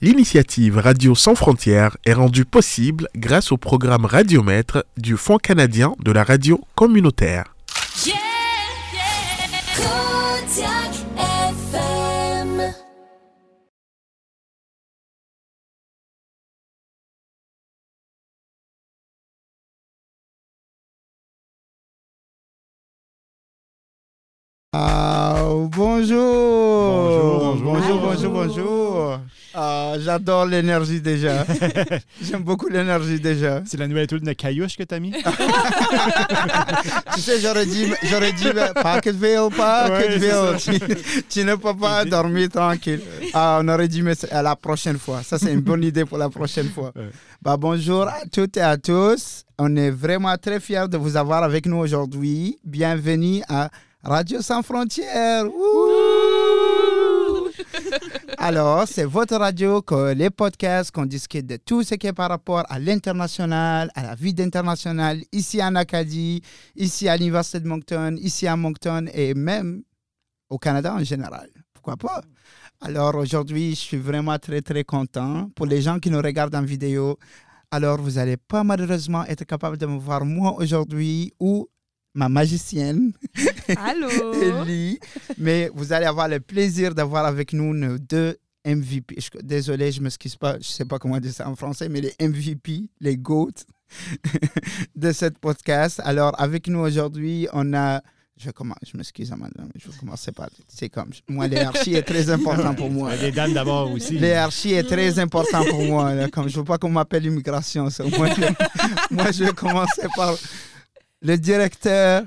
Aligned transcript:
L'initiative 0.00 0.78
Radio 0.78 1.16
Sans 1.16 1.34
Frontières 1.34 1.96
est 2.06 2.12
rendue 2.12 2.44
possible 2.44 3.08
grâce 3.16 3.50
au 3.50 3.56
programme 3.56 4.04
Radiomètre 4.04 4.84
du 4.96 5.16
Fonds 5.16 5.38
canadien 5.38 5.96
de 6.04 6.12
la 6.12 6.22
radio 6.22 6.60
communautaire. 6.76 7.56
Ah, 24.74 25.48
bonjour. 25.72 27.56
Bonjour, 27.56 27.62
bonjour, 27.62 28.00
bonjour. 28.02 28.32
bonjour. 28.32 29.20
Ah, 29.54 29.94
J'adore 29.98 30.44
l'énergie 30.44 31.00
déjà. 31.00 31.46
J'aime 32.22 32.42
beaucoup 32.42 32.68
l'énergie 32.68 33.18
déjà. 33.18 33.62
C'est 33.64 33.78
la 33.78 33.88
nouvelle 33.88 34.06
tour 34.06 34.20
de 34.20 34.30
Caillouche 34.34 34.76
que 34.76 34.82
t'as 34.82 34.98
mis? 35.00 35.14
Tu 37.14 37.20
sais, 37.22 37.40
j'aurais 37.40 37.64
dit, 37.64 37.90
j'aurais 38.04 38.32
dit, 38.32 38.44
Packetville, 38.74 39.48
Packetville. 39.56 40.58
tu, 40.58 40.78
tu 41.30 41.44
ne 41.46 41.54
peux 41.54 41.74
pas 41.74 42.04
dormir 42.04 42.50
tranquille. 42.50 43.00
Ah, 43.32 43.60
on 43.62 43.68
aurait 43.68 43.88
dit, 43.88 44.02
mais 44.02 44.14
c'est 44.14 44.30
à 44.30 44.42
la 44.42 44.54
prochaine 44.54 44.98
fois. 44.98 45.22
Ça, 45.22 45.38
c'est 45.38 45.50
une 45.54 45.60
bonne 45.62 45.82
idée 45.82 46.04
pour 46.04 46.18
la 46.18 46.28
prochaine 46.28 46.68
fois. 46.68 46.92
Ouais. 46.94 47.08
Bah, 47.40 47.56
bonjour 47.56 48.02
à 48.06 48.18
toutes 48.30 48.58
et 48.58 48.60
à 48.60 48.76
tous. 48.76 49.44
On 49.58 49.74
est 49.76 49.90
vraiment 49.90 50.36
très 50.36 50.60
fiers 50.60 50.88
de 50.90 50.98
vous 50.98 51.16
avoir 51.16 51.42
avec 51.42 51.64
nous 51.64 51.78
aujourd'hui. 51.78 52.58
Bienvenue 52.64 53.42
à 53.48 53.70
Radio 54.04 54.40
Sans 54.42 54.62
Frontières. 54.62 55.46
Alors, 58.38 58.86
c'est 58.86 59.04
votre 59.04 59.36
radio, 59.36 59.82
que 59.82 60.14
les 60.14 60.30
podcasts, 60.30 60.92
qu'on 60.92 61.06
discute 61.06 61.46
de 61.46 61.56
tout 61.56 61.82
ce 61.82 61.96
qui 61.96 62.06
est 62.06 62.12
par 62.12 62.28
rapport 62.28 62.64
à 62.68 62.78
l'international, 62.78 63.90
à 63.94 64.04
la 64.04 64.14
vie 64.14 64.32
d'international, 64.32 65.22
ici 65.32 65.60
en 65.62 65.74
Acadie, 65.74 66.42
ici 66.76 67.08
à 67.08 67.16
l'Université 67.16 67.58
de 67.60 67.66
Moncton, 67.66 68.16
ici 68.20 68.46
à 68.46 68.56
Moncton 68.56 69.06
et 69.12 69.34
même 69.34 69.82
au 70.48 70.58
Canada 70.58 70.94
en 70.94 71.02
général. 71.02 71.50
Pourquoi 71.72 71.96
pas? 71.96 72.22
Alors 72.80 73.16
aujourd'hui, 73.16 73.70
je 73.70 73.80
suis 73.80 73.96
vraiment 73.96 74.38
très, 74.38 74.62
très 74.62 74.84
content. 74.84 75.50
Pour 75.56 75.66
les 75.66 75.82
gens 75.82 75.98
qui 75.98 76.10
nous 76.10 76.22
regardent 76.22 76.54
en 76.54 76.62
vidéo, 76.62 77.18
alors 77.72 78.00
vous 78.00 78.12
n'allez 78.12 78.36
pas 78.36 78.62
malheureusement 78.62 79.24
être 79.24 79.44
capable 79.44 79.76
de 79.76 79.86
me 79.86 79.98
voir 79.98 80.24
moi 80.24 80.54
aujourd'hui 80.58 81.32
ou 81.40 81.68
ma 82.14 82.28
magicienne. 82.28 83.12
Allô? 83.76 84.08
Ellie. 84.64 84.98
Mais 85.38 85.70
vous 85.74 85.92
allez 85.92 86.06
avoir 86.06 86.28
le 86.28 86.40
plaisir 86.40 86.94
d'avoir 86.94 87.24
avec 87.26 87.52
nous 87.52 87.74
nos 87.74 87.98
deux 87.98 88.36
MVP. 88.66 89.16
Je- 89.18 89.40
désolé, 89.42 89.92
je 89.92 89.98
ne 90.00 90.04
m'excuse 90.04 90.36
pas, 90.36 90.52
je 90.54 90.58
ne 90.58 90.62
sais 90.64 90.84
pas 90.84 90.98
comment 90.98 91.18
dire 91.20 91.32
ça 91.32 91.48
en 91.48 91.54
français, 91.56 91.88
mais 91.88 92.00
les 92.00 92.14
MVP, 92.20 92.88
les 93.00 93.16
GOAT 93.16 93.52
de 94.96 95.12
cette 95.12 95.38
podcast. 95.38 96.00
Alors, 96.04 96.34
avec 96.40 96.68
nous 96.68 96.80
aujourd'hui, 96.80 97.48
on 97.52 97.72
a. 97.74 98.02
Je, 98.40 98.50
commence, 98.52 98.78
je 98.86 98.96
m'excuse, 98.96 99.32
Amanda, 99.32 99.62
mais 99.64 99.80
je 99.82 99.88
vais 99.90 99.96
commencer 99.98 100.30
par. 100.30 100.48
C'est 100.68 100.88
comme. 100.88 101.10
Moi, 101.28 101.48
l'hierarchie 101.48 101.94
est 101.94 102.02
très 102.02 102.30
important 102.30 102.72
pour 102.72 102.88
moi. 102.88 103.16
Les 103.16 103.32
dames 103.32 103.52
d'abord 103.52 103.90
aussi. 103.90 104.16
L'hierarchie 104.16 104.74
est 104.74 104.84
très 104.84 105.18
important 105.18 105.64
pour 105.64 105.82
moi. 105.82 106.14
là. 106.14 106.28
Comme 106.28 106.48
je 106.48 106.54
ne 106.54 106.58
veux 106.60 106.64
pas 106.64 106.78
qu'on 106.78 106.90
m'appelle 106.90 107.26
immigration. 107.26 107.90
ça. 107.90 108.04
Moi, 108.04 108.28
je, 108.36 108.42
moi, 109.14 109.32
je 109.32 109.42
vais 109.44 109.52
commencer 109.52 110.06
par 110.14 110.36
le 111.22 111.36
directeur. 111.36 112.24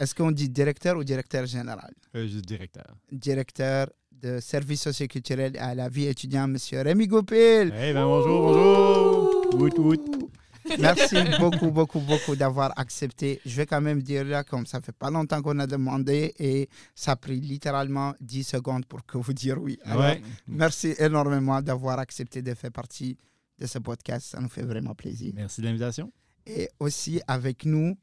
Est-ce 0.00 0.14
qu'on 0.14 0.30
dit 0.30 0.48
directeur 0.48 0.96
ou 0.96 1.04
directeur 1.04 1.44
général? 1.46 1.92
Euh, 2.14 2.26
juste 2.26 2.44
directeur. 2.46 2.86
Directeur 3.10 3.90
de 4.12 4.40
services 4.40 4.82
socioculturels 4.82 5.56
à 5.58 5.74
la 5.74 5.88
vie 5.88 6.06
étudiante, 6.06 6.50
M. 6.50 6.82
Rémi 6.82 7.06
Goupil. 7.06 7.72
Eh 7.76 7.92
ben 7.92 8.04
bonjour, 8.04 8.42
bonjour. 8.42 9.54
Wout, 9.60 9.78
wout. 9.78 10.30
Merci 10.78 11.16
beaucoup, 11.40 11.70
beaucoup, 11.70 12.00
beaucoup 12.00 12.36
d'avoir 12.36 12.78
accepté. 12.78 13.40
Je 13.46 13.56
vais 13.56 13.66
quand 13.66 13.80
même 13.80 14.02
dire 14.02 14.24
là, 14.24 14.44
comme 14.44 14.66
ça 14.66 14.80
fait 14.80 14.92
pas 14.92 15.10
longtemps 15.10 15.40
qu'on 15.40 15.58
a 15.60 15.66
demandé 15.66 16.34
et 16.38 16.68
ça 16.94 17.12
a 17.12 17.16
pris 17.16 17.40
littéralement 17.40 18.14
10 18.20 18.44
secondes 18.44 18.84
pour 18.86 19.04
que 19.06 19.16
vous 19.18 19.32
dire 19.32 19.60
oui. 19.60 19.78
Alors, 19.84 20.02
Ouais. 20.02 20.22
Merci 20.46 20.94
énormément 20.98 21.60
d'avoir 21.62 21.98
accepté 21.98 22.42
de 22.42 22.52
faire 22.54 22.70
partie 22.72 23.16
de 23.58 23.66
ce 23.66 23.78
podcast. 23.78 24.26
Ça 24.26 24.40
nous 24.40 24.48
fait 24.48 24.62
vraiment 24.62 24.94
plaisir. 24.94 25.32
Merci 25.34 25.60
de 25.62 25.66
l'invitation. 25.66 26.12
Et 26.48 26.68
aussi 26.80 27.20
avec 27.26 27.64
nous, 27.64 27.96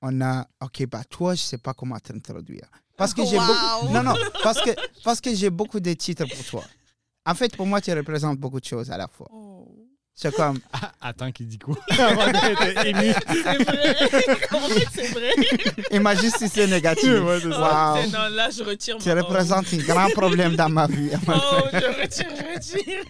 on 0.00 0.20
a. 0.20 0.46
Ok, 0.60 0.86
bah 0.86 1.02
toi, 1.08 1.34
je 1.34 1.40
sais 1.42 1.58
pas 1.58 1.72
comment 1.74 1.98
t'introduire. 1.98 2.66
Parce 2.96 3.14
que 3.14 3.24
j'ai 3.24 3.38
Wow. 3.38 3.44
beaucoup. 3.46 3.92
Non, 3.94 4.02
non, 4.02 4.14
parce 4.42 4.60
que, 4.60 4.70
parce 5.04 5.20
que 5.20 5.34
j'ai 5.34 5.50
beaucoup 5.50 5.80
de 5.80 5.92
titres 5.94 6.24
pour 6.26 6.44
toi. 6.44 6.64
En 7.24 7.34
fait, 7.34 7.56
pour 7.56 7.66
moi, 7.66 7.80
tu 7.80 7.92
représentes 7.92 8.38
beaucoup 8.38 8.60
de 8.60 8.64
choses 8.64 8.90
à 8.90 8.96
la 8.96 9.06
fois. 9.08 9.28
Oh. 9.32 9.68
C'est 10.14 10.34
comme. 10.34 10.58
Ah, 10.72 10.92
attends, 11.08 11.32
qui 11.32 11.44
dit 11.46 11.58
quoi? 11.58 11.74
Avant 11.98 12.26
d'être 12.30 12.86
ému. 12.86 13.12
C'est 13.28 13.64
vrai 13.64 13.96
En 14.52 14.60
fait, 14.68 14.86
c'est 14.92 15.06
vrai? 15.08 15.32
Imagine 15.92 16.30
si 16.30 16.48
c'est 16.48 16.66
négatif. 16.66 17.08
Ouais, 17.22 17.38
c'est 17.42 17.50
ça. 17.50 17.94
Wow. 17.94 18.06
Non, 18.10 18.28
là, 18.36 18.50
je 18.50 18.62
retire 18.62 18.98
Tu 18.98 19.10
représentes 19.10 19.66
un 19.72 19.76
grand 19.78 20.10
problème 20.10 20.54
dans 20.54 20.68
ma 20.68 20.86
vie. 20.86 21.10
Oh, 21.28 21.32
je 21.72 22.02
retire, 22.02 22.28
je 22.36 22.54
retire 22.54 23.04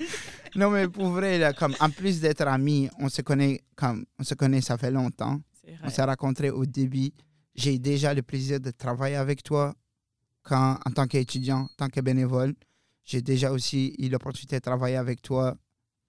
Non, 0.57 0.71
mais 0.71 0.87
pour 0.89 1.09
vrai, 1.09 1.39
là, 1.39 1.53
comme, 1.53 1.75
en 1.81 1.89
plus 1.91 2.21
d'être 2.21 2.47
amis, 2.47 2.91
on 2.99 3.09
se 3.09 3.23
connaît, 3.23 3.63
comme, 3.75 4.05
on 4.19 4.25
se 4.25 4.35
connaît, 4.35 4.61
ça 4.61 4.77
fait 4.77 4.91
longtemps. 4.91 5.41
On 5.83 5.89
s'est 5.89 6.03
rencontrés 6.03 6.51
au 6.51 6.67
début. 6.67 7.11
J'ai 7.55 7.79
déjà 7.79 8.13
le 8.13 8.23
plaisir 8.23 8.61
de 8.61 8.71
travailler 8.71 9.17
avec 9.17 9.43
toi 9.43 9.75
quand, 10.43 10.79
en 10.85 10.91
tant 10.91 11.07
qu'étudiant, 11.07 11.61
en 11.61 11.69
tant 11.77 11.89
que 11.89 12.01
bénévole. 12.01 12.55
J'ai 13.05 13.23
déjà 13.23 13.51
aussi 13.51 13.95
eu 13.99 14.09
l'opportunité 14.09 14.57
de 14.57 14.61
travailler 14.61 14.97
avec 14.97 15.23
toi 15.23 15.57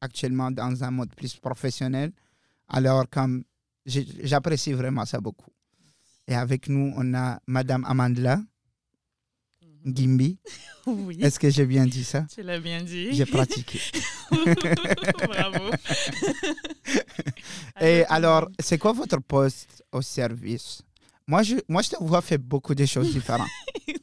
actuellement 0.01 0.51
dans 0.51 0.83
un 0.83 0.91
mode 0.91 1.13
plus 1.15 1.35
professionnel. 1.35 2.11
Alors, 2.67 3.09
comme 3.09 3.43
j'apprécie 3.85 4.73
vraiment 4.73 5.05
ça 5.05 5.19
beaucoup. 5.19 5.51
Et 6.27 6.35
avec 6.35 6.69
nous, 6.69 6.93
on 6.95 7.13
a 7.13 7.39
Madame 7.47 7.85
Amandla 7.85 8.41
Gimbi. 9.85 10.37
Oui, 10.85 11.17
Est-ce 11.21 11.39
que 11.39 11.49
j'ai 11.49 11.65
bien 11.65 11.85
dit 11.85 12.03
ça? 12.03 12.25
tu 12.29 12.43
l'as 12.43 12.59
bien 12.59 12.81
dit. 12.81 13.13
J'ai 13.13 13.25
pratiqué. 13.25 13.79
Bravo. 14.31 15.71
Et 17.81 18.03
alors, 18.09 18.49
c'est 18.59 18.77
quoi 18.77 18.91
votre 18.91 19.19
poste 19.21 19.81
au 19.93 20.01
service? 20.01 20.81
Moi 21.25 21.41
je, 21.43 21.55
moi, 21.69 21.81
je 21.81 21.91
te 21.91 22.03
vois 22.03 22.21
faire 22.21 22.39
beaucoup 22.39 22.75
de 22.75 22.85
choses 22.85 23.13
différentes. 23.13 23.47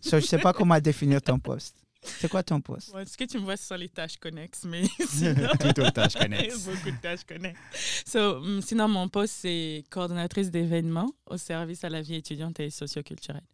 So, 0.00 0.12
je 0.12 0.16
ne 0.16 0.20
sais 0.22 0.38
pas 0.38 0.54
comment 0.54 0.80
définir 0.80 1.20
ton 1.20 1.38
poste. 1.38 1.76
C'est 2.02 2.30
quoi 2.30 2.42
ton 2.42 2.62
poste? 2.62 2.92
Bon, 2.92 3.06
ce 3.06 3.16
que 3.16 3.24
tu 3.24 3.38
me 3.38 3.44
vois, 3.44 3.58
ce 3.58 3.66
sont 3.66 3.74
les 3.74 3.90
tâches 3.90 4.16
connexes, 4.16 4.64
mais 4.64 4.84
sinon... 5.06 5.48
Tout 5.60 5.80
aux 5.82 5.90
tâches 5.90 6.14
connexes. 6.14 6.64
Beaucoup 6.64 6.90
de 6.90 6.96
tâches 7.02 7.24
connexes. 7.24 7.60
So, 8.06 8.36
hum, 8.36 8.62
sinon, 8.62 8.88
mon 8.88 9.08
poste, 9.08 9.34
c'est 9.40 9.84
coordonnatrice 9.90 10.50
d'événements 10.50 11.12
au 11.26 11.36
service 11.36 11.84
à 11.84 11.90
la 11.90 12.00
vie 12.00 12.14
étudiante 12.14 12.58
et 12.60 12.70
socioculturelle. 12.70 13.44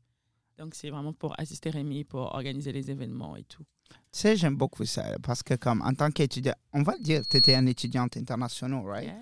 Donc, 0.59 0.75
c'est 0.75 0.91
vraiment 0.91 1.13
pour 1.13 1.39
assister 1.39 1.71
Rémi, 1.71 2.05
pour 2.05 2.35
organiser 2.35 2.73
les 2.73 2.91
événements 2.91 3.37
et 3.37 3.45
tout. 3.45 3.65
Tu 3.91 3.97
sais, 4.11 4.37
j'aime 4.37 4.57
beaucoup 4.57 4.85
ça 4.85 5.17
parce 5.23 5.43
que, 5.43 5.55
comme 5.55 5.83
en 5.83 5.93
tant 5.93 6.11
qu'étudiant, 6.11 6.55
on 6.73 6.83
va 6.83 6.95
le 6.97 7.03
dire, 7.03 7.23
tu 7.27 7.37
étais 7.37 7.55
une 7.55 7.69
étudiante 7.69 8.17
internationale, 8.17 8.85
right? 8.85 9.13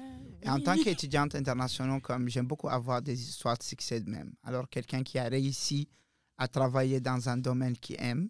Et 0.43 0.49
en 0.49 0.61
tant 0.61 0.77
qu'étudiante 0.77 1.35
internationale, 1.35 2.01
comme 2.01 2.29
j'aime 2.29 2.47
beaucoup 2.47 2.69
avoir 2.69 3.03
des 3.03 3.21
histoires 3.21 3.59
de 3.59 3.63
succès 3.63 4.01
de 4.01 4.11
même. 4.11 4.33
Alors, 4.43 4.69
quelqu'un 4.69 5.03
qui 5.03 5.19
a 5.19 5.25
réussi 5.25 5.89
à 6.37 6.49
travailler 6.49 7.01
dans 7.01 7.29
un 7.29 7.37
domaine 7.37 7.77
qu'il 7.77 7.97
aime. 7.99 8.29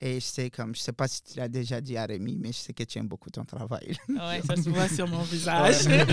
Et 0.00 0.14
je 0.14 0.24
sais, 0.24 0.48
comme, 0.50 0.74
je 0.74 0.80
sais 0.80 0.92
pas 0.92 1.06
si 1.08 1.22
tu 1.22 1.38
l'as 1.38 1.48
déjà 1.48 1.80
dit 1.80 1.96
à 1.96 2.06
Rémi, 2.06 2.38
mais 2.40 2.52
je 2.52 2.58
sais 2.58 2.72
que 2.72 2.84
tu 2.84 2.98
aimes 2.98 3.08
beaucoup 3.08 3.28
ton 3.30 3.44
travail. 3.44 3.96
Ouais, 4.08 4.40
ça 4.46 4.56
se 4.56 4.70
voit 4.70 4.88
sur 4.88 5.06
mon 5.06 5.22
visage. 5.22 5.86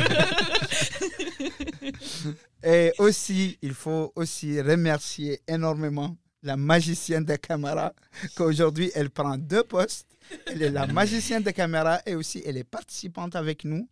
Et 2.64 2.92
aussi, 2.98 3.58
il 3.62 3.74
faut 3.74 4.12
aussi 4.16 4.59
remercier 4.62 5.40
énormément 5.48 6.18
la 6.44 6.58
magicienne 6.58 7.24
de 7.24 7.36
caméra, 7.36 7.94
qu'aujourd'hui, 8.36 8.92
elle 8.94 9.09
prend 9.09 9.38
deux 9.38 9.64
postes. 9.64 10.08
Elle 10.48 10.62
est 10.64 10.72
la 10.72 10.86
magicienne 11.00 11.44
de 11.44 11.52
caméra 11.52 12.02
et 12.06 12.16
aussi, 12.16 12.42
elle 12.46 12.58
est 12.58 12.64
participante 12.64 13.36
avec 13.36 13.63
nous, 13.63 13.88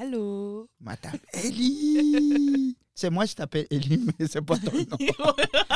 Allô? 0.00 0.68
Madame 0.80 1.18
Ellie. 1.32 2.76
C'est 2.94 3.10
moi, 3.10 3.26
je 3.26 3.34
t'appelle 3.34 3.66
Ellie, 3.70 4.04
mais 4.18 4.26
c'est 4.28 4.40
pas 4.42 4.56
ton 4.56 4.72
nom. 4.72 4.86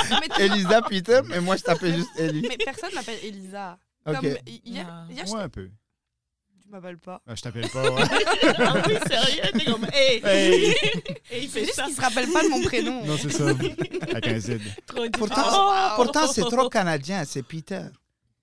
Elisa 0.38 0.82
Peter, 0.82 1.20
mais 1.26 1.40
moi, 1.40 1.56
je 1.56 1.62
t'appelle 1.62 1.96
juste 1.96 2.10
Ellie. 2.18 2.46
mais 2.48 2.56
personne 2.56 2.94
m'appelle 2.94 3.18
Elisa. 3.24 3.78
Ok. 4.06 4.14
Comme 4.14 4.24
hier, 4.64 4.86
Ah. 4.88 5.06
hier, 5.10 5.26
je 5.26 5.32
Ouais, 5.32 5.40
un 5.42 5.48
peu. 5.48 5.68
tu 6.62 6.68
m'appelles 6.68 6.98
pas. 6.98 7.20
Ah, 7.26 7.34
je 7.34 7.42
t'appelle 7.42 7.68
pas, 7.68 7.90
ouais. 7.90 8.02
ah 8.58 8.74
oui, 8.86 8.94
sérieux? 9.08 9.42
T'es 9.52 9.64
comme, 9.64 9.86
hey! 9.92 10.20
Hey. 10.24 10.74
Et 11.30 11.42
il 11.42 11.48
C'est 11.50 11.60
fait 11.60 11.64
juste 11.64 11.74
ça. 11.74 11.84
qu'il 11.84 11.94
se 11.94 12.00
rappelle 12.00 12.30
pas 12.32 12.42
de 12.44 12.48
mon 12.48 12.62
prénom. 12.62 13.04
Non, 13.04 13.16
c'est 13.16 13.30
ça. 13.32 13.48
Avec 13.48 14.26
un 14.28 14.38
Z. 14.40 14.58
Trop 14.86 15.02
dur. 15.02 15.10
Pourtant, 15.12 15.42
Oh! 15.50 15.92
pourtant 15.96 16.26
c'est 16.28 16.42
trop 16.42 16.68
canadien, 16.68 17.24
c'est 17.24 17.42
Peter, 17.42 17.82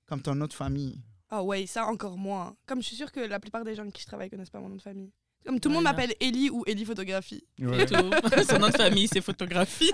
comme 0.05 0.21
ton 0.21 0.39
autre 0.41 0.55
famille. 0.55 0.99
Ah 1.29 1.41
ouais, 1.41 1.65
ça 1.65 1.85
encore 1.85 2.17
moins. 2.17 2.55
Comme 2.67 2.81
je 2.81 2.87
suis 2.87 2.95
sûre 2.95 3.11
que 3.11 3.19
la 3.21 3.39
plupart 3.39 3.63
des 3.63 3.73
gens 3.73 3.81
avec 3.83 3.93
qui 3.95 4.01
je 4.01 4.07
travaille 4.07 4.29
connaissent 4.29 4.49
pas 4.51 4.59
mon 4.59 4.69
nom 4.69 4.75
de 4.75 4.81
famille. 4.81 5.11
Comme 5.45 5.59
tout 5.59 5.69
le 5.69 5.75
monde 5.75 5.83
m'appelle 5.83 6.13
Ellie 6.19 6.49
ou 6.49 6.63
Ellie 6.65 6.85
Photographie. 6.85 7.43
Tout. 7.57 7.65
Son 8.49 8.57
nom 8.57 8.69
de 8.69 8.75
famille, 8.75 9.07
c'est 9.11 9.21
photographie. 9.21 9.91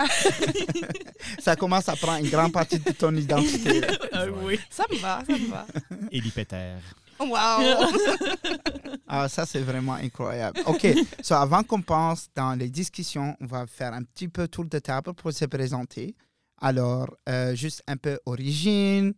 Ça 1.39 1.57
commence 1.57 1.89
à 1.89 1.95
prendre 1.97 2.23
une 2.23 2.31
grande 2.31 2.53
partie 2.53 2.79
de 2.79 2.91
ton 2.91 3.13
identité. 3.13 3.81
Ah 4.13 4.25
oui. 4.43 4.57
Ça 4.69 4.85
me 4.89 4.95
va, 4.97 5.21
ça 5.27 5.33
me 5.33 5.47
va. 5.47 5.67
Élie 6.11 6.31
Peter. 6.31 6.75
Waouh! 7.19 7.93
Ah, 9.07 9.27
ça, 9.29 9.45
c'est 9.45 9.59
vraiment 9.59 9.93
incroyable. 9.93 10.59
OK, 10.65 10.87
so, 11.21 11.35
avant 11.35 11.61
qu'on 11.63 11.81
pense 11.81 12.29
dans 12.33 12.55
les 12.55 12.69
discussions, 12.69 13.35
on 13.41 13.45
va 13.45 13.67
faire 13.67 13.93
un 13.93 14.03
petit 14.03 14.27
peu 14.27 14.47
tour 14.47 14.65
de 14.65 14.79
table 14.79 15.13
pour 15.13 15.31
se 15.31 15.45
présenter. 15.45 16.15
Alors, 16.59 17.15
euh, 17.29 17.53
juste 17.53 17.83
un 17.87 17.97
peu 17.97 18.19
origine, 18.25 19.13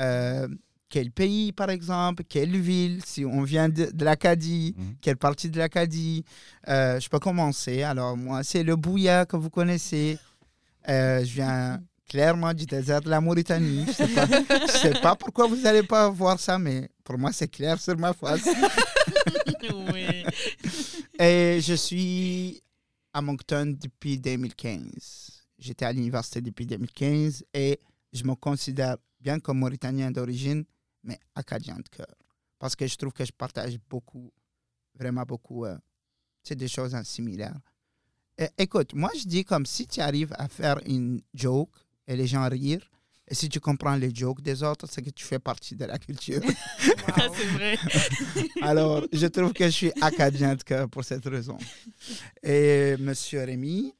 euh, 0.00 0.48
quel 0.88 1.10
pays, 1.10 1.52
par 1.52 1.70
exemple, 1.70 2.22
quelle 2.28 2.56
ville, 2.60 3.00
si 3.04 3.24
on 3.24 3.42
vient 3.42 3.68
de, 3.68 3.90
de 3.92 4.04
l'Acadie, 4.04 4.74
Mhm. 4.78 4.96
quelle 5.00 5.16
partie 5.16 5.50
de 5.50 5.58
l'Acadie. 5.58 6.24
Euh, 6.68 7.00
je 7.00 7.08
peux 7.08 7.18
commencer. 7.18 7.82
Alors, 7.82 8.16
moi, 8.16 8.42
c'est 8.44 8.62
le 8.62 8.76
Bouya 8.76 9.26
que 9.26 9.36
vous 9.36 9.50
connaissez. 9.50 10.18
Euh, 10.88 11.24
je 11.24 11.32
viens 11.34 11.82
clairement 12.08 12.54
du 12.54 12.66
désert 12.66 13.00
de 13.00 13.10
la 13.10 13.20
Mauritanie. 13.20 13.84
Je 13.86 14.02
ne 14.04 14.08
sais, 14.08 14.14
pas- 14.14 14.66
je 14.66 14.72
sais 14.78 15.00
pas 15.02 15.16
pourquoi 15.16 15.48
vous 15.48 15.56
n'allez 15.56 15.82
pas 15.82 16.08
voir 16.08 16.38
ça, 16.38 16.56
mais 16.58 16.88
pour 17.02 17.18
moi, 17.18 17.32
c'est 17.32 17.48
clair 17.48 17.80
sur 17.80 17.98
ma 17.98 18.12
face. 18.12 18.46
oui. 19.92 20.24
Et 21.18 21.60
je 21.62 21.74
suis 21.74 22.62
à 23.12 23.20
Moncton 23.22 23.74
depuis 23.80 24.18
2015. 24.18 25.30
J'étais 25.58 25.84
à 25.84 25.92
l'université 25.92 26.40
depuis 26.40 26.66
2015 26.66 27.44
et 27.54 27.80
je 28.12 28.22
me 28.24 28.34
considère 28.34 28.96
bien 29.20 29.40
comme 29.40 29.58
Mauritanien 29.58 30.10
d'origine, 30.10 30.64
mais 31.06 31.18
acadien 31.34 31.76
de 31.76 31.88
cœur. 31.88 32.14
Parce 32.58 32.76
que 32.76 32.86
je 32.86 32.96
trouve 32.96 33.12
que 33.12 33.24
je 33.24 33.32
partage 33.32 33.78
beaucoup, 33.88 34.32
vraiment 34.94 35.22
beaucoup, 35.22 35.64
euh, 35.64 35.76
tu 36.42 36.48
sais, 36.48 36.54
des 36.54 36.68
choses 36.68 36.94
similaires. 37.04 37.58
Et, 38.38 38.48
écoute, 38.58 38.94
moi 38.94 39.10
je 39.18 39.26
dis 39.26 39.44
comme 39.44 39.64
si 39.64 39.86
tu 39.86 40.00
arrives 40.00 40.34
à 40.38 40.48
faire 40.48 40.78
une 40.86 41.22
joke 41.32 41.74
et 42.06 42.16
les 42.16 42.26
gens 42.26 42.48
rire, 42.48 42.90
et 43.28 43.34
si 43.34 43.48
tu 43.48 43.58
comprends 43.58 43.96
les 43.96 44.14
jokes 44.14 44.40
des 44.40 44.62
autres, 44.62 44.86
c'est 44.88 45.02
que 45.02 45.10
tu 45.10 45.24
fais 45.24 45.40
partie 45.40 45.74
de 45.74 45.84
la 45.84 45.98
culture. 45.98 46.40
Ça, 46.78 47.28
c'est 47.34 47.46
vrai. 47.46 47.76
Alors, 48.62 49.04
je 49.12 49.26
trouve 49.26 49.52
que 49.52 49.64
je 49.64 49.70
suis 49.70 49.92
acadien 50.00 50.54
de 50.54 50.62
cœur 50.62 50.88
pour 50.88 51.04
cette 51.04 51.24
raison. 51.26 51.58
Et 52.42 52.96
Monsieur 52.98 53.42
Rémi, 53.42 53.92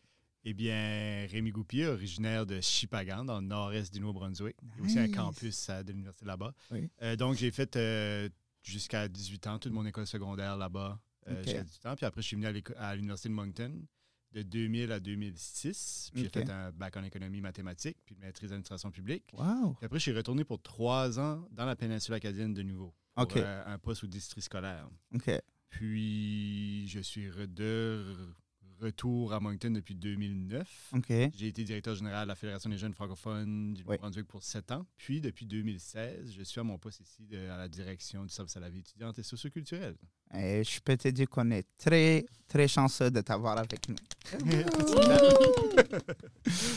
Eh 0.49 0.55
bien, 0.55 1.27
Rémi 1.29 1.51
Goupil, 1.51 1.87
originaire 1.87 2.47
de 2.47 2.61
Chipagan, 2.61 3.25
dans 3.25 3.41
le 3.41 3.47
nord-est 3.49 3.93
du 3.93 3.99
Nouveau-Brunswick. 3.99 4.55
Il 4.63 4.69
y 4.69 4.81
a 4.81 4.85
aussi 4.85 4.99
un 5.01 5.07
Nice. 5.09 5.17
campus 5.17 5.67
de 5.69 5.91
l'université 5.91 6.25
là-bas. 6.25 6.55
Oui. 6.71 6.89
Euh, 7.03 7.17
donc, 7.17 7.35
j'ai 7.35 7.51
fait 7.51 7.75
euh, 7.75 8.29
jusqu'à 8.63 9.09
18 9.09 9.47
ans 9.49 9.59
toute 9.59 9.73
mon 9.73 9.85
école 9.85 10.07
secondaire 10.07 10.57
là-bas. 10.57 11.01
Euh, 11.27 11.33
Ok. 11.41 11.45
Jusqu'à 11.47 11.65
18 11.65 11.87
ans. 11.87 11.97
Puis 11.97 12.07
après, 12.07 12.23
je 12.23 12.27
suis 12.29 12.37
venu 12.37 12.47
à 12.77 12.95
l'université 12.95 13.29
de 13.29 13.35
Moncton 13.35 13.83
de 14.31 14.43
2000 14.43 14.93
à 14.93 15.01
2006. 15.01 16.11
Puis 16.15 16.23
j'ai 16.23 16.29
fait 16.29 16.49
un 16.49 16.71
bac 16.71 16.97
en 16.97 17.03
économie 17.03 17.41
mathématiques, 17.41 17.99
puis 18.05 18.15
une 18.15 18.21
maîtrise 18.21 18.51
d'administration 18.51 18.93
publique. 18.93 19.25
wow, 19.33 19.75
Puis 19.75 19.87
après, 19.87 19.99
je 19.99 20.03
suis 20.03 20.13
retourné 20.13 20.45
pour 20.45 20.63
trois 20.63 21.19
ans 21.19 21.45
dans 21.51 21.65
la 21.67 21.75
péninsule 21.75 22.15
acadienne 22.15 22.55
de 22.55 22.63
nouveau. 22.63 22.95
Pour 23.17 23.27
euh, 23.35 23.65
un 23.67 23.79
poste 23.79 24.05
au 24.05 24.07
district 24.07 24.45
scolaire. 24.45 24.89
Puis, 25.71 26.87
je 26.87 27.01
suis 27.01 27.31
de 27.49 28.15
retour 28.81 29.33
à 29.33 29.41
Moncton 29.41 29.71
depuis 29.71 29.95
2009. 29.95 30.91
ok, 30.97 31.07
J'ai 31.09 31.47
été 31.49 31.65
directeur 31.65 31.95
général 31.95 32.25
de 32.25 32.29
la 32.29 32.35
Fédération 32.35 32.69
des 32.71 32.79
jeunes 32.79 32.95
francophones 32.95 33.75
du 33.75 33.81
Oui. 33.83 33.87
Nouveau-Brunswick 33.97 34.27
pour 34.27 34.43
sept 34.43 34.71
ans. 34.73 34.87
Puis, 34.97 35.21
depuis 35.21 35.47
2016, 35.47 36.33
je 36.37 36.43
suis 36.43 36.61
à 36.61 36.65
mon 36.65 36.79
poste 36.79 37.01
ici 37.01 37.27
de- 37.27 37.49
à 37.49 37.57
la 37.57 37.69
direction 37.69 38.23
du 38.25 38.29
service 38.31 38.57
à 38.57 38.61
la 38.61 38.69
vie 38.69 38.81
étudiante 38.81 39.19
et 39.19 39.23
socioculturelle. 39.23 39.97
Et 40.35 40.63
je 40.65 40.81
peux 40.81 40.97
te 40.97 41.09
dire 41.09 41.29
qu'on 41.29 41.51
est 41.51 41.67
très, 41.79 42.27
très 42.49 42.67
chanceux 42.69 43.11
de 43.11 43.21
t'avoir 43.21 43.59
avec 43.59 43.89
nous. 43.89 43.97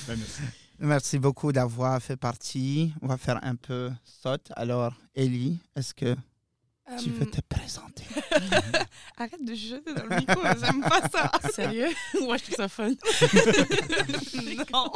Ben, 0.08 0.18
merci. 0.18 0.42
Merci 0.80 1.20
beaucoup 1.20 1.52
d'avoir 1.52 2.02
fait 2.02 2.16
partie. 2.18 2.94
On 3.02 3.08
va 3.08 3.18
faire 3.18 3.40
un 3.44 3.56
peu 3.56 3.92
saute. 4.04 4.52
Alors, 4.56 4.94
Ellie, 5.16 5.58
est-ce 5.76 5.94
que 5.94 6.16
tu 6.98 7.10
veux 7.12 7.28
Euh, 7.28 7.30
te 7.30 7.42
présenter? 7.42 8.04
Arrête 9.18 9.44
de 9.46 9.54
jeter 9.54 9.94
dans 9.94 10.06
le 10.06 10.16
micro, 10.18 10.42
j'aime 10.64 10.82
pas 10.82 11.08
ça. 11.10 11.32
Sérieux? 11.54 11.90
Moi, 12.22 12.38
je 12.38 12.44
trouve 12.44 12.56
ça 12.56 12.68
fun. 12.70 12.90
non. 14.74 14.92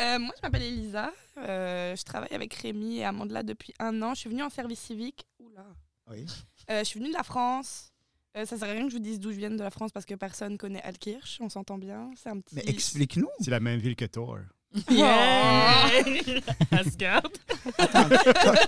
Euh, 0.00 0.18
moi, 0.18 0.32
je 0.36 0.42
m'appelle 0.42 0.62
Elisa. 0.62 1.12
Euh, 1.38 1.94
je 1.94 2.02
travaille 2.02 2.32
avec 2.32 2.54
Rémi 2.54 2.98
et 2.98 3.04
Amandla 3.04 3.42
depuis 3.42 3.74
un 3.78 4.00
an. 4.02 4.14
Je 4.14 4.20
suis 4.20 4.30
venue 4.30 4.42
en 4.42 4.48
service 4.50 4.80
civique. 4.80 5.26
Oula. 5.38 5.66
Oui. 6.10 6.24
Euh, 6.70 6.78
je 6.80 6.84
suis 6.84 6.98
venue 6.98 7.10
de 7.10 7.16
la 7.16 7.22
France. 7.22 7.90
Euh, 8.36 8.46
ça 8.46 8.56
sert 8.58 8.68
à 8.68 8.72
rien 8.72 8.82
que 8.84 8.88
je 8.90 8.96
vous 8.96 9.02
dise 9.02 9.20
d'où 9.20 9.30
je 9.32 9.36
viens 9.36 9.50
de 9.50 9.62
la 9.62 9.70
France 9.70 9.92
parce 9.92 10.06
que 10.06 10.14
personne 10.14 10.56
connaît 10.58 10.82
Alkirch. 10.82 11.38
On 11.40 11.48
s'entend 11.50 11.76
bien. 11.78 12.10
C'est 12.16 12.30
un 12.30 12.40
petit. 12.40 12.54
Mais 12.56 12.64
explique-nous. 12.66 13.28
C'est 13.40 13.50
la 13.50 13.60
même 13.60 13.78
ville 13.78 13.96
que 13.96 14.06
Thor. 14.06 14.38
Yeah! 14.90 15.88
Asgard. 16.72 17.22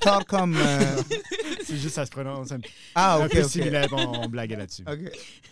Tor 0.00 0.24
comme... 0.26 0.56
euh, 0.56 1.02
C'est 1.64 1.76
juste, 1.76 1.96
ça 1.96 2.06
se 2.06 2.10
prononce 2.12 2.52
un, 2.52 2.58
Ah, 2.94 3.16
un 3.16 3.24
ok, 3.26 3.32
peu 3.32 3.42
ok. 3.42 3.50
similaire. 3.50 3.88
bon, 3.88 4.12
on 4.22 4.28
blaguait 4.28 4.54
là-dessus. 4.56 4.84
Ok. 4.88 5.10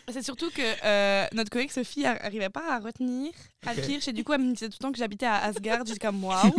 C'est 0.09 0.23
surtout 0.23 0.51
que 0.51 0.62
euh, 0.85 1.27
notre 1.33 1.51
collègue 1.51 1.71
Sophie 1.73 2.03
n'arrivait 2.03 2.51
pas 2.51 2.75
à 2.77 2.79
retenir 2.79 3.33
Alkirch 3.67 4.06
et 4.09 4.12
du 4.12 4.23
coup 4.23 4.33
elle 4.35 4.43
me 4.43 4.53
disait 4.53 4.69
tout 4.69 4.77
le 4.79 4.83
temps 4.85 4.93
que 4.93 4.99
j'habitais 4.99 5.27
à 5.27 5.43
Asgard. 5.43 5.85
J'étais 5.87 6.06
comme 6.06 6.23
waouh. 6.23 6.55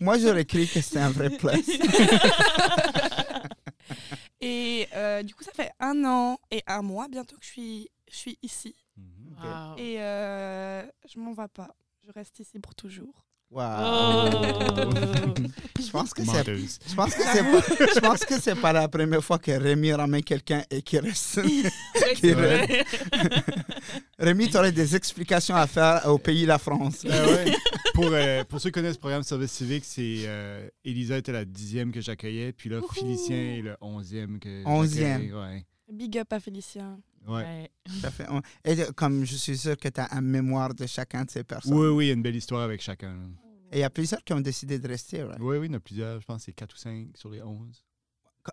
Moi, 0.00 0.18
j'aurais 0.18 0.44
cru 0.44 0.66
que 0.66 0.80
c'était 0.80 0.98
un 1.00 1.10
vrai 1.10 1.30
place. 1.30 1.60
Et 4.40 4.88
euh, 4.94 5.22
du 5.22 5.34
coup 5.34 5.44
ça 5.44 5.52
fait 5.52 5.70
un 5.80 6.04
an 6.04 6.38
et 6.50 6.62
un 6.66 6.82
mois 6.82 7.06
bientôt 7.08 7.36
que 7.36 7.44
je 7.44 7.50
suis, 7.50 7.88
je 8.10 8.16
suis 8.16 8.38
ici. 8.42 8.74
Mhm. 8.96 9.36
Wow. 9.42 9.76
Et 9.78 9.96
euh, 10.00 10.82
je 11.12 11.18
m'en 11.18 11.32
vais 11.32 11.48
pas. 11.52 11.68
Je 12.06 12.12
reste 12.12 12.38
ici 12.40 12.58
pour 12.58 12.74
toujours. 12.74 13.24
Wow. 13.50 13.62
Oh. 13.62 14.28
Je 15.78 15.90
pense 15.90 16.12
que 16.12 16.24
c'est. 16.24 16.44
Je 16.44 16.94
pense 16.94 17.14
que 17.14 17.22
c'est 17.22 17.42
pas, 17.44 17.60
je 17.94 18.00
pense 18.00 18.24
que 18.24 18.40
c'est 18.40 18.54
pas 18.60 18.72
la 18.72 18.88
première 18.88 19.22
fois 19.22 19.38
que 19.38 19.52
Rémi 19.52 19.92
ramène 19.92 20.24
quelqu'un 20.24 20.62
et 20.70 20.82
qui 20.82 20.98
reste. 20.98 21.40
qui 22.16 22.34
Ouais. 22.34 22.64
reste. 22.66 23.04
Rémi, 24.18 24.48
tu 24.50 24.56
aurais 24.56 24.72
des 24.72 24.96
explications 24.96 25.54
à 25.54 25.66
faire 25.68 26.02
au 26.10 26.18
pays 26.18 26.46
la 26.46 26.58
France. 26.58 27.04
Ben 27.04 27.26
ouais. 27.28 27.52
pour, 27.92 28.08
euh, 28.10 28.42
pour 28.44 28.60
ceux 28.60 28.70
qui 28.70 28.74
connaissent 28.74 28.96
le 28.96 29.00
programme 29.00 29.22
service 29.22 29.52
civique, 29.52 29.84
c'est 29.84 30.24
euh, 30.26 30.68
Elisa 30.84 31.16
était 31.18 31.32
la 31.32 31.44
dixième 31.44 31.92
que 31.92 32.00
j'accueillais, 32.00 32.52
puis 32.52 32.70
là. 32.70 32.80
Félicien 32.92 33.36
est 33.36 33.62
le 33.62 33.76
onzième 33.80 34.40
que 34.40 34.64
Onzième. 34.66 35.32
Ouais. 35.32 35.64
Big 35.92 36.18
up 36.18 36.32
à 36.32 36.40
Félicien. 36.40 36.98
Ouais. 37.26 37.70
Ça 38.00 38.10
fait- 38.10 38.26
Et 38.64 38.74
de- 38.76 38.84
comme 38.92 39.24
je 39.24 39.36
suis 39.36 39.56
sûr 39.56 39.76
que 39.76 39.88
tu 39.88 40.00
as 40.00 40.08
un 40.12 40.20
mémoire 40.20 40.74
de 40.74 40.86
chacun 40.86 41.24
de 41.24 41.30
ces 41.30 41.44
personnes. 41.44 41.74
Oui, 41.74 41.86
oui, 41.88 42.04
il 42.06 42.08
y 42.08 42.10
a 42.10 42.14
une 42.14 42.22
belle 42.22 42.36
histoire 42.36 42.62
avec 42.62 42.80
chacun. 42.82 43.16
Et 43.72 43.78
il 43.78 43.80
y 43.80 43.84
a 43.84 43.90
plusieurs 43.90 44.22
qui 44.22 44.32
ont 44.32 44.40
décidé 44.40 44.78
de 44.78 44.86
rester. 44.86 45.22
right? 45.22 45.38
Oui, 45.40 45.56
oui, 45.56 45.66
il 45.66 45.72
y 45.72 45.74
en 45.74 45.78
a 45.78 45.80
plusieurs. 45.80 46.20
Je 46.20 46.26
pense 46.26 46.38
que 46.38 46.44
c'est 46.46 46.52
4 46.52 46.74
ou 46.74 46.78
5 46.78 47.08
sur 47.16 47.30
les 47.30 47.42
11. 47.42 47.82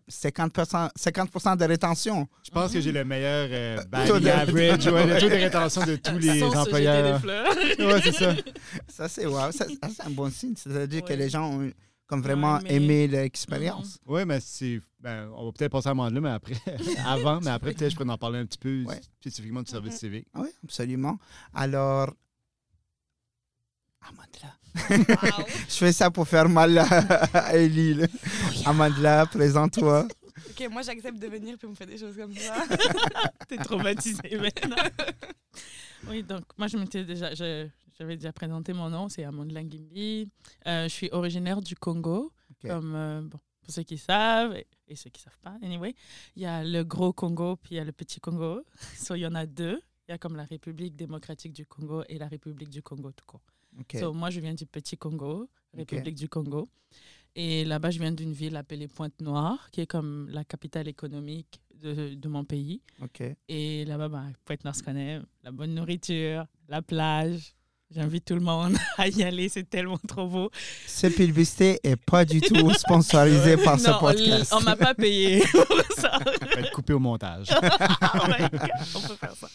50%, 0.07 0.89
50 0.95 1.57
de 1.59 1.65
rétention. 1.65 2.27
Je 2.43 2.49
pense 2.49 2.71
que 2.71 2.79
j'ai 2.79 2.91
le 2.93 3.03
meilleur 3.03 3.49
euh, 3.51 3.77
Taux 3.81 3.87
batting 3.89 4.19
de- 4.19 4.29
average, 4.29 4.87
ouais, 4.87 5.05
le 5.05 5.19
taux 5.19 5.27
de 5.29 5.33
rétention 5.35 5.85
de 5.85 5.95
tous 5.97 6.17
les 6.17 6.39
Sans 6.39 6.51
se 6.51 6.57
employeurs. 6.57 7.13
des 7.15 7.19
fleurs. 7.19 7.55
Ouais, 7.79 8.01
c'est 8.01 8.11
ça. 8.13 8.35
Ça, 8.87 9.07
c'est 9.09 9.25
wow. 9.25 9.49
Un 10.05 10.09
bon 10.11 10.29
signe. 10.31 10.53
C'est-à-dire 10.55 11.03
que 11.03 11.13
les 11.13 11.29
gens 11.29 11.51
ont 11.59 11.71
comme 12.11 12.21
vraiment 12.21 12.59
aimé. 12.59 12.75
aimé 12.75 13.07
l'expérience. 13.07 13.97
Oui, 14.05 14.25
mais 14.25 14.39
c'est. 14.41 14.81
Ben, 14.99 15.29
on 15.35 15.45
va 15.45 15.51
peut-être 15.53 15.71
passer 15.71 15.89
à 15.89 15.93
là, 15.93 16.09
mais 16.21 16.29
après, 16.29 16.55
avant, 17.05 17.39
mais 17.41 17.49
après, 17.51 17.73
peut-être 17.73 17.91
je 17.91 17.95
pourrais 17.95 18.09
en 18.11 18.17
parler 18.17 18.39
un 18.39 18.45
petit 18.45 18.57
peu 18.59 18.83
Ouais. 18.85 18.99
spécifiquement 19.19 19.61
du 19.63 19.71
service 19.71 19.93
Mhm. 19.93 19.99
civique. 19.99 20.27
Oui, 20.35 20.49
absolument. 20.63 21.17
Alors, 21.53 22.13
Amandla. 24.01 24.55
Wow. 25.39 25.45
Je 25.69 25.73
fais 25.75 25.91
ça 25.91 26.09
pour 26.11 26.27
faire 26.27 26.49
mal 26.49 26.77
à, 26.77 27.55
Ellie. 27.55 27.93
là. 27.93 28.07
Amandla, 28.65 29.25
présente-toi. 29.27 30.07
ok, 30.49 30.67
moi 30.71 30.81
j'accepte 30.81 31.19
de 31.19 31.27
venir 31.27 31.57
puis 31.57 31.67
on 31.67 31.71
me 31.71 31.75
fait 31.75 31.85
des 31.85 31.97
choses 31.97 32.15
comme 32.15 32.35
ça. 32.35 32.65
T'es 33.47 33.57
traumatisée 33.57 34.37
maintenant. 34.39 34.75
oui, 36.09 36.23
donc 36.23 36.43
moi, 36.57 36.67
je 36.67 36.77
m'étais 36.77 37.03
déjà, 37.03 37.33
je- 37.35 37.67
j'avais 38.01 38.15
déjà 38.15 38.33
présenté 38.33 38.73
mon 38.73 38.89
nom, 38.89 39.09
c'est 39.09 39.23
Amandla 39.23 39.63
Ngimbi. 39.63 40.27
Euh, 40.65 40.85
je 40.85 40.89
suis 40.89 41.09
originaire 41.11 41.61
du 41.61 41.75
Congo, 41.75 42.33
comme 42.63 42.95
euh, 42.95 43.21
bon, 43.21 43.37
pour 43.61 43.71
ceux 43.71 43.83
qui 43.83 43.99
savent 43.99 44.55
et, 44.55 44.65
et 44.87 44.95
ceux 44.95 45.11
qui 45.11 45.21
savent 45.21 45.37
pas. 45.39 45.55
Anyway, 45.61 45.93
il 46.35 46.41
y 46.41 46.47
a 46.47 46.63
le 46.63 46.83
gros 46.83 47.13
Congo 47.13 47.57
puis 47.57 47.75
il 47.75 47.77
y 47.77 47.79
a 47.79 47.83
le 47.83 47.91
petit 47.91 48.19
Congo. 48.19 48.63
So, 48.97 49.13
il 49.13 49.19
y 49.19 49.27
en 49.27 49.35
a 49.35 49.45
deux. 49.45 49.79
Il 50.07 50.11
y 50.11 50.13
a 50.15 50.17
comme 50.17 50.35
la 50.35 50.45
République 50.45 50.95
démocratique 50.95 51.53
du 51.53 51.67
Congo 51.67 52.01
et 52.09 52.17
la 52.17 52.27
République 52.27 52.71
du 52.71 52.81
Congo 52.81 53.11
tout 53.11 53.25
court. 53.27 53.43
Ok. 53.79 53.97
So, 53.99 54.13
moi, 54.13 54.31
je 54.31 54.39
viens 54.39 54.55
du 54.55 54.65
petit 54.65 54.97
Congo, 54.97 55.47
République 55.71 56.15
du 56.15 56.27
Congo. 56.27 56.69
Et 57.35 57.65
là-bas, 57.65 57.91
je 57.91 57.99
viens 57.99 58.11
d'une 58.11 58.33
ville 58.33 58.55
appelée 58.55 58.87
Pointe-Noire, 58.87 59.69
qui 59.69 59.81
est 59.81 59.87
comme 59.87 60.27
la 60.29 60.43
capitale 60.43 60.87
économique 60.87 61.61
de, 61.75 62.15
de 62.15 62.27
mon 62.27 62.45
pays. 62.45 62.81
Et 63.47 63.85
là-bas, 63.85 64.09
ben, 64.09 64.33
Pointe-Noire 64.43 64.75
se 64.75 64.81
connaît, 64.81 65.21
la 65.43 65.51
bonne 65.51 65.75
nourriture, 65.75 66.47
la 66.67 66.81
plage. 66.81 67.53
J'invite 67.93 68.23
tout 68.25 68.35
le 68.35 68.39
monde 68.41 68.77
à 68.97 69.07
y 69.09 69.21
aller, 69.21 69.49
c'est 69.49 69.69
tellement 69.69 69.97
trop 70.07 70.27
beau. 70.27 70.49
Cette 70.87 71.15
publicité 71.15 71.79
est 71.83 71.97
pas 71.97 72.23
du 72.23 72.39
tout 72.39 72.71
sponsorisée 72.73 73.57
par 73.57 73.77
ce 73.79 73.89
non, 73.89 73.99
podcast. 73.99 74.53
on 74.55 74.61
m'a 74.61 74.75
pas 74.77 74.93
payé 74.93 75.43
pour 75.51 75.65
ça. 75.97 76.17
Va 76.19 76.61
être 76.61 76.71
coupé 76.71 76.93
au 76.93 76.99
montage. 76.99 77.47
Oh 77.51 78.27
my 78.27 78.49
God, 78.49 78.69
on 78.95 79.01
peut 79.01 79.15
faire 79.15 79.35
ça. 79.35 79.47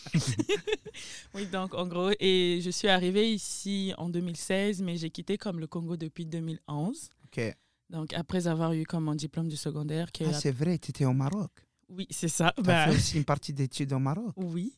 oui, 1.34 1.46
donc 1.46 1.74
en 1.74 1.86
gros, 1.86 2.10
et 2.20 2.60
je 2.62 2.70
suis 2.70 2.88
arrivée 2.88 3.30
ici 3.32 3.94
en 3.96 4.08
2016, 4.10 4.82
mais 4.82 4.96
j'ai 4.96 5.10
quitté 5.10 5.38
comme 5.38 5.58
le 5.60 5.66
Congo 5.66 5.96
depuis 5.96 6.26
2011. 6.26 7.08
Ok. 7.24 7.56
Donc, 7.88 8.12
après 8.14 8.46
avoir 8.48 8.72
eu 8.72 8.84
comme 8.84 9.04
mon 9.04 9.14
diplôme 9.14 9.48
du 9.48 9.56
secondaire, 9.56 10.10
qui 10.12 10.24
Ah, 10.24 10.32
la- 10.32 10.40
c'est 10.40 10.50
vrai, 10.50 10.76
tu 10.78 10.90
étais 10.90 11.04
au 11.04 11.12
Maroc. 11.12 11.50
oui, 11.88 12.06
c'est 12.10 12.28
ça. 12.28 12.52
Tu 12.56 12.60
as 12.62 12.64
Bah, 12.64 12.86
fait 12.88 12.96
aussi 12.96 13.16
une 13.16 13.24
partie 13.24 13.52
d'études 13.52 13.92
au 13.92 13.98
Maroc. 13.98 14.32
oui. 14.36 14.74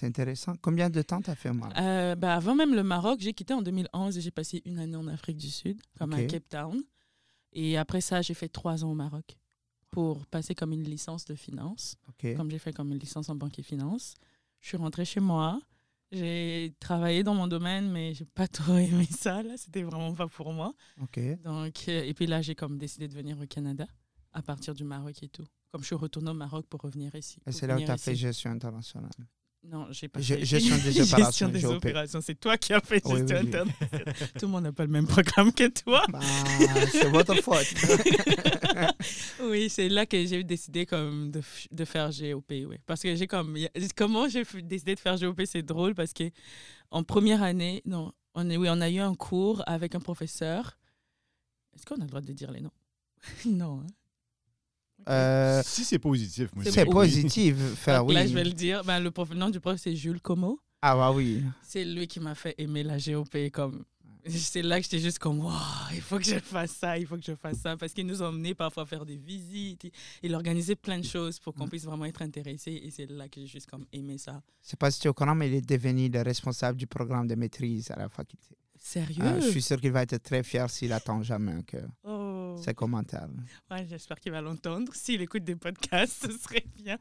C'est 0.00 0.06
intéressant. 0.06 0.54
Combien 0.62 0.88
de 0.88 1.02
temps 1.02 1.20
tu 1.20 1.28
as 1.28 1.34
fait 1.34 1.50
au 1.50 1.52
Maroc? 1.52 1.76
Euh, 1.76 2.14
bah, 2.14 2.34
avant 2.34 2.54
même 2.54 2.74
le 2.74 2.82
Maroc, 2.82 3.20
j'ai 3.20 3.34
quitté 3.34 3.52
en 3.52 3.60
2011 3.60 4.16
et 4.16 4.22
j'ai 4.22 4.30
passé 4.30 4.62
une 4.64 4.78
année 4.78 4.96
en 4.96 5.06
Afrique 5.08 5.36
du 5.36 5.50
Sud, 5.50 5.78
comme 5.98 6.14
à. 6.14 6.24
Cape 6.24 6.48
Town. 6.48 6.80
Et 7.52 7.76
après 7.76 8.00
ça, 8.00 8.22
j'ai 8.22 8.32
fait 8.32 8.48
trois 8.48 8.82
ans 8.82 8.92
au 8.92 8.94
Maroc 8.94 9.36
pour 9.90 10.24
passer 10.24 10.54
comme 10.54 10.72
une 10.72 10.84
licence 10.84 11.26
de 11.26 11.34
finance, 11.34 11.96
comme 12.34 12.50
j'ai 12.50 12.58
fait 12.58 12.72
comme 12.72 12.90
une 12.92 12.98
licence 12.98 13.28
en 13.28 13.34
banque 13.34 13.58
et 13.58 13.62
finance. 13.62 14.14
Je 14.60 14.68
suis 14.68 14.78
rentrée 14.78 15.04
chez 15.04 15.20
moi. 15.20 15.60
J'ai 16.12 16.74
travaillé 16.80 17.22
dans 17.22 17.34
mon 17.34 17.46
domaine, 17.46 17.90
mais 17.90 18.14
j'ai 18.14 18.24
pas 18.24 18.48
trop 18.48 18.78
aimé 18.78 19.04
ça. 19.04 19.42
Là, 19.42 19.58
c'était 19.58 19.82
vraiment 19.82 20.14
pas 20.14 20.28
pour 20.28 20.50
moi. 20.54 20.72
Donc, 20.96 21.84
euh, 21.88 22.04
et 22.04 22.14
puis 22.14 22.26
là, 22.26 22.40
j'ai 22.40 22.54
comme 22.54 22.78
décidé 22.78 23.06
de 23.06 23.12
venir 23.12 23.38
au 23.38 23.46
Canada 23.46 23.86
à 24.32 24.40
partir 24.40 24.72
du 24.72 24.84
Maroc 24.84 25.22
et 25.22 25.28
tout. 25.28 25.44
Comme 25.72 25.82
je 25.82 25.88
suis 25.88 25.94
retournée 25.94 26.30
au 26.30 26.34
Maroc 26.34 26.64
pour 26.70 26.80
revenir 26.80 27.14
ici. 27.14 27.38
Et 27.46 27.52
c'est 27.52 27.66
là 27.66 27.76
où 27.76 27.84
tu 27.84 27.90
as 27.90 27.96
ici. 27.96 28.04
fait 28.04 28.16
gestion 28.16 28.50
internationale. 28.50 29.10
Non, 29.62 29.86
j'ai 29.90 30.08
pas 30.08 30.20
fait. 30.20 30.44
gestion 30.44 30.76
des 30.78 31.00
opérations, 31.00 31.16
gestion 31.18 31.48
des 31.48 31.64
opérations. 31.66 32.20
C'est 32.22 32.34
toi 32.40 32.56
qui 32.56 32.72
as 32.72 32.80
fait 32.80 33.02
Oui, 33.04 33.18
gestion 33.28 33.42
oui. 33.44 33.88
Tout 34.38 34.46
le 34.46 34.48
monde 34.48 34.64
n'a 34.64 34.72
pas 34.72 34.84
le 34.84 34.90
même 34.90 35.06
programme 35.06 35.52
que 35.52 35.68
toi. 35.68 36.02
Bah, 36.08 36.20
c'est 36.90 37.08
votre 37.10 37.34
faute. 37.42 37.66
Oui, 39.42 39.68
c'est 39.68 39.88
là 39.88 40.06
que 40.06 40.24
j'ai 40.24 40.44
décidé 40.44 40.86
comme 40.86 41.30
de, 41.30 41.40
de 41.70 41.84
faire 41.84 42.10
GOP, 42.10 42.50
oui. 42.50 42.76
Parce 42.86 43.02
que 43.02 43.14
j'ai 43.14 43.26
comme 43.26 43.56
comment 43.96 44.28
j'ai 44.28 44.44
décidé 44.62 44.94
de 44.94 45.00
faire 45.00 45.16
GOP, 45.18 45.42
c'est 45.44 45.62
drôle 45.62 45.94
parce 45.94 46.12
que 46.12 46.24
en 46.90 47.02
première 47.02 47.42
année, 47.42 47.82
non, 47.84 48.12
on 48.34 48.48
est, 48.50 48.56
oui, 48.56 48.68
on 48.70 48.80
a 48.80 48.88
eu 48.90 48.98
un 48.98 49.14
cours 49.14 49.62
avec 49.66 49.94
un 49.94 50.00
professeur. 50.00 50.78
Est-ce 51.74 51.84
qu'on 51.84 51.96
a 51.96 52.04
le 52.04 52.06
droit 52.06 52.20
de 52.20 52.32
dire 52.32 52.50
les 52.50 52.60
noms? 52.60 52.72
Non. 53.46 53.80
hein. 53.80 53.86
Euh, 55.08 55.62
Si 55.64 55.84
c'est 55.84 55.98
positif, 55.98 56.48
moi, 56.54 56.64
c'est 56.68 56.84
positif. 56.84 57.56
Faire, 57.76 58.04
oui. 58.06 58.14
Là, 58.14 58.26
je 58.26 58.34
vais 58.34 58.44
le 58.44 58.52
dire. 58.52 58.82
Ben, 58.84 59.00
le, 59.00 59.10
prof, 59.10 59.30
le 59.30 59.36
nom 59.36 59.50
du 59.50 59.60
prof, 59.60 59.78
c'est 59.80 59.94
Jules 59.96 60.20
Como. 60.20 60.58
Ah, 60.82 60.94
bah 60.96 61.12
oui. 61.12 61.42
C'est 61.62 61.84
lui 61.84 62.06
qui 62.06 62.20
m'a 62.20 62.34
fait 62.34 62.54
aimer 62.58 62.82
la 62.82 62.98
GOP. 62.98 63.50
Comme... 63.52 63.84
C'est 64.28 64.60
là 64.60 64.76
que 64.78 64.82
j'étais 64.84 64.98
juste 64.98 65.18
comme, 65.18 65.40
Wow, 65.40 65.50
il 65.94 66.00
faut 66.02 66.18
que 66.18 66.24
je 66.24 66.38
fasse 66.38 66.72
ça, 66.72 66.98
il 66.98 67.06
faut 67.06 67.16
que 67.16 67.24
je 67.24 67.34
fasse 67.34 67.56
ça. 67.58 67.76
Parce 67.76 67.92
qu'il 67.94 68.06
nous 68.06 68.20
emmenait 68.20 68.54
parfois 68.54 68.84
faire 68.84 69.04
des 69.06 69.16
visites. 69.16 69.84
Il- 69.84 69.92
Il 70.24 70.34
organisait 70.34 70.76
plein 70.76 70.98
de 70.98 71.04
choses 71.06 71.38
pour 71.38 71.54
qu'on 71.54 71.66
puisse 71.68 71.84
vraiment 71.84 72.04
être 72.04 72.20
intéressé. 72.22 72.70
Et 72.84 72.90
c'est 72.90 73.10
là 73.10 73.28
que 73.28 73.40
j'ai 73.40 73.46
juste 73.46 73.68
comme 73.70 73.86
aimé 73.92 74.18
ça. 74.18 74.42
Je 74.62 74.68
sais 74.70 74.76
pas 74.76 74.90
si 74.90 75.00
tu 75.00 75.06
es 75.06 75.10
au 75.10 75.14
courant, 75.14 75.34
mais 75.34 75.48
il 75.48 75.54
est 75.54 75.66
devenu 75.68 76.08
le 76.10 76.20
responsable 76.22 76.78
du 76.78 76.86
programme 76.86 77.26
de 77.28 77.34
maîtrise 77.34 77.90
à 77.90 77.96
la 77.96 78.08
faculté. 78.10 78.56
Sérieux? 78.78 79.22
Euh, 79.24 79.40
je 79.40 79.48
suis 79.50 79.62
sûr 79.62 79.78
qu'il 79.80 79.92
va 79.92 80.02
être 80.02 80.22
très 80.22 80.42
fier 80.42 80.68
s'il 80.70 80.92
attend 80.92 81.22
jamais 81.22 81.62
que 81.66 81.76
Oh. 82.04 82.29
Ses 82.58 82.74
commentaires. 82.74 83.28
Ouais, 83.70 83.86
J'espère 83.88 84.18
qu'il 84.20 84.32
va 84.32 84.40
l'entendre. 84.40 84.92
S'il 84.94 85.20
écoute 85.22 85.44
des 85.44 85.56
podcasts, 85.56 86.26
ce 86.30 86.38
serait 86.38 86.64
bien. 86.76 86.98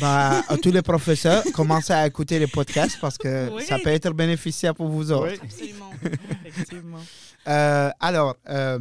Bah, 0.00 0.42
à 0.48 0.56
tous 0.56 0.70
les 0.70 0.82
professeurs, 0.82 1.42
commencez 1.54 1.92
à 1.92 2.06
écouter 2.06 2.38
les 2.38 2.46
podcasts 2.46 2.98
parce 3.00 3.18
que 3.18 3.50
Oui. 3.50 3.62
ça 3.64 3.78
peut 3.78 3.90
être 3.90 4.12
bénéficiaire 4.12 4.74
pour 4.74 4.88
vous 4.88 5.10
autres. 5.12 5.32
Oui. 5.32 5.38
Absolument. 5.42 5.90
Effectivement. 6.44 7.00
Euh, 7.46 7.90
alors, 8.00 8.36
euh, 8.48 8.78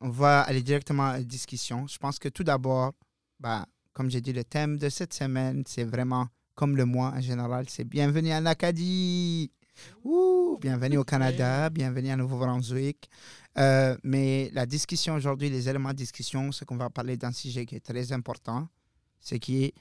on 0.00 0.10
va 0.10 0.40
aller 0.42 0.62
directement 0.62 1.06
à 1.08 1.12
la 1.18 1.22
discussion. 1.22 1.86
Je 1.86 1.98
pense 1.98 2.18
que 2.18 2.28
tout 2.28 2.44
d'abord, 2.44 2.92
bah, 3.40 3.66
comme 3.92 4.10
j'ai 4.10 4.20
dit, 4.20 4.32
le 4.32 4.44
thème 4.44 4.78
de 4.78 4.88
cette 4.88 5.14
semaine, 5.14 5.62
c'est 5.66 5.84
vraiment 5.84 6.28
comme 6.54 6.76
le 6.76 6.84
mois 6.84 7.12
en 7.16 7.20
général, 7.20 7.66
c'est 7.68 7.84
bienvenue 7.84 8.32
en 8.32 8.44
Acadie. 8.46 9.50
Ouh, 10.04 10.58
bienvenue 10.60 10.98
au 10.98 11.04
Canada, 11.04 11.70
bienvenue 11.70 12.10
à 12.10 12.16
Nouveau-Brunswick. 12.16 13.08
Euh, 13.58 13.96
mais 14.02 14.50
la 14.52 14.66
discussion 14.66 15.14
aujourd'hui, 15.14 15.50
les 15.50 15.68
éléments 15.68 15.90
de 15.90 15.96
discussion, 15.96 16.52
c'est 16.52 16.64
qu'on 16.64 16.76
va 16.76 16.90
parler 16.90 17.16
d'un 17.16 17.32
sujet 17.32 17.66
qui 17.66 17.76
est 17.76 17.84
très 17.84 18.12
important, 18.12 18.68
c'est 19.20 19.38
qui 19.38 19.64
est 19.64 19.74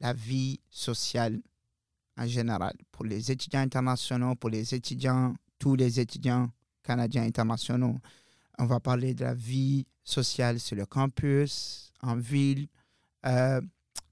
la 0.00 0.12
vie 0.12 0.60
sociale 0.70 1.40
en 2.16 2.26
général, 2.26 2.74
pour 2.90 3.04
les 3.04 3.30
étudiants 3.30 3.60
internationaux, 3.60 4.34
pour 4.34 4.50
les 4.50 4.74
étudiants, 4.74 5.34
tous 5.58 5.76
les 5.76 6.00
étudiants 6.00 6.50
canadiens 6.82 7.22
internationaux. 7.22 7.98
On 8.58 8.66
va 8.66 8.80
parler 8.80 9.14
de 9.14 9.24
la 9.24 9.34
vie 9.34 9.86
sociale 10.02 10.58
sur 10.58 10.74
le 10.74 10.84
campus, 10.84 11.92
en 12.02 12.16
ville, 12.16 12.66
euh, 13.26 13.60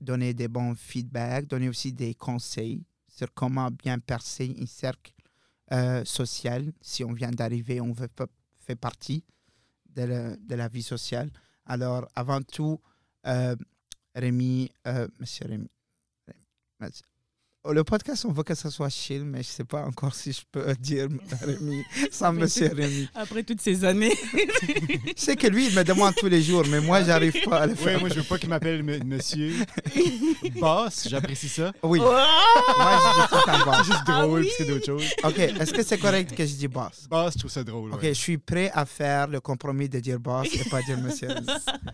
donner 0.00 0.34
des 0.34 0.46
bons 0.46 0.74
feedbacks, 0.74 1.46
donner 1.46 1.68
aussi 1.68 1.92
des 1.92 2.14
conseils 2.14 2.84
sur 3.16 3.32
comment 3.34 3.70
bien 3.70 3.98
percer 3.98 4.54
un 4.60 4.66
cercle 4.66 5.12
euh, 5.72 6.04
social. 6.04 6.72
Si 6.80 7.02
on 7.02 7.12
vient 7.12 7.30
d'arriver, 7.30 7.80
on 7.80 7.92
veut 7.92 8.10
fait 8.66 8.76
partie 8.76 9.24
de, 9.96 10.02
la- 10.02 10.36
de 10.36 10.54
la 10.54 10.68
vie 10.68 10.82
sociale. 10.82 11.30
Alors, 11.64 12.06
avant 12.14 12.42
tout, 12.42 12.80
euh, 13.26 13.56
Rémi, 14.14 14.70
euh, 14.86 15.08
monsieur 15.18 15.46
Rémi, 15.46 15.68
Rémi, 16.80 16.92
le 17.72 17.84
podcast, 17.84 18.24
on 18.28 18.32
veut 18.32 18.42
que 18.42 18.54
ça 18.54 18.70
soit 18.70 18.88
chill, 18.88 19.24
mais 19.24 19.42
je 19.42 19.48
sais 19.48 19.64
pas 19.64 19.84
encore 19.84 20.14
si 20.14 20.32
je 20.32 20.40
peux 20.50 20.74
dire 20.80 21.08
Rémi 21.42 21.82
sans 22.10 22.32
monsieur 22.32 22.70
Rémi. 22.72 23.08
Après 23.14 23.42
toutes 23.42 23.60
ces 23.60 23.84
années. 23.84 24.12
Je 25.16 25.22
sais 25.22 25.36
que 25.36 25.46
lui, 25.46 25.68
il 25.68 25.74
me 25.74 25.82
demande 25.82 26.14
tous 26.16 26.26
les 26.28 26.42
jours, 26.42 26.62
mais 26.70 26.80
moi, 26.80 27.02
j'arrive 27.02 27.34
pas 27.44 27.60
à 27.62 27.66
le 27.66 27.72
Oui, 27.72 27.78
faire. 27.78 28.00
moi, 28.00 28.08
je 28.08 28.14
veux 28.16 28.22
pas 28.22 28.38
qu'il 28.38 28.48
m'appelle 28.48 28.82
monsieur. 29.04 29.52
Boss, 30.60 31.08
j'apprécie 31.08 31.48
ça. 31.48 31.72
Oui, 31.82 31.98
moi, 31.98 32.20
je 32.98 33.22
dis 33.22 33.28
tout 33.28 33.50
en 33.50 33.58
C'est 33.58 33.64
boss. 33.64 33.86
juste 33.86 34.02
Ah 34.06 34.22
drôle, 34.22 34.40
oui? 34.40 34.46
puis 34.46 34.54
c'est 34.58 34.64
d'autres 34.66 34.86
choses. 34.86 35.04
OK, 35.24 35.38
est-ce 35.38 35.72
que 35.72 35.82
c'est 35.82 35.98
correct 35.98 36.34
que 36.34 36.44
je 36.46 36.54
dis 36.54 36.68
boss? 36.68 37.06
Boss, 37.10 37.34
je 37.34 37.38
trouve 37.40 37.50
ça 37.50 37.64
drôle. 37.64 37.92
OK, 37.92 38.02
ouais. 38.02 38.08
je 38.14 38.20
suis 38.20 38.38
prêt 38.38 38.70
à 38.74 38.84
faire 38.86 39.28
le 39.28 39.40
compromis 39.40 39.88
de 39.88 40.00
dire 40.00 40.18
boss 40.20 40.48
et 40.54 40.68
pas 40.68 40.82
dire 40.82 40.98
monsieur 40.98 41.28
Rémi. 41.28 41.46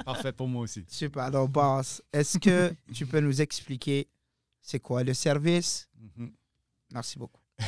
Parfait 0.05 0.33
pour 0.33 0.49
moi 0.49 0.63
aussi. 0.63 0.85
Super. 0.89 1.25
Alors, 1.25 1.49
boss, 1.49 2.03
est-ce 2.13 2.39
que 2.39 2.73
tu 2.93 3.07
peux 3.07 3.21
nous 3.21 3.41
expliquer 3.41 4.09
c'est 4.63 4.81
quoi 4.81 5.03
le 5.03 5.15
service? 5.15 5.89
Mhm. 6.17 6.33
Merci 6.93 7.19
beaucoup. 7.19 7.41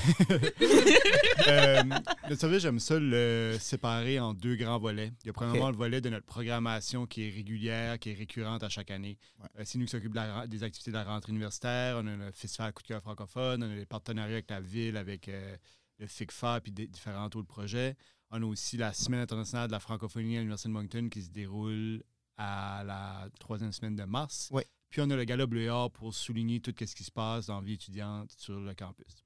Euh, 1.49 1.83
le 2.29 2.37
service, 2.37 2.63
j'aime 2.63 2.79
ça 2.79 2.99
le 2.99 3.57
séparer 3.61 4.19
en 4.19 4.33
deux 4.33 4.55
grands 4.55 4.79
volets. 4.79 5.13
Il 5.25 5.27
y 5.27 5.31
a 5.31 5.33
premièrement 5.33 5.71
le 5.71 5.77
volet 5.77 6.01
de 6.01 6.09
notre 6.09 6.25
programmation 6.25 7.07
qui 7.07 7.27
est 7.27 7.31
régulière, 7.31 7.99
qui 7.99 8.11
est 8.11 8.15
récurrente 8.15 8.63
à 8.63 8.69
chaque 8.69 8.91
année. 8.91 9.19
Ouais. 9.41 9.49
Euh, 9.59 9.63
c'est 9.67 9.77
nous 9.77 9.85
qui 9.85 9.91
s'occupons 9.91 10.15
de 10.15 10.47
des 10.47 10.63
activités 10.63 10.91
de 10.91 10.97
la 10.97 11.05
rentrée 11.05 11.33
universitaire. 11.33 11.97
On 12.03 12.07
a 12.07 12.17
le 12.17 12.31
festival 12.33 12.73
Coup 12.73 12.83
de 12.83 12.89
cœur 12.89 13.03
francophone. 13.03 13.63
On 13.63 13.71
a 13.71 13.75
des 13.75 13.85
partenariats 13.85 14.35
avec 14.35 14.49
la 14.49 14.61
ville, 14.61 14.97
avec 14.97 15.29
euh, 15.29 15.57
le 15.99 16.07
FICFA 16.07 16.61
puis 16.61 16.73
des 16.73 16.87
différents 16.87 17.27
autres 17.27 17.43
projets. 17.43 17.97
On 18.31 18.43
a 18.43 18.47
aussi 18.47 18.77
la 18.79 18.93
Semaine 18.95 19.21
internationale 19.21 19.67
de 19.67 19.73
la 19.73 19.81
francophonie 19.81 20.37
à 20.37 20.41
l'Université 20.41 20.69
de 20.69 20.75
Moncton 20.75 21.09
qui 21.11 21.23
se 21.23 21.31
déroule 21.31 22.03
à 22.39 22.85
la 22.87 23.29
troisième 23.39 23.73
semaine 23.73 23.97
de 23.97 24.05
mars. 24.05 24.49
Ouais. 24.51 24.67
Puis 24.95 25.03
on 25.03 25.11
a 25.11 25.17
le 25.17 25.25
Gala 25.25 25.45
Bleu 25.47 25.71
Or 25.71 25.91
pour 25.91 26.15
souligner 26.15 26.61
tout 26.61 26.73
ce 26.79 26.95
qui 26.95 27.03
se 27.03 27.11
passe 27.11 27.47
dans 27.47 27.59
la 27.59 27.67
vie 27.67 27.73
étudiante 27.73 28.31
sur 28.39 28.61
le 28.61 28.75
campus. 28.75 29.25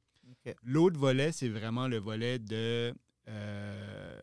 L'autre 0.62 0.98
volet, 0.98 1.30
c'est 1.30 1.50
vraiment 1.50 1.88
le 1.88 1.98
volet 1.98 2.38
de 2.38 2.94
euh, 3.28 4.22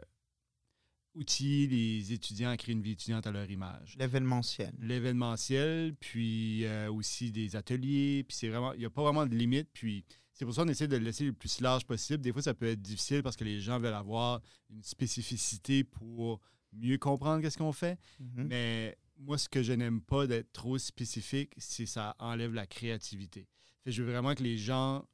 outiller 1.13 1.67
les 1.67 2.13
étudiants 2.13 2.49
à 2.49 2.57
créer 2.57 2.73
une 2.73 2.81
vie 2.81 2.93
étudiante 2.93 3.27
à 3.27 3.31
leur 3.31 3.47
image. 3.47 3.95
L'événementiel. 3.99 4.73
L'événementiel, 4.79 5.93
puis 5.99 6.65
euh, 6.65 6.91
aussi 6.91 7.31
des 7.31 7.55
ateliers, 7.55 8.25
puis 8.27 8.35
c'est 8.35 8.49
vraiment, 8.49 8.73
il 8.73 8.79
n'y 8.79 8.85
a 8.85 8.89
pas 8.89 9.03
vraiment 9.03 9.27
de 9.27 9.35
limite, 9.35 9.69
puis 9.71 10.03
c'est 10.33 10.45
pour 10.45 10.53
ça 10.55 10.63
qu'on 10.63 10.69
essaie 10.69 10.87
de 10.87 10.97
le 10.97 11.05
laisser 11.05 11.25
le 11.25 11.33
plus 11.33 11.61
large 11.61 11.85
possible. 11.85 12.23
Des 12.23 12.33
fois, 12.33 12.41
ça 12.41 12.55
peut 12.55 12.69
être 12.69 12.81
difficile 12.81 13.21
parce 13.21 13.35
que 13.35 13.43
les 13.43 13.59
gens 13.59 13.79
veulent 13.79 13.93
avoir 13.93 14.41
une 14.71 14.81
spécificité 14.81 15.83
pour 15.83 16.41
mieux 16.73 16.97
comprendre 16.97 17.43
qu'est-ce 17.43 17.59
qu'on 17.59 17.71
fait. 17.71 17.99
Mhm. 18.19 18.47
Mais 18.47 18.97
moi, 19.17 19.37
ce 19.37 19.49
que 19.49 19.63
je 19.63 19.73
n'aime 19.73 20.01
pas 20.01 20.27
d'être 20.27 20.51
trop 20.53 20.77
spécifique, 20.77 21.51
c'est 21.57 21.85
ça 21.85 22.15
enlève 22.19 22.53
la 22.53 22.67
créativité. 22.67 23.47
Fait 23.83 23.91
je 23.91 24.03
veux 24.03 24.11
vraiment 24.11 24.35
que 24.35 24.43
les 24.43 24.57
gens 24.57 25.05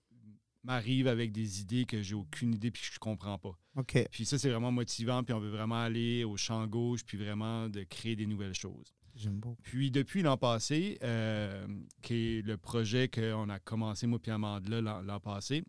m'arrivent 0.63 1.07
avec 1.07 1.31
des 1.31 1.61
idées 1.61 1.85
que 1.85 2.01
j'ai 2.01 2.13
aucune 2.15 2.53
idée 2.53 2.71
puis 2.71 2.81
que 2.81 2.93
je 2.93 2.99
comprends 2.99 3.37
pas. 3.39 3.57
OK. 3.75 4.07
Puis 4.11 4.25
ça, 4.25 4.37
c'est 4.37 4.49
vraiment 4.49 4.71
motivant, 4.71 5.23
puis 5.23 5.33
on 5.33 5.39
veut 5.39 5.49
vraiment 5.49 5.81
aller 5.81 6.23
au 6.23 6.37
champ 6.37 6.65
gauche, 6.67 7.03
puis 7.03 7.17
vraiment 7.17 7.67
de 7.69 7.83
créer 7.83 8.15
des 8.15 8.27
nouvelles 8.27 8.53
choses. 8.53 8.93
J'aime 9.15 9.39
beaucoup. 9.39 9.61
Puis 9.63 9.91
depuis 9.91 10.21
l'an 10.21 10.37
passé, 10.37 10.97
euh, 11.03 11.67
qui 12.01 12.13
est 12.37 12.41
le 12.45 12.57
projet 12.57 13.09
qu'on 13.09 13.49
a 13.49 13.59
commencé, 13.59 14.07
moi 14.07 14.19
puis 14.19 14.31
Amanda, 14.31 14.81
l'an 14.81 15.01
l'an 15.01 15.19
passé, 15.19 15.63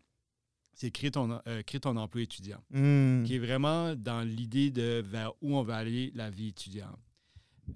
c'est 0.73 0.91
créer 0.91 1.11
ton, 1.11 1.39
euh, 1.47 1.61
créer 1.63 1.81
ton 1.81 1.95
emploi 1.97 2.21
étudiant 2.23 2.63
Hmm. 2.71 3.23
qui 3.23 3.35
est 3.35 3.39
vraiment 3.39 3.95
dans 3.95 4.21
l'idée 4.21 4.71
de 4.71 5.03
vers 5.05 5.33
où 5.41 5.55
on 5.57 5.63
va 5.63 5.75
aller 5.77 6.11
la 6.15 6.29
vie 6.29 6.47
étudiante. 6.47 6.97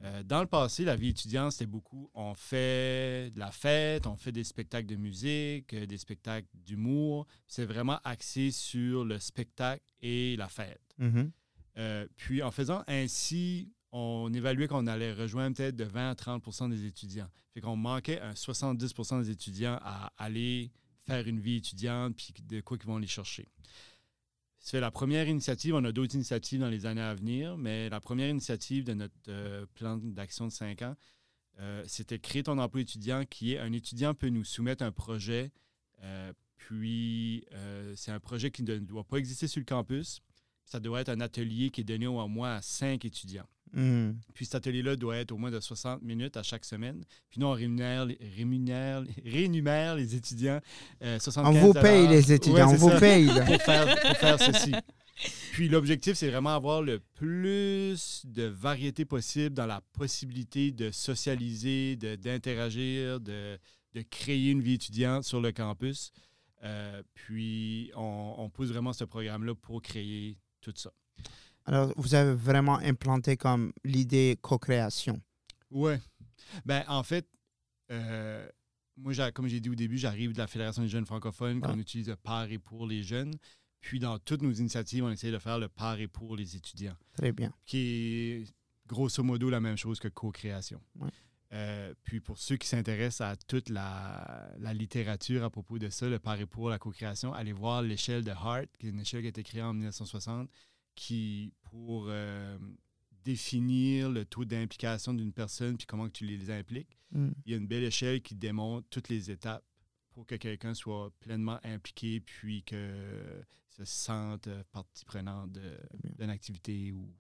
Euh, 0.04 0.24
dans 0.24 0.42
le 0.42 0.48
passé, 0.48 0.84
la 0.86 0.96
vie 0.96 1.10
étudiante, 1.10 1.54
c'était 1.54 1.66
beaucoup, 1.66 2.10
on 2.14 2.34
fait 2.34 3.32
de 3.34 3.40
la 3.40 3.52
fête, 3.52 4.06
on 4.06 4.16
fait 4.18 4.32
des 4.32 4.44
spectacles 4.44 4.88
de 4.88 4.96
musique, 4.96 5.74
euh, 5.74 5.86
des 5.86 5.98
spectacles 5.98 6.48
d'humour. 6.54 7.26
C'est 7.48 7.66
vraiment 7.66 8.00
axé 8.04 8.52
sur 8.52 9.06
le 9.06 9.20
spectacle 9.20 9.84
et 10.02 10.36
la 10.38 10.50
fête. 10.50 10.82
Mhm. 10.98 11.32
Euh, 11.78 12.08
puis 12.16 12.42
en 12.44 12.52
faisant 12.52 12.84
ainsi, 12.88 13.72
on 13.92 14.32
évaluait 14.34 14.68
qu'on 14.68 14.88
allait 14.88 15.14
rejoindre 15.14 15.56
peut-être 15.56 15.76
de 15.76 15.84
20 15.84 16.12
à 16.12 16.16
30% 16.16 16.70
des 16.70 16.86
étudiants. 16.86 17.30
Fait 17.54 17.62
qu'on 17.62 17.76
manquait 17.76 18.20
un 18.20 18.34
70% 18.34 19.22
des 19.22 19.32
étudiants 19.32 19.80
à 19.82 20.12
aller 20.18 20.72
faire 21.06 21.28
une 21.28 21.40
vie 21.40 21.58
étudiante, 21.58 22.16
puis 22.16 22.34
de 22.44 22.62
quoi 22.62 22.78
qu'ils 22.78 22.88
vont 22.88 22.98
les 22.98 23.08
chercher. 23.08 23.48
C'est 24.60 24.80
la 24.80 24.92
première 24.92 25.28
initiative. 25.28 25.76
On 25.76 25.84
a 25.84 25.92
d'autres 25.92 26.16
initiatives 26.16 26.60
dans 26.60 26.70
les 26.70 26.86
années 26.86 27.02
à 27.02 27.14
venir, 27.14 27.58
mais 27.58 27.90
la 27.90 28.00
première 28.00 28.30
initiative 28.30 28.84
de 28.84 28.94
notre 28.94 29.14
euh, 29.30 29.66
plan 29.76 29.98
d'action 29.98 30.48
de 30.48 30.52
cinq 30.52 30.82
ans, 30.82 30.96
euh, 31.60 31.84
c'était 31.88 32.20
créer 32.20 32.44
ton 32.44 32.58
emploi 32.58 32.82
étudiant, 32.82 33.24
qui 33.26 33.54
est 33.54 33.60
un 33.60 33.72
étudiant 33.72 34.14
peut 34.14 34.30
nous 34.30 34.44
soumettre 34.44 34.84
un 34.84 34.92
projet, 34.92 35.52
euh, 36.04 36.34
puis 36.58 37.46
c'est 37.96 38.12
un 38.12 38.20
projet 38.20 38.52
qui 38.52 38.64
ne 38.64 38.78
doit 38.78 39.06
pas 39.06 39.18
exister 39.18 39.48
sur 39.48 39.60
le 39.60 39.66
campus. 39.66 40.22
Ça 40.68 40.80
doit 40.80 41.02
être 41.02 41.10
un 41.10 41.22
atelier 41.22 41.70
qui 41.72 41.82
est 41.82 41.86
donné 41.86 42.06
au 42.08 42.28
moins 42.28 42.58
à 42.58 42.62
cinq 42.62 43.06
étudiants. 43.06 43.48
Hmm. 43.74 44.12
Puis 44.34 44.46
cet 44.46 44.56
atelier-là 44.56 44.96
doit 44.96 45.18
être 45.18 45.32
au 45.32 45.38
moins 45.38 45.50
de 45.52 45.60
60 45.60 46.02
minutes 46.02 46.38
à 46.38 46.44
chaque 46.44 46.64
semaine. 46.66 47.04
Puis 47.30 47.40
nous, 47.40 47.48
on 47.48 47.52
rémunère, 47.54 48.06
les- 48.06 48.18
rémunère, 48.38 49.04
rémunère 49.26 49.96
les 49.96 50.14
étudiants 50.16 50.60
euh, 51.04 51.20
75 51.20 51.64
On 51.64 51.68
vous 51.68 51.74
paye, 51.74 52.08
les 52.08 52.32
étudiants, 52.32 52.68
Ouais, 52.70 52.74
on 52.76 52.78
vous 52.78 52.90
ça. 52.90 53.00
paye. 53.00 53.26
pour 53.28 53.62
faire, 53.62 54.02
pour 54.02 54.18
faire 54.18 54.40
ceci. 54.54 54.74
Puis 55.54 55.68
l'objectif, 55.70 56.14
c'est 56.16 56.30
vraiment 56.30 56.54
avoir 56.56 56.82
le 56.82 57.00
plus 57.16 58.22
de 58.26 58.44
variété 58.44 59.04
possible 59.04 59.54
dans 59.56 59.66
la 59.66 59.82
possibilité 59.94 60.72
de 60.72 60.92
socialiser, 60.92 61.96
de- 61.96 62.16
d'interagir, 62.16 63.20
de, 63.20 63.58
de 63.96 64.02
créer 64.02 64.52
une 64.52 64.62
vie 64.62 64.74
étudiante 64.74 65.24
sur 65.24 65.42
le 65.42 65.52
campus. 65.52 66.12
Euh, 66.64 67.02
puis 67.14 67.92
on, 67.96 68.36
on 68.38 68.50
pousse 68.50 68.70
vraiment 68.70 68.94
ce 68.94 69.04
programme-là 69.04 69.56
pour 69.56 69.82
créer 69.82 70.38
tout 70.72 70.82
ça. 70.82 70.92
Alors, 71.66 71.92
vous 71.98 72.16
avez 72.16 72.34
vraiment 72.34 72.78
implanté 72.80 73.36
comme 73.36 73.74
l'idée 73.84 74.38
co-création. 74.42 75.22
Ouais. 75.70 76.00
Ben, 76.66 76.84
en 76.88 77.04
fait, 77.04 77.28
euh, 77.92 78.48
moi, 78.96 79.14
comme 79.32 79.48
j'ai 79.48 79.60
dit 79.60 79.70
au 79.70 79.76
début, 79.76 79.98
j'arrive 79.98 80.34
de 80.34 80.38
la 80.38 80.48
Fédération 80.48 80.82
des 80.82 80.88
jeunes 80.88 81.06
francophones, 81.06 81.60
qu'on 81.60 81.78
utilise 81.78 82.08
le 82.08 82.16
par 82.16 82.50
et 82.50 82.58
pour 82.58 82.88
les 82.88 83.04
jeunes. 83.04 83.34
Puis, 83.82 84.00
dans 84.00 84.18
toutes 84.18 84.42
nos 84.42 84.52
initiatives, 84.54 85.04
on 85.04 85.10
essaie 85.10 85.32
de 85.32 85.40
faire 85.40 85.60
le 85.60 85.68
par 85.68 86.00
et 86.00 86.08
pour 86.08 86.36
les 86.36 86.56
étudiants, 86.56 86.96
Très 87.14 87.32
bien. 87.32 87.54
qui 87.66 87.78
est 87.78 88.54
grosso 88.88 89.22
modo 89.24 89.50
la 89.50 89.60
même 89.60 89.78
chose 89.78 90.00
que 90.00 90.08
co-création. 90.08 90.82
Ouais. 90.96 91.10
Euh, 91.54 91.94
puis, 92.04 92.20
pour 92.20 92.38
ceux 92.38 92.58
qui 92.58 92.68
s'intéressent 92.68 93.22
à 93.22 93.36
toute 93.36 93.70
la, 93.70 94.52
la 94.60 94.74
littérature 94.74 95.44
à 95.44 95.50
propos 95.50 95.80
de 95.80 95.90
ça, 95.90 96.10
le 96.10 96.20
par 96.20 96.40
et 96.40 96.46
pour, 96.46 96.70
la 96.70 96.78
co-création, 96.78 97.34
allez 97.34 97.54
voir 97.54 97.82
l'échelle 97.82 98.24
de 98.24 98.32
Hart, 98.32 98.68
qui 98.78 98.88
est 98.88 98.90
une 98.90 99.00
échelle 99.00 99.22
qui 99.22 99.28
a 99.28 99.30
été 99.30 99.44
créée 99.44 99.62
en 99.62 99.74
1960, 99.74 100.50
qui, 100.96 101.54
pour 101.64 102.08
euh, 102.10 102.58
définir 103.24 104.10
le 104.10 104.26
taux 104.26 104.46
d'implication 104.46 105.14
d'une 105.14 105.32
personne 105.32 105.78
puis 105.78 105.88
comment 105.88 106.08
que 106.08 106.14
tu 106.14 106.26
les 106.26 106.52
impliques, 106.52 106.98
Hmm. 107.12 107.30
il 107.46 107.52
y 107.52 107.56
a 107.56 107.58
une 107.58 107.68
belle 107.68 107.84
échelle 107.84 108.22
qui 108.22 108.36
démontre 108.36 108.88
toutes 108.90 109.08
les 109.08 109.32
étapes 109.32 109.64
pour 110.12 110.26
que 110.26 110.36
quelqu'un 110.36 110.74
soit 110.74 111.10
pleinement 111.22 111.60
impliqué 111.64 112.20
puis 112.20 112.64
que 112.64 113.46
se 113.70 113.86
sente 113.86 114.48
euh, 114.48 114.64
partie 114.72 115.06
prenante 115.06 115.52
d'une 115.52 116.30
activité 116.30 116.92
ou 116.92 117.14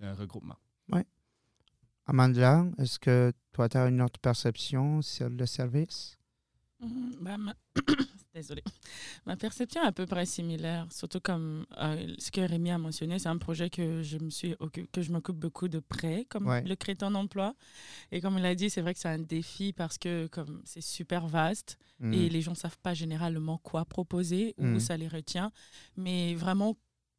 d'un 0.00 0.14
regroupement. 0.14 0.56
Amanda, 2.06 2.64
est-ce 2.78 2.98
que 2.98 3.32
toi, 3.52 3.68
tu 3.68 3.76
as 3.76 3.88
une 3.88 4.00
autre 4.00 4.20
perception 4.20 5.02
sur 5.02 5.28
le 5.28 5.46
service? 5.46 6.16
Mhm, 6.80 7.16
bah, 7.20 7.36
ma- 7.36 7.54
Désolée. 8.34 8.62
Ma 9.24 9.34
perception 9.34 9.82
est 9.82 9.86
à 9.86 9.92
peu 9.92 10.04
près 10.04 10.26
similaire, 10.26 10.86
surtout 10.92 11.20
comme 11.20 11.64
euh, 11.78 12.14
ce 12.18 12.30
que 12.30 12.42
Rémi 12.42 12.70
a 12.70 12.76
mentionné, 12.76 13.18
c'est 13.18 13.30
un 13.30 13.38
projet 13.38 13.70
que 13.70 14.02
je 14.02 14.18
me 14.18 14.28
suis 14.28 14.54
que 14.92 15.00
je 15.00 15.10
m'occupe 15.10 15.36
beaucoup 15.36 15.68
de 15.68 15.80
près, 15.80 16.26
comme 16.28 16.46
Ouais. 16.46 16.62
le 16.62 16.76
créton 16.76 17.10
d'emploi. 17.10 17.54
Et 18.12 18.20
comme 18.20 18.36
il 18.38 18.44
a 18.44 18.54
dit, 18.54 18.68
c'est 18.68 18.82
vrai 18.82 18.92
que 18.92 19.00
c'est 19.00 19.08
un 19.08 19.18
défi 19.18 19.72
parce 19.72 19.96
que 19.96 20.26
comme 20.26 20.60
c'est 20.66 20.82
super 20.82 21.26
vaste 21.28 21.78
et 22.12 22.28
les 22.28 22.42
gens 22.42 22.54
savent 22.54 22.78
pas 22.82 22.92
généralement 22.92 23.56
quoi 23.56 23.86
proposer 23.86 24.54
ou 24.58 24.66
Mm. 24.66 24.80
ça 24.80 24.98
les 24.98 25.08
retient. 25.08 25.50
Mais 25.96 26.34
vraiment, 26.34 26.76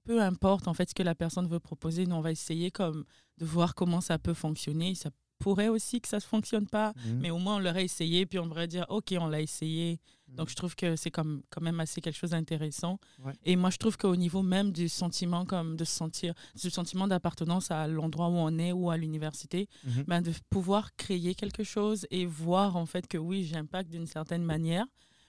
peu 0.08 0.22
importe 0.22 0.68
en 0.68 0.74
fait 0.74 0.90
ce 0.90 0.96
que 0.96 1.04
la 1.04 1.16
personne 1.16 1.48
veut 1.48 1.60
proposer, 1.60 2.06
nous 2.06 2.16
on 2.16 2.22
va 2.22 2.32
essayer 2.32 2.72
comme 2.72 3.04
de 3.38 3.46
voir 3.46 3.76
comment 3.76 4.02
ça 4.02 4.18
peut 4.18 4.34
fonctionner. 4.34 4.96
Ça 4.96 5.10
pourrait 5.40 5.68
aussi 5.68 6.02
que 6.02 6.08
ça 6.08 6.18
ne 6.18 6.22
fonctionne 6.22 6.66
pas, 6.68 6.94
Hmm. 6.96 7.20
mais 7.22 7.30
au 7.30 7.38
moins 7.38 7.58
on 7.58 7.60
l'aurait 7.60 7.84
essayé, 7.86 8.26
puis 8.26 8.40
on 8.40 8.48
pourrait 8.48 8.68
dire 8.68 8.86
ok, 8.90 9.14
on 9.20 9.28
l'a 9.28 9.42
essayé. 9.42 10.00
Donc 10.30 10.48
Mm. 10.48 10.50
je 10.52 10.56
trouve 10.56 10.76
que 10.76 10.96
c'est 10.98 11.12
comme 11.12 11.42
quand 11.52 11.62
même 11.62 11.80
assez 11.80 12.02
quelque 12.02 12.18
chose 12.18 12.32
d'intéressant. 12.32 13.00
Ouais. 13.24 13.34
Et 13.46 13.56
moi 13.56 13.70
je 13.70 13.78
trouve 13.78 13.96
qu'au 13.98 14.16
niveau 14.16 14.42
même 14.42 14.72
du 14.72 14.90
sentiment 14.90 15.46
comme 15.46 15.78
de 15.78 15.86
se 15.86 15.94
sentir, 15.96 16.34
du 16.62 16.70
sentiment 16.70 17.08
d'appartenance 17.08 17.70
à 17.72 17.88
l'endroit 17.88 18.28
où 18.30 18.38
on 18.50 18.58
est 18.58 18.72
ou 18.74 18.90
à 18.90 18.98
l'université, 18.98 19.70
Mhm. 19.86 20.04
ben, 20.08 20.22
de 20.22 20.32
pouvoir 20.50 20.96
créer 20.96 21.34
quelque 21.36 21.64
chose 21.64 22.06
et 22.12 22.26
voir 22.26 22.76
en 22.76 22.86
fait 22.86 23.08
que 23.08 23.18
oui, 23.18 23.44
j'impacte 23.44 23.90
d'une 23.92 24.08
certaine 24.08 24.44
manière. 24.44 24.86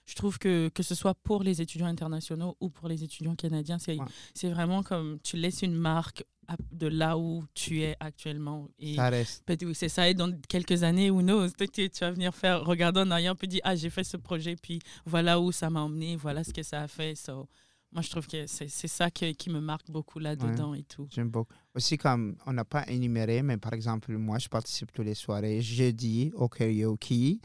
Je 0.09 0.15
trouve 0.15 0.39
que 0.39 0.69
que 0.73 0.81
ce 0.83 0.95
soit 0.95 1.13
pour 1.13 1.43
les 1.43 1.61
étudiants 1.61 1.85
internationaux 1.87 2.57
ou 2.59 2.69
pour 2.69 2.87
les 2.87 3.03
étudiants 3.03 3.35
canadiens, 3.35 3.77
c'est 3.79 3.97
Ouais. 3.99 4.49
vraiment 4.51 4.81
comme 4.83 5.19
tu 5.21 5.37
laisses 5.37 5.61
une 5.61 5.75
marque 5.75 6.23
de 6.71 6.87
là 6.87 7.15
où 7.15 7.43
tu 7.53 7.83
es 7.83 7.95
actuellement. 7.99 8.67
Et 8.79 8.95
Ça 8.95 9.09
reste. 9.09 9.43
c'est 9.73 9.87
ça. 9.89 10.09
Et 10.09 10.15
dans 10.15 10.31
quelques 10.47 10.81
années, 10.81 11.11
ou 11.11 11.21
knows, 11.21 11.47
que 11.51 11.65
tu 11.65 11.87
vas 12.01 12.09
venir 12.11 12.33
faire, 12.33 12.63
regarder 12.65 13.01
en 13.01 13.11
arrière, 13.11 13.35
puis 13.35 13.47
dire 13.47 13.61
Ah, 13.63 13.75
j'ai 13.75 13.91
fait 13.91 14.03
ce 14.03 14.17
projet, 14.17 14.55
puis 14.55 14.79
voilà 15.05 15.39
où 15.39 15.51
ça 15.51 15.69
m'a 15.69 15.81
emmené, 15.81 16.15
voilà 16.15 16.43
ce 16.43 16.51
que 16.51 16.63
ça 16.63 16.81
a 16.81 16.87
fait. 16.87 17.13
So, 17.13 17.47
moi, 17.91 18.01
je 18.01 18.09
trouve 18.09 18.25
que 18.27 18.47
c'est 18.47 18.67
ça 18.87 19.11
que- 19.11 19.31
qui 19.33 19.51
me 19.51 19.59
marque 19.59 19.91
beaucoup 19.91 20.17
là-dedans 20.17 20.73
et 20.73 20.83
tout. 20.83 21.07
J'aime 21.11 21.29
beaucoup. 21.29 21.53
Aussi, 21.75 21.97
comme 21.99 22.35
on 22.47 22.53
n'a 22.53 22.65
pas 22.65 22.83
énuméré, 22.87 23.43
mais 23.43 23.57
par 23.57 23.73
exemple, 23.73 24.17
moi, 24.17 24.39
je 24.39 24.47
participe 24.47 24.91
tous 24.91 25.03
les 25.03 25.15
soirées 25.15 25.61
jeudi 25.61 26.31
au 26.33 26.49
karaoke, 26.49 27.39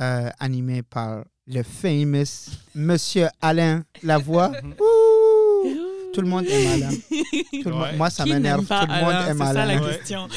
euh, 0.00 0.30
animé 0.38 0.82
par 0.82 1.24
le 1.52 1.62
famous 1.62 2.50
Monsieur 2.74 3.28
Alain 3.40 3.84
Lavoie. 4.02 4.52
Ouh! 4.80 5.78
Tout 6.14 6.20
le 6.20 6.28
monde 6.28 6.44
est 6.46 6.64
malin. 6.68 6.90
Tout 7.62 7.68
le 7.70 7.74
Ouais. 7.74 7.96
moi, 7.96 8.10
ça 8.10 8.26
m'énerve. 8.26 8.66
Tout 8.66 8.74
le 8.74 8.86
monde 8.86 8.90
Alain? 8.90 9.26
est 9.28 9.32
C'est 9.32 9.38
ça 9.38 9.52
la 9.52 9.66
malin. 9.66 9.80
Question. 9.96 10.28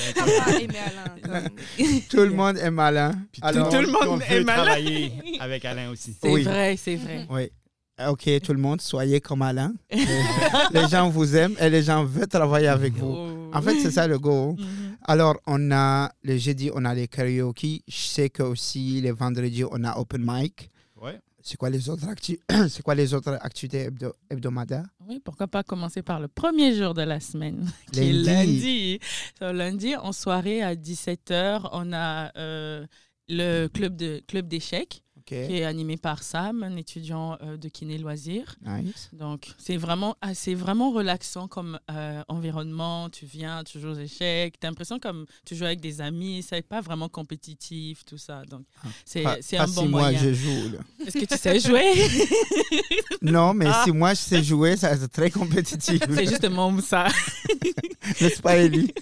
Alain. 1.28 1.50
Tout 2.10 2.18
le 2.18 2.30
monde 2.30 2.58
est 2.58 2.72
malin. 2.72 3.12
Alors, 3.42 3.70
tout 3.70 3.82
le 3.82 3.88
monde 3.92 4.22
veut 4.30 4.44
malin. 4.46 4.64
travailler 4.64 5.12
avec 5.40 5.66
Alain 5.66 5.90
aussi. 5.92 6.16
C'est 6.22 6.30
Oui. 6.32 6.44
vrai, 6.44 6.78
c'est 6.78 6.96
vrai. 6.96 7.26
oui. 7.30 7.50
Ok, 8.08 8.30
tout 8.44 8.52
le 8.52 8.60
monde, 8.60 8.82
soyez 8.82 9.22
comme 9.22 9.42
Alain. 9.42 9.74
Les 10.74 10.88
gens 10.90 11.10
vous 11.10 11.34
aiment 11.36 11.56
et 11.62 11.70
les 11.70 11.82
gens 11.82 12.04
veulent 12.04 12.28
travailler 12.28 12.68
avec 12.68 12.94
vous. 12.94 13.16
Oh. 13.18 13.52
En 13.54 13.62
fait, 13.62 13.80
c'est 13.80 13.92
ça 13.92 14.06
le 14.06 14.20
goal. 14.20 14.56
Mhm. 14.58 14.98
Alors, 15.08 15.38
on 15.48 15.72
a 15.72 16.12
le 16.24 16.36
jeudi, 16.38 16.70
on 16.74 16.84
a 16.84 16.94
les 16.94 17.08
karaoke. 17.08 17.84
Je 17.88 17.96
sais 17.98 18.30
que 18.30 18.44
aussi 18.44 19.00
les 19.02 19.12
vendredis, 19.12 19.64
on 19.72 19.82
a 19.86 19.98
open 19.98 20.24
mic. 20.26 20.70
Ouais. 21.02 21.20
C'est 21.42 21.58
quoi 21.58 21.70
les 21.70 21.90
autres 21.90 22.06
acti- 22.08 22.40
C'est 22.70 22.82
quoi 22.82 22.96
les 22.96 23.14
autres 23.14 23.38
activités 23.42 23.90
hebdo- 23.90 24.14
hebdomadaires? 24.30 24.86
Oui, 25.08 25.20
pourquoi 25.24 25.48
pas 25.48 25.62
commencer 25.64 26.02
par 26.02 26.20
le 26.20 26.28
premier 26.28 26.74
jour 26.76 26.94
de 26.94 27.02
la 27.04 27.20
semaine, 27.20 27.70
qui 27.92 28.00
est 28.00 28.14
Lundi. 28.14 28.26
lundi. 28.26 29.00
So, 29.40 29.52
lundi, 29.52 29.96
en 29.96 30.12
soirée 30.12 30.62
à 30.64 30.74
17h, 30.76 31.70
on 31.74 31.94
a 31.94 32.32
euh, 32.38 32.86
le 33.28 33.68
club 33.68 33.96
de 33.96 34.24
club 34.28 34.48
d'échecs 34.48 35.04
Qui 35.26 35.34
est 35.58 35.64
animé 35.64 35.98
par 35.98 36.22
Sam, 36.22 36.62
un 36.62 36.76
étudiant 36.76 37.38
euh, 37.42 37.58
de 37.58 37.68
kiné 37.68 37.98
loisirs. 37.98 38.56
Nice. 38.64 39.10
Donc, 39.12 39.48
c'est 39.58 39.76
vraiment, 39.78 40.16
ah, 40.22 40.36
c'est 40.36 40.54
vraiment 40.54 40.92
relaxant 40.92 41.48
comme 41.48 41.80
euh, 41.90 42.22
environnement. 42.28 43.10
Tu 43.10 43.26
viens, 43.26 43.64
tu 43.64 43.80
joues 43.80 43.90
aux 43.90 43.96
échecs. 44.00 44.60
Tu 44.60 44.68
as 44.68 44.70
l'impression 44.70 45.00
comme 45.00 45.26
tu 45.44 45.56
joues 45.56 45.66
avec 45.66 45.82
des 45.82 46.00
amis. 46.00 46.46
C'est 46.48 46.62
pas 46.62 46.82
vraiment 46.82 47.10
compétitif, 47.10 48.06
tout 48.06 48.20
ça. 48.20 48.44
Donc, 48.46 48.66
Ah. 48.84 48.88
c'est 49.04 49.24
pas 49.24 49.38
un 49.38 49.68
si 49.68 49.76
bon 49.76 49.90
moi 49.90 50.02
moyen. 50.02 50.20
je 50.20 50.34
joue. 50.34 50.72
Est-ce 51.06 51.18
que 51.18 51.26
tu 51.26 51.38
sais 51.38 51.60
jouer? 51.60 51.92
Non, 53.22 53.54
mais 53.56 53.66
Ah. 53.68 53.82
si 53.84 53.92
moi 53.92 54.14
je 54.14 54.20
sais 54.20 54.44
jouer, 54.44 54.78
ça 54.78 54.96
c'est 54.96 55.08
très 55.12 55.32
compétitif. 55.32 56.00
C'est 56.14 56.28
justement 56.28 56.80
ça. 56.80 57.08
N'est-ce 58.22 58.42
pas, 58.42 58.58
Ellie 58.58 58.94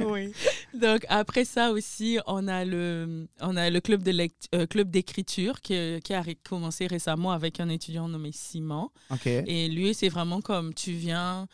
oui. 0.00 0.32
Donc 0.74 1.06
après 1.08 1.44
ça 1.44 1.70
aussi, 1.70 2.18
on 2.26 2.48
a 2.48 2.64
le, 2.64 3.26
on 3.40 3.56
a 3.56 3.70
le 3.70 3.80
club 3.80 4.06
euh, 4.54 4.66
club 4.66 4.90
d'écriture 5.22 5.60
qui, 5.60 5.74
qui 6.02 6.14
a 6.14 6.22
commencé 6.48 6.86
récemment 6.86 7.32
avec 7.32 7.60
un 7.60 7.68
étudiant 7.68 8.08
nommé 8.08 8.30
Simon. 8.32 8.90
Et 9.26 9.68
lui, 9.68 9.94
c'est 9.94 10.08
vraiment 10.08 10.40
comme 10.40 10.74
tu 10.74 10.92
viens, 10.92 11.46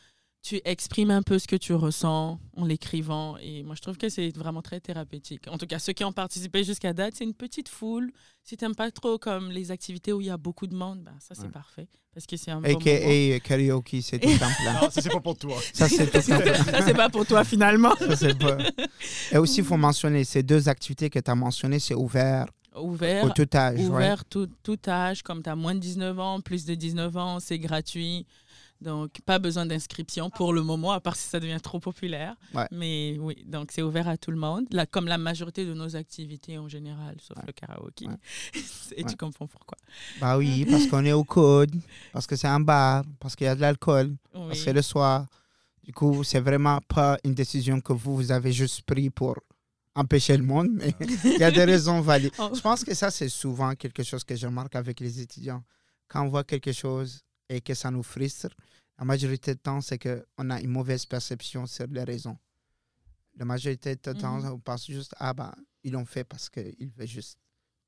tu 0.43 0.61
exprimes 0.65 1.11
un 1.11 1.23
peu 1.23 1.39
ce 1.39 1.47
que 1.47 1.57
tu 1.57 1.75
ressens 1.75 2.39
en 2.57 2.65
l'écrivant. 2.65 3.37
Et 3.39 3.63
moi, 3.63 3.75
je 3.75 3.81
trouve 3.83 3.97
que 3.99 4.09
c'est 4.09 4.35
vraiment 4.37 4.63
très 4.63 4.81
thérapeutique. 4.81 5.49
En 5.49 5.59
tout 5.59 5.67
cas, 5.67 5.79
ceux 5.79 5.93
qui 5.93 6.05
ont 6.05 6.13
participé 6.13 6.65
jusqu'à 6.65 6.93
date, 6.93 7.15
c'est 7.17 7.25
une 7.25 7.35
petite 7.35 7.69
foule. 7.69 8.11
Si 8.45 8.57
tu 8.57 8.65
n'aimes 8.65 8.75
pas 8.77 8.91
trop 8.91 9.19
comme 9.19 9.51
les 9.51 9.71
activités 9.71 10.13
où 10.13 10.21
il 10.21 10.29
y 10.29 10.31
a 10.31 10.37
beaucoup 10.39 10.67
de 10.67 10.75
monde, 10.75 11.01
ben, 11.03 11.15
ça, 11.21 11.35
c'est 11.35 11.43
Ouais. 11.43 11.49
parfait. 11.49 11.89
Parce 12.15 12.27
que 12.27 12.37
c'est 12.37 12.51
un 12.51 12.61
bon. 12.61 12.75
AKA 12.77 13.39
karaoke, 13.41 14.01
c'est 14.03 14.19
tout 14.19 14.29
en 14.29 14.37
plein. 14.39 14.73
Non, 14.83 14.91
ça, 14.91 15.03
c'est 15.03 15.11
pas 15.13 15.21
pour 15.21 15.37
toi. 15.37 15.57
Ça, 15.73 15.89
c'est 15.89 16.11
tout 16.11 16.33
en 16.33 16.39
plein. 16.41 16.55
ça, 16.55 16.83
c'est 16.87 16.95
pas 16.95 17.09
pour 17.11 17.27
toi 17.27 17.45
finalement. 17.45 17.95
Ça, 17.97 18.17
c'est 18.17 18.37
pas- 18.39 18.57
Et 19.33 19.37
aussi, 19.39 19.59
il 19.59 19.65
faut 19.65 19.77
mentionner 19.77 20.25
ces 20.25 20.43
deux 20.43 20.69
activités 20.69 21.11
que 21.11 21.19
tu 21.19 21.31
as 21.31 21.35
mentionnées, 21.35 21.79
c'est 21.79 21.95
ouvert 21.95 22.47
Ouvert. 22.83 23.25
au 23.25 23.31
tout 23.31 23.49
âge. 23.55 23.81
ouvert 23.81 24.25
tout, 24.25 24.49
tout 24.63 24.79
âge, 24.89 25.23
comme 25.23 25.43
tu 25.43 25.51
as 25.51 25.57
moins 25.57 25.75
de 25.75 25.81
19 25.81 26.19
ans, 26.19 26.41
plus 26.41 26.65
de 26.65 26.75
19 26.75 27.17
ans, 27.17 27.41
c'est 27.41 27.59
gratuit. 27.59 28.27
Donc, 28.81 29.11
pas 29.27 29.41
besoin 29.41 29.67
d'inscription 29.67 30.31
pour 30.31 30.53
le 30.53 30.63
moment, 30.63 30.93
à 30.93 31.01
part 31.01 31.17
si 31.17 31.29
ça 31.29 31.41
devient 31.41 31.59
trop 31.61 31.81
populaire. 31.81 32.37
Ouais. 32.55 32.69
Mais 32.71 33.17
oui, 33.19 33.45
donc 33.45 33.73
c'est 33.73 33.83
ouvert 33.83 34.07
à 34.07 34.17
tout 34.17 34.31
le 34.31 34.37
monde, 34.37 34.67
là, 34.71 34.87
comme 34.87 35.09
la 35.09 35.19
majorité 35.19 35.65
de 35.67 35.75
nos 35.75 35.97
activités 35.97 36.59
en 36.59 36.69
général, 36.69 37.17
sauf 37.21 37.37
Ouais. 37.39 37.43
le 37.49 37.53
karaoké. 37.53 38.07
Ouais. 38.07 38.15
Et 38.97 39.03
tu 39.03 39.17
comprends 39.17 39.49
pourquoi. 39.49 39.77
Bah 40.21 40.39
oui, 40.39 40.65
parce 40.65 40.87
qu'on 40.87 41.05
est 41.05 41.13
au 41.13 41.25
code, 41.25 41.75
parce 42.13 42.29
que 42.29 42.37
c'est 42.37 42.47
un 42.47 42.61
bar, 42.61 43.03
parce 43.19 43.35
qu'il 43.35 43.47
y 43.47 43.51
a 43.51 43.57
de 43.57 43.61
l'alcool, 43.61 44.15
Oui. 44.35 44.41
parce 44.47 44.59
que 44.61 44.65
c'est 44.67 44.73
le 44.73 44.83
soir. 44.83 45.27
Du 45.83 45.93
coup, 45.93 46.23
c'est 46.23 46.39
vraiment 46.41 46.79
pas 46.87 47.19
une 47.25 47.35
décision 47.35 47.81
que 47.81 47.93
vous, 47.93 48.15
vous 48.15 48.31
avez 48.31 48.53
juste 48.53 48.83
pris 48.83 49.11
pour 49.11 49.37
empêcher 49.99 50.37
le 50.37 50.45
monde, 50.45 50.69
mais 50.73 50.95
il 51.25 51.39
y 51.39 51.43
a 51.43 51.51
des 51.51 51.65
raisons 51.65 52.01
valides. 52.01 52.33
Oh. 52.39 52.51
Je 52.55 52.61
pense 52.61 52.85
que 52.85 52.95
ça, 52.95 53.11
c'est 53.11 53.29
souvent 53.29 53.75
quelque 53.75 54.03
chose 54.03 54.23
que 54.25 54.37
je 54.37 54.47
remarque 54.47 54.77
avec 54.77 55.01
les 55.01 55.21
étudiants. 55.21 55.65
Quand 56.07 56.23
on 56.25 56.29
voit 56.29 56.45
quelque 56.45 56.73
chose 56.73 57.23
et 57.49 57.61
que 57.61 57.75
ça 57.75 57.91
nous 57.91 58.03
frustre, 58.03 58.49
la 58.99 59.05
majorité 59.05 59.55
du 59.55 59.61
temps, 59.61 59.81
c'est 59.81 59.99
qu'on 59.99 60.51
a 60.51 60.61
une 60.61 60.71
mauvaise 60.71 61.05
perception 61.05 61.67
sur 61.67 61.87
les 61.89 62.05
raisons. 62.05 62.37
La 63.37 63.45
majorité 63.45 63.95
du 63.97 64.01
temps, 64.01 64.39
Mhm. 64.41 64.53
on 64.53 64.59
pense 64.61 64.87
juste, 64.87 65.15
ah 65.19 65.33
ben, 65.35 65.53
ils 65.85 65.93
l'ont 65.93 66.05
fait 66.05 66.25
parce 66.25 66.49
qu'ils 66.49 66.91
veulent 66.97 67.07
juste 67.07 67.39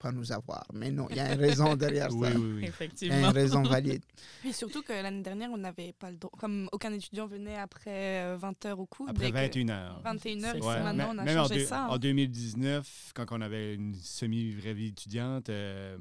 pas 0.00 0.10
nous 0.12 0.32
avoir. 0.32 0.64
Mais 0.72 0.90
non, 0.90 1.06
il 1.10 1.16
y 1.16 1.20
a 1.20 1.32
une 1.34 1.38
raison 1.40 1.76
derrière 1.76 2.08
Oui, 2.14 2.28
ça. 2.32 2.38
oui, 2.38 2.42
oui. 2.44 2.56
Il 2.56 2.62
y 2.62 2.64
a 2.64 2.68
Effectivement. 2.68 3.18
une 3.18 3.26
raison 3.26 3.62
valide. 3.62 4.02
Puis 4.40 4.52
surtout 4.52 4.82
que 4.82 4.92
l'année 4.92 5.22
dernière, 5.22 5.50
on 5.52 5.58
n'avait 5.58 5.92
pas 5.92 6.10
le 6.10 6.16
droit. 6.16 6.32
Comme 6.38 6.68
aucun 6.72 6.92
étudiant 6.92 7.26
venait 7.26 7.56
après 7.58 8.36
20h 8.38 8.72
au 8.72 8.86
cours. 8.86 9.08
Après 9.08 9.26
dès 9.26 9.30
que- 9.30 9.36
21 9.36 9.68
heures. 9.68 10.02
21h, 10.04 10.50
C'est 10.52 10.58
ici 10.58 10.66
ça. 10.66 10.80
maintenant, 10.82 11.10
on 11.14 11.18
a 11.18 11.24
même 11.24 11.36
changé 11.36 11.54
en, 11.54 11.58
deux- 11.58 11.64
ça. 11.66 11.84
hein. 11.84 11.88
en 11.90 11.98
2019, 11.98 13.12
quand 13.14 13.26
on 13.30 13.40
avait 13.40 13.74
une 13.74 13.94
semi-vraie 13.94 14.74
vie 14.74 14.86
étudiante, 14.86 15.48
euh, 15.50 15.96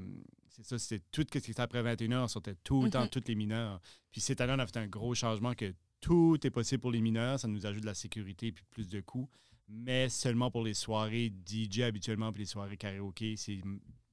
c'est 0.49 0.65
ça, 0.65 0.79
c'était 0.79 1.03
tout 1.11 1.25
ce 1.31 1.39
qui 1.39 1.51
était 1.51 1.61
après 1.61 1.81
21 1.81 2.11
heures, 2.13 2.23
on 2.23 2.27
sortait 2.27 2.55
tout 2.63 2.83
le 2.83 2.89
temps, 2.89 3.03
Mhm. 3.03 3.09
tous 3.09 3.23
les 3.27 3.35
mineurs. 3.35 3.81
Puis 4.11 4.21
cette 4.21 4.41
année, 4.41 4.53
on 4.55 4.59
a 4.59 4.65
fait 4.67 4.77
un 4.77 4.87
gros 4.87 5.13
changement 5.15 5.53
que 5.53 5.73
tout 6.01 6.37
est 6.43 6.49
possible 6.49 6.79
pour 6.81 6.91
les 6.91 7.01
mineurs, 7.01 7.39
ça 7.39 7.47
nous 7.49 7.65
ajoute 7.65 7.81
de 7.81 7.85
la 7.85 7.93
sécurité 7.93 8.51
puis 8.53 8.63
plus 8.71 8.87
de 8.87 9.01
coûts, 9.01 9.29
mais 9.69 10.09
seulement 10.09 10.49
pour 10.51 10.63
les 10.63 10.73
soirées 10.73 11.31
DJ 11.47 11.81
habituellement, 11.81 12.31
puis 12.33 12.41
les 12.41 12.47
soirées 12.47 12.77
karaoké, 12.77 13.35
c'est 13.37 13.59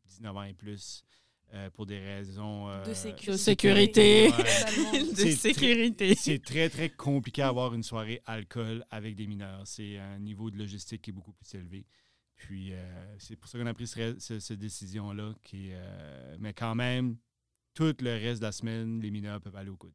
19 0.06 0.36
ans 0.36 0.42
et 0.44 0.54
plus. 0.54 1.02
euh, 1.54 1.70
pour 1.70 1.86
des 1.86 2.00
raisons 2.00 2.68
euh, 2.68 2.84
de 2.84 2.92
sécurité. 2.92 3.32
De 3.32 3.36
sécurité. 3.36 4.30
De 4.32 5.14
C'est 5.14 5.24
très- 5.24 5.32
sécurité. 5.36 6.14
C'est 6.16 6.42
très, 6.42 6.68
très 6.68 6.90
compliqué 6.90 7.40
à 7.42 7.48
avoir 7.48 7.72
une 7.72 7.84
soirée 7.84 8.20
alcool 8.26 8.84
avec 8.90 9.14
des 9.14 9.28
mineurs. 9.28 9.62
C'est 9.64 9.96
un 9.96 10.18
niveau 10.18 10.50
de 10.50 10.58
logistique 10.58 11.02
qui 11.02 11.10
est 11.10 11.12
beaucoup 11.12 11.32
plus 11.32 11.54
élevé. 11.54 11.86
Puis, 12.34 12.72
euh, 12.72 13.14
c'est 13.18 13.36
pour 13.36 13.48
ça 13.48 13.58
qu'on 13.60 13.66
a 13.66 13.74
pris 13.74 13.86
ce- 13.86 14.18
ce- 14.18 14.40
cette 14.40 14.58
décision-là. 14.58 15.34
euh, 15.54 16.36
mais 16.40 16.52
quand 16.52 16.74
même, 16.74 17.16
tout 17.74 17.94
le 18.00 18.10
reste 18.10 18.40
de 18.40 18.46
la 18.46 18.52
semaine, 18.52 19.00
les 19.00 19.12
mineurs 19.12 19.40
peuvent 19.40 19.54
aller 19.56 19.70
au 19.70 19.76
coude. 19.76 19.94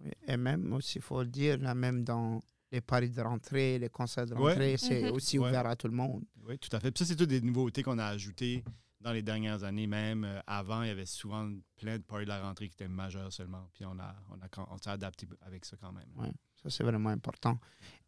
Oui, 0.00 0.10
Et 0.26 0.36
même 0.36 0.72
aussi, 0.72 0.98
il 0.98 1.02
faut 1.02 1.20
le 1.22 1.28
dire, 1.28 1.58
là, 1.58 1.74
même 1.76 2.02
dans 2.02 2.42
les 2.70 2.80
paris 2.80 3.10
de 3.10 3.20
rentrée, 3.22 3.78
les 3.78 3.88
concerts 3.88 4.26
de 4.26 4.34
Ouais. 4.34 4.50
rentrée, 4.52 4.76
c'est 4.76 5.04
Mhm. 5.04 5.12
aussi 5.12 5.38
Ouais. 5.38 5.48
ouvert 5.48 5.66
à 5.66 5.76
tout 5.76 5.88
le 5.88 5.94
monde. 5.94 6.24
Oui, 6.46 6.58
tout 6.58 6.74
à 6.74 6.80
fait. 6.80 6.90
Puis 6.90 7.04
ça, 7.04 7.08
c'est 7.10 7.16
toutes 7.16 7.28
des 7.30 7.40
nouveautés 7.40 7.82
qu'on 7.82 7.98
a 7.98 8.06
ajoutées 8.06 8.62
dans 9.00 9.12
les 9.12 9.22
dernières 9.22 9.64
années. 9.64 9.86
Même 9.86 10.24
euh, 10.24 10.40
avant, 10.46 10.82
il 10.82 10.88
y 10.88 10.90
avait 10.90 11.06
souvent 11.06 11.50
plein 11.76 11.98
de 11.98 12.02
parties 12.02 12.24
de 12.24 12.28
la 12.30 12.42
rentrée 12.42 12.68
qui 12.68 12.74
étaient 12.74 12.88
majeures 12.88 13.32
seulement. 13.32 13.68
Puis 13.72 13.84
on, 13.84 13.98
a, 13.98 14.14
on, 14.30 14.34
a, 14.34 14.66
on 14.70 14.78
s'est 14.78 14.90
adapté 14.90 15.26
avec 15.42 15.64
ça 15.64 15.76
quand 15.80 15.92
même. 15.92 16.08
Ouais. 16.16 16.30
Ça, 16.62 16.70
c'est 16.70 16.82
vraiment 16.84 17.10
important. 17.10 17.58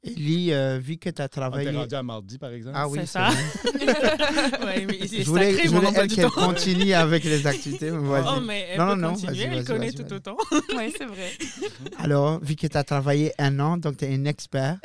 Élie, 0.03 0.51
euh, 0.55 0.79
vu 0.83 0.97
que 0.97 1.11
tu 1.11 1.21
as 1.21 1.25
On 1.25 1.27
était 1.27 1.29
travaillé. 1.41 1.71
rendu 1.71 1.95
à 1.95 2.03
mardi, 2.03 2.39
par 2.39 2.51
exemple. 2.53 2.75
Ah 2.79 2.89
oui, 2.89 3.01
C'est 3.03 3.07
c'est 3.07 3.13
ça. 3.13 3.29
Ouais, 4.65 4.87
mais 4.89 5.07
c'est 5.07 5.23
Je 5.23 5.27
voulais, 5.29 5.53
sacré 5.53 5.69
je 5.69 5.75
voulais 5.75 5.89
elle, 5.95 6.09
qu'elle 6.09 6.31
continue 6.31 6.93
avec 6.95 7.25
les 7.25 7.47
activités. 7.47 7.91
mais 7.91 8.09
vas-y. 8.09 8.25
Oh, 8.27 8.41
mais 8.41 8.67
elle 8.71 8.79
Non, 8.79 8.87
peut 8.87 8.91
non, 8.95 8.97
non, 9.09 9.15
continuer, 9.15 9.33
vas-y, 9.33 9.43
elle 9.43 9.55
vas-y, 9.57 9.65
connaît 9.65 9.79
vas-y, 9.91 9.95
tout 9.95 10.03
vas-y. 10.05 10.15
autant. 10.15 10.37
Oui, 10.77 10.95
c'est 10.97 11.05
vrai. 11.05 11.31
Alors, 11.99 12.41
vu 12.43 12.57
que 12.57 12.67
tu 12.67 12.77
as 12.79 12.85
travaillé 12.85 13.33
un 13.39 13.61
an, 13.61 13.77
donc 13.77 13.99
tu 13.99 14.07
es 14.07 14.15
une 14.15 14.27
expert, 14.27 14.79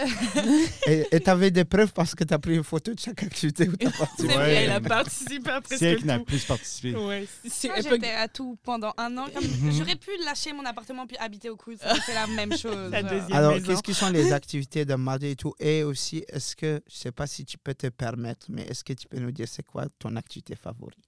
et 0.87 1.19
tu 1.21 1.29
avais 1.29 1.51
des 1.51 1.63
preuves 1.63 1.93
parce 1.93 2.13
que 2.13 2.25
tu 2.25 2.33
as 2.33 2.39
pris 2.39 2.55
une 2.55 2.63
photo 2.63 2.93
de 2.93 2.99
chaque 2.99 3.23
activité 3.23 3.69
où 3.69 3.75
tu 3.77 3.87
as 3.87 3.91
C'est 3.91 3.97
participé. 3.97 4.33
vrai, 4.33 4.43
Ouais. 4.45 4.63
elle 4.65 4.71
a 4.71 4.81
participé 4.81 5.49
à 5.49 5.61
presque 5.61 5.79
C'est 5.79 5.91
elle 5.91 5.97
qui 5.99 6.05
n'a 6.07 6.19
plus 6.19 6.43
participé. 6.43 6.93
Ouais, 6.95 7.25
c'est- 7.47 7.67
Moi, 7.69 7.77
peut- 7.77 7.83
j'étais 7.91 8.11
à 8.11 8.27
tout 8.27 8.57
pendant 8.63 8.93
un 8.97 9.17
an. 9.17 9.27
Comme- 9.33 9.45
Mhm. 9.45 9.71
J'aurais 9.77 9.95
pu 9.95 10.09
lâcher 10.25 10.51
mon 10.51 10.65
appartement 10.65 11.07
puis 11.07 11.15
habiter 11.17 11.49
au 11.49 11.55
coude. 11.55 11.77
Fait 11.79 12.13
la 12.13 12.27
même 12.27 12.51
chose. 12.57 12.91
La 12.91 13.01
deuxième. 13.01 13.31
Alors, 13.31 13.53
qu'est-ce 13.61 13.81
qui 13.83 13.93
sont 13.93 14.09
les 14.09 14.33
activités 14.33 14.83
de 14.83 14.95
mardi 15.05 15.27
et 15.27 15.35
tout 15.35 15.53
Et 15.59 15.83
aussi, 15.83 16.25
est-ce 16.27 16.55
que, 16.55 16.81
je 16.87 16.95
sais 16.95 17.11
pas 17.11 17.27
si 17.27 17.45
tu 17.45 17.57
peux 17.57 17.73
te 17.73 17.87
permettre, 17.87 18.47
mais 18.49 18.63
est-ce 18.63 18.83
que 18.83 18.93
tu 18.93 19.07
peux 19.07 19.19
nous 19.19 19.31
dire 19.31 19.47
c'est 19.47 19.63
quoi 19.65 19.85
ton 19.99 20.15
activité 20.15 20.55
favorite? 20.55 21.05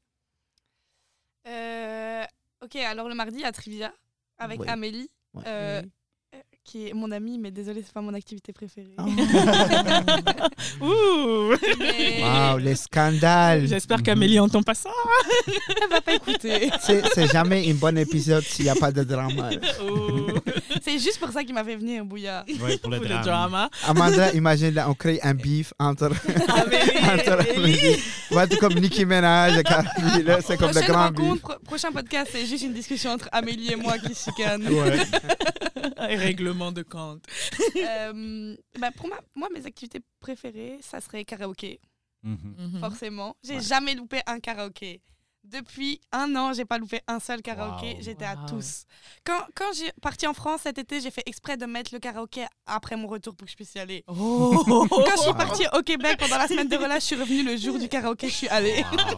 Euh, 1.47 2.23
ok, 2.63 2.75
alors 2.77 3.07
le 3.09 3.15
mardi 3.15 3.43
à 3.43 3.51
Trivia 3.51 3.93
avec. 4.37 4.59
Amélie, 4.67 5.09
Ouais. 5.33 5.43
euh, 5.47 5.81
Oui. 5.83 6.39
qui 6.63 6.87
est 6.89 6.93
mon 6.93 7.11
amie, 7.11 7.37
mais 7.39 7.51
désolée, 7.51 7.81
c'est 7.81 7.93
pas 7.93 8.01
mon 8.01 8.13
activité 8.13 8.51
préférée. 8.53 8.95
Oh. 8.97 9.03
Ouh! 10.85 11.55
Mais 11.79 12.21
Waouh, 12.21 12.57
les 12.57 12.75
scandales 12.75 13.65
J'espère 13.67 14.03
qu'Amélie 14.03 14.39
entend 14.39 14.61
pas 14.63 14.73
ça. 14.73 14.89
elle 15.47 15.89
va 15.89 16.01
pas 16.01 16.15
écouter. 16.15 16.69
C'est 16.81 17.01
c'est 17.13 17.27
jamais 17.27 17.69
un 17.71 17.75
bon 17.75 17.97
épisode 17.97 18.43
s'il 18.43 18.65
n'y 18.65 18.69
a 18.71 18.75
pas 18.75 18.91
de 18.91 19.03
drama. 19.03 19.49
Ouh. 19.83 20.27
C'est 20.81 20.99
juste 20.99 21.19
pour 21.19 21.29
ça 21.31 21.43
qu'il 21.43 21.53
m'a 21.53 21.63
fait 21.63 21.75
venir, 21.75 22.03
Bouya. 22.05 22.45
Ouais, 22.61 22.77
pour 22.77 22.89
le 22.91 22.97
Pour 22.97 23.03
le 23.03 23.09
drame. 23.09 23.23
drama. 23.23 23.69
Amanda, 23.85 24.31
imagine 24.33 24.71
là, 24.71 24.89
on 24.89 24.93
crée 24.93 25.19
un 25.23 25.33
beef 25.33 25.73
entre, 25.79 26.05
Amélie, 26.05 26.97
entre 26.97 27.49
Amélie. 27.57 27.97
Ouais, 28.31 28.47
tout 28.47 28.57
comme 28.57 28.73
Nicki 28.75 29.05
Minaj 29.05 29.57
et 29.57 29.63
Cardi, 29.63 30.23
là, 30.23 30.41
c'est 30.41 30.57
comme 30.57 30.71
le 30.73 30.81
grand 30.87 31.11
beef. 31.11 31.41
pro- 31.41 31.59
prochain 31.63 31.91
podcast, 31.91 32.29
c'est 32.31 32.45
juste 32.45 32.63
une 32.63 32.73
discussion 32.73 33.11
entre 33.11 33.29
Amélie 33.31 33.71
et 33.73 33.75
moi 33.75 33.97
qui 33.97 34.13
se 34.15 34.25
chicanent. 34.25 34.67
Ouais. 34.67 36.15
Règlement 36.17 36.71
de 36.71 36.83
compte. 36.83 37.23
Euh, 37.77 38.55
bah, 38.79 38.89
pour 38.95 39.07
ma- 39.07 39.19
moi, 39.35 39.47
mes 39.53 39.65
activités 39.65 40.01
préférées, 40.19 40.79
ça 40.81 41.01
serait 41.01 41.25
karaoké. 41.25 41.79
Mhm. 42.23 42.79
forcément. 42.79 43.35
J'ai 43.43 43.55
Ouais. 43.55 43.61
jamais 43.61 43.93
loupé 43.93 44.19
un 44.25 44.39
karaoké. 44.39 45.01
Depuis 45.49 46.01
un 46.11 46.35
an, 46.35 46.51
j'ai 46.51 46.65
pas 46.65 46.77
loupé 46.77 46.99
un 47.07 47.19
seul 47.21 47.41
karaoké. 47.41 47.93
Wow. 47.93 48.01
J'étais 48.01 48.25
à 48.25 48.35
tous. 48.49 48.83
Quand, 49.23 49.39
quand 49.55 49.71
j'ai 49.73 49.89
parti 50.01 50.27
en 50.27 50.33
France 50.33 50.61
cet 50.63 50.77
été, 50.77 50.99
j'ai 50.99 51.09
fait 51.09 51.23
exprès 51.25 51.55
de 51.55 51.65
mettre 51.65 51.93
le 51.93 51.99
karaoké 51.99 52.45
après 52.65 52.97
mon 52.97 53.07
retour 53.07 53.33
pour 53.33 53.45
que 53.45 53.51
je 53.51 53.55
puisse 53.55 53.73
y 53.75 53.79
aller. 53.79 54.03
Oh! 54.07 54.61
Quand 54.89 55.15
je 55.15 55.21
suis 55.21 55.33
partie 55.33 55.63
au 55.73 55.81
Québec 55.83 56.17
pendant 56.19 56.37
la 56.37 56.49
semaine 56.49 56.67
de 56.67 56.75
relâche, 56.75 57.03
je 57.03 57.07
suis 57.07 57.15
revenue 57.15 57.43
le 57.43 57.55
jour 57.55 57.79
du 57.79 57.87
karaoké, 57.87 58.27
je 58.27 58.33
suis 58.33 58.47
allée. 58.49 58.83
Wow. 58.91 59.17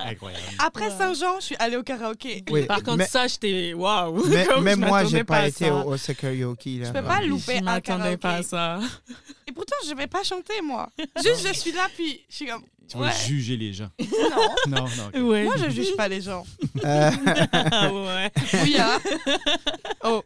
Incroyable. 0.00 0.44
Après. 0.58 0.90
Saint-Jean, 0.90 1.38
je 1.38 1.44
suis 1.46 1.56
allée 1.60 1.76
au 1.76 1.84
karaoké. 1.84 2.44
Oui, 2.50 2.66
Par 2.66 2.78
contre, 2.82 2.96
mais- 2.96 3.06
ça, 3.06 3.28
j'étais 3.28 3.72
waouh! 3.72 4.26
Même 4.60 4.80
je 4.82 4.86
moi, 4.88 5.04
j'ai 5.04 5.22
pas 5.22 5.36
à 5.38 5.46
été 5.46 5.70
au, 5.70 5.94
au 5.94 5.96
karaoke. 5.96 6.78
Là. 6.78 6.86
Je 6.88 6.92
peux 6.92 7.04
pas 7.04 7.20
louper 7.20 7.54
Je 7.54 7.58
un 7.58 7.62
m'attendais 7.62 8.16
pas 8.16 8.36
à 8.36 8.42
karaoké. 8.42 8.48
ça. 8.48 8.80
Et 9.46 9.52
pourtant, 9.52 9.76
je 9.86 9.94
vais 9.94 10.08
pas 10.08 10.24
chanter, 10.24 10.60
moi. 10.60 10.88
Juste, 11.22 11.46
je 11.46 11.52
suis 11.52 11.72
là, 11.72 11.88
puis 11.94 12.20
je 12.28 12.34
suis 12.34 12.46
comme. 12.46 12.64
Tu 12.88 12.98
vas 12.98 13.06
Ouais. 13.06 13.12
juger 13.26 13.56
les 13.56 13.72
gens. 13.72 13.90
Non, 14.68 14.84
Non, 14.84 14.86
non. 15.14 15.28
Ouais. 15.28 15.44
moi, 15.44 15.56
je 15.56 15.68
juge 15.70 15.94
pas 15.96 16.08
les 16.08 16.20
gens. 16.20 16.44
Euh, 16.84 17.10
Ah 17.52 17.92
ouais. 17.92 18.30
Oui, 18.64 18.76
hein. 18.78 18.98
Oh, 20.04 20.22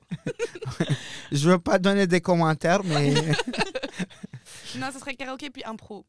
je 1.32 1.50
veux 1.50 1.58
pas 1.58 1.78
donner 1.78 2.06
des 2.06 2.20
commentaires, 2.20 2.82
mais 2.84 3.12
non, 4.76 4.88
ce 4.92 4.98
serait 4.98 5.14
karaoké 5.14 5.50
puis 5.50 5.62
impro. 5.64 6.04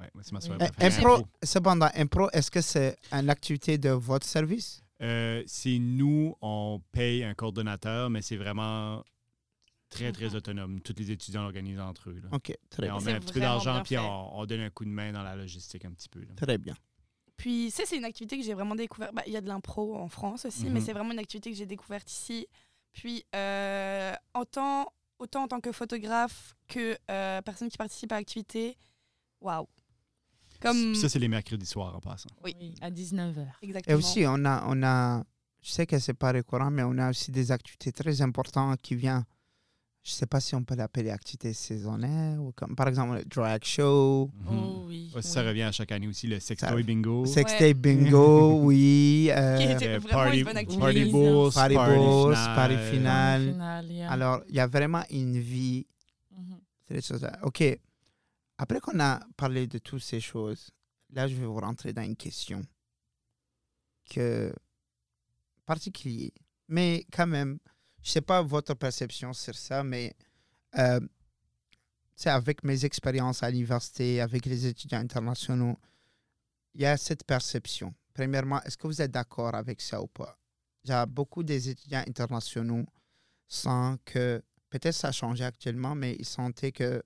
Ouais, 0.00 0.08
c'est 0.22 0.32
ma 0.32 0.40
soirée 0.40 0.58
Oui. 0.60 0.66
Euh, 0.82 0.86
impro, 0.86 1.26
cependant, 1.42 1.88
impro, 1.94 2.28
est-ce 2.32 2.50
que 2.50 2.60
c'est 2.60 2.96
une 3.12 3.28
activité 3.30 3.76
de 3.78 3.90
votre 3.90 4.26
service? 4.26 4.82
Euh, 5.02 5.42
c'est 5.46 5.78
nous, 5.78 6.34
on 6.40 6.80
paye 6.92 7.24
un 7.24 7.34
coordonnateur, 7.34 8.08
mais 8.08 8.22
c'est 8.22 8.36
vraiment 8.36 9.02
très, 9.92 10.12
très 10.12 10.34
autonome. 10.34 10.80
Tous 10.80 10.94
les 10.96 11.10
étudiants 11.10 11.42
l'organisent 11.42 11.80
entre 11.80 12.10
eux. 12.10 12.20
là. 12.22 12.28
Ok, 12.32 12.52
très 12.70 12.86
Et 12.86 12.90
on 12.90 12.96
bien. 12.98 13.06
met 13.06 13.12
un 13.14 13.20
petit 13.20 13.32
peu 13.32 13.40
d'argent, 13.40 13.74
bien 13.74 13.82
puis 13.82 13.98
on, 13.98 14.38
on 14.38 14.46
donne 14.46 14.60
un 14.60 14.70
coup 14.70 14.84
de 14.84 14.90
main 14.90 15.12
dans 15.12 15.22
la 15.22 15.36
logistique 15.36 15.84
un 15.84 15.92
petit 15.92 16.08
peu. 16.08 16.20
là. 16.20 16.34
Très 16.36 16.58
bien. 16.58 16.74
Puis, 17.36 17.70
ça, 17.70 17.82
c'est 17.86 17.96
une 17.96 18.04
activité 18.04 18.38
que 18.38 18.44
j'ai 18.44 18.54
vraiment 18.54 18.74
découverte. 18.76 19.12
Bah, 19.14 19.22
Il 19.26 19.32
y 19.32 19.36
a 19.36 19.40
de 19.40 19.48
l'impro 19.48 19.96
en 19.96 20.08
France 20.08 20.44
aussi, 20.44 20.64
mais 20.66 20.78
Mhm. 20.80 20.86
c'est 20.86 20.92
vraiment 20.92 21.12
une 21.12 21.18
activité 21.18 21.50
que 21.50 21.56
j'ai 21.56 21.66
découverte 21.66 22.10
ici. 22.10 22.46
Puis, 22.92 23.24
euh, 23.34 24.12
autant, 24.38 24.92
autant 25.18 25.44
en 25.44 25.48
tant 25.48 25.60
que 25.60 25.72
photographe 25.72 26.54
que 26.68 26.96
euh, 27.10 27.42
personne 27.42 27.68
qui 27.68 27.78
participe 27.78 28.12
à 28.12 28.16
l'activité, 28.16 28.76
waouh. 29.40 29.66
Comme. 30.60 30.94
Ça, 30.94 31.08
c'est 31.08 31.18
les 31.18 31.26
mercredis 31.28 31.66
soirs 31.66 31.96
en 31.96 32.00
passant. 32.00 32.28
Oui. 32.44 32.54
Oui, 32.60 32.74
à 32.80 32.90
19h. 32.90 33.46
Et 33.62 33.66
Exactement. 33.66 33.98
aussi, 33.98 34.24
on 34.26 34.44
a, 34.44 34.62
on 34.68 34.80
a, 34.84 35.24
je 35.62 35.70
sais 35.70 35.86
que 35.86 35.98
c'est 35.98 36.14
pas 36.14 36.30
récurrent, 36.30 36.70
mais 36.70 36.84
on 36.84 36.96
a 36.98 37.10
aussi 37.10 37.32
des 37.32 37.50
activités 37.50 37.90
très 37.92 38.20
importantes 38.22 38.80
qui 38.82 38.94
viennent. 38.94 39.24
Je 40.04 40.10
sais 40.10 40.26
pas 40.26 40.40
si 40.40 40.56
on 40.56 40.64
peut 40.64 40.74
l'appeler 40.74 41.10
activités 41.10 41.52
saisonnières 41.52 42.42
ou 42.42 42.50
comme 42.52 42.74
par 42.74 42.88
exemple 42.88 43.18
le 43.18 43.24
drag 43.24 43.62
show, 43.64 44.30
Mhm. 44.34 44.48
Oh 44.50 44.84
oui. 44.88 45.12
Ouais, 45.14 45.22
ça 45.22 45.42
oui. 45.42 45.48
revient 45.48 45.62
à 45.62 45.70
chaque 45.72 45.92
année 45.92 46.08
aussi, 46.08 46.26
le 46.26 46.40
sextoy 46.40 46.82
bingo. 46.82 47.24
sextape 47.24 47.76
bingo, 47.76 48.60
oui, 48.64 49.28
euh, 49.30 49.58
Qui 49.58 49.64
était 49.72 49.98
vraiment 49.98 50.24
party, 50.24 50.38
une 50.38 50.44
bonne 50.44 50.56
activité. 50.56 50.80
party 50.82 51.04
bourse, 51.12 51.54
Party 51.54 51.74
bourse, 51.76 52.38
finale. 52.90 53.50
final, 53.52 53.86
yeah. 53.92 54.10
Alors, 54.10 54.42
il 54.48 54.56
y 54.56 54.60
a 54.60 54.66
vraiment 54.66 55.04
une 55.10 55.38
vie 55.38 55.86
Mhm. 56.36 56.58
C'est 56.88 56.94
des 56.94 57.00
choses. 57.02 57.22
là. 57.22 57.38
OK. 57.42 57.62
Après 58.58 58.80
qu'on 58.80 58.98
a 58.98 59.20
parlé 59.36 59.68
de 59.68 59.78
toutes 59.78 60.02
ces 60.02 60.18
choses, 60.20 60.68
là, 61.10 61.28
je 61.28 61.34
vais 61.36 61.46
vous 61.46 61.60
rentrer 61.60 61.92
dans 61.92 62.02
une 62.02 62.16
question 62.16 62.62
que 64.10 64.52
particulière. 65.64 66.30
Mais 66.68 67.06
quand 67.12 67.26
même, 67.26 67.58
je 68.02 68.10
sais 68.10 68.20
pas 68.20 68.42
votre 68.42 68.74
perception 68.74 69.32
sur 69.32 69.54
ça, 69.54 69.82
mais 69.84 70.14
euh, 70.78 71.00
avec 72.24 72.62
mes 72.64 72.84
expériences 72.84 73.42
à 73.42 73.50
l'université, 73.50 74.20
avec 74.20 74.46
les 74.46 74.66
étudiants 74.66 75.00
internationaux, 75.00 75.78
il 76.74 76.82
y 76.82 76.86
a 76.86 76.96
cette 76.96 77.24
perception. 77.24 77.94
Premièrement, 78.14 78.62
est-ce 78.62 78.76
que 78.76 78.86
vous 78.86 79.02
êtes 79.02 79.10
d'accord 79.10 79.54
avec 79.54 79.80
ça 79.80 80.00
ou 80.02 80.06
pas? 80.06 80.38
A 80.88 81.06
beaucoup 81.06 81.42
des 81.42 81.68
étudiants 81.68 82.04
internationaux 82.06 82.86
sans 83.46 83.96
que, 84.04 84.42
peut-être 84.70 84.94
ça 84.94 85.10
a 85.10 85.44
actuellement, 85.44 85.94
mais 85.94 86.16
ils 86.18 86.24
sentaient 86.24 86.72
que 86.72 87.02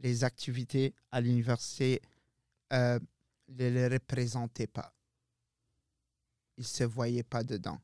les 0.00 0.24
activités 0.24 0.94
à 1.10 1.20
l'université 1.20 2.00
euh, 2.72 2.98
ne 3.48 3.68
les 3.68 3.88
représentaient 3.88 4.66
pas. 4.66 4.92
Ils 6.56 6.62
ne 6.62 6.66
se 6.66 6.84
voyaient 6.84 7.22
pas 7.22 7.44
dedans. 7.44 7.80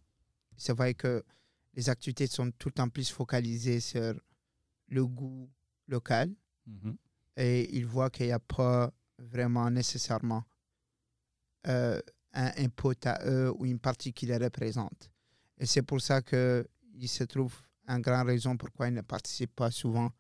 Ils 0.57 0.63
se 0.63 0.73
voyaient 0.73 0.95
que 0.95 1.25
les 1.75 1.89
activités 1.89 2.27
sont 2.27 2.51
tout 2.53 2.69
le 2.69 2.73
temps 2.75 2.89
plus 2.89 3.11
focalisées 3.11 3.81
sur 3.81 4.15
le 4.89 5.07
goût 5.07 5.49
local 5.89 6.35
Mhm. 6.67 6.97
et 7.37 7.77
ils 7.77 7.87
voient 7.87 8.11
qu'il 8.11 8.27
n'y 8.27 8.33
a 8.33 8.39
pas 8.39 8.93
vraiment 9.19 9.69
nécessairement 9.71 10.45
euh, 11.67 12.01
un 12.35 12.51
input 12.59 12.97
à 13.07 13.21
eux 13.27 13.53
ou 13.57 13.67
une 13.67 13.79
partie 13.79 14.13
qui 14.13 14.27
les 14.27 14.37
représente. 14.37 15.11
Et 15.59 15.67
c'est 15.67 15.83
pour 15.83 16.01
ça 16.01 16.23
qu'il 16.23 16.67
se 17.09 17.25
trouve 17.25 17.55
une 17.89 18.01
grande 18.01 18.27
raison 18.29 18.57
pourquoi 18.57 18.89
ils 18.89 18.95
ne 18.95 19.01
participent 19.03 19.55
pas 19.55 19.71
souvent 19.71 20.11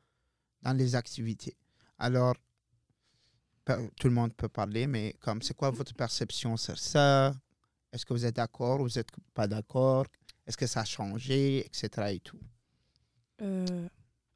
dans 0.62 0.72
les 0.72 0.94
activités. 0.94 1.56
Alors, 1.98 2.34
pe- 3.64 3.88
tout 3.98 4.08
le 4.08 4.14
monde 4.14 4.34
peut 4.34 4.48
parler, 4.48 4.86
mais 4.86 5.14
comme 5.20 5.42
c'est 5.42 5.54
quoi 5.54 5.70
votre 5.70 5.94
perception 5.94 6.56
sur 6.56 6.78
ça? 6.78 7.34
Est-ce 7.92 8.06
que 8.06 8.12
vous 8.14 8.24
êtes 8.24 8.36
d'accord 8.36 8.80
ou 8.80 8.84
vous 8.88 8.94
n'êtes 8.98 9.10
pas 9.34 9.46
d'accord? 9.46 10.06
Est-ce 10.46 10.56
que 10.56 10.66
ça 10.66 10.80
a 10.80 10.84
changé, 10.84 11.64
etc. 11.66 11.88
et 12.14 12.20
tout? 12.20 12.38
Euh, 13.40 13.88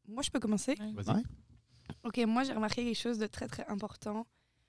moi, 0.09 0.23
je 0.23 0.31
peux 0.31 0.41
commencer? 0.41 0.75
Vas-y. 0.95 1.17
Ouais. 1.17 1.23
Ok, 2.03 2.19
moi 2.27 2.43
j'ai 2.45 2.53
remarqué 2.53 2.85
quelque 2.85 2.99
chose 2.99 3.19
de 3.19 3.27
très 3.27 3.47
très 3.47 3.65
important. 3.67 4.27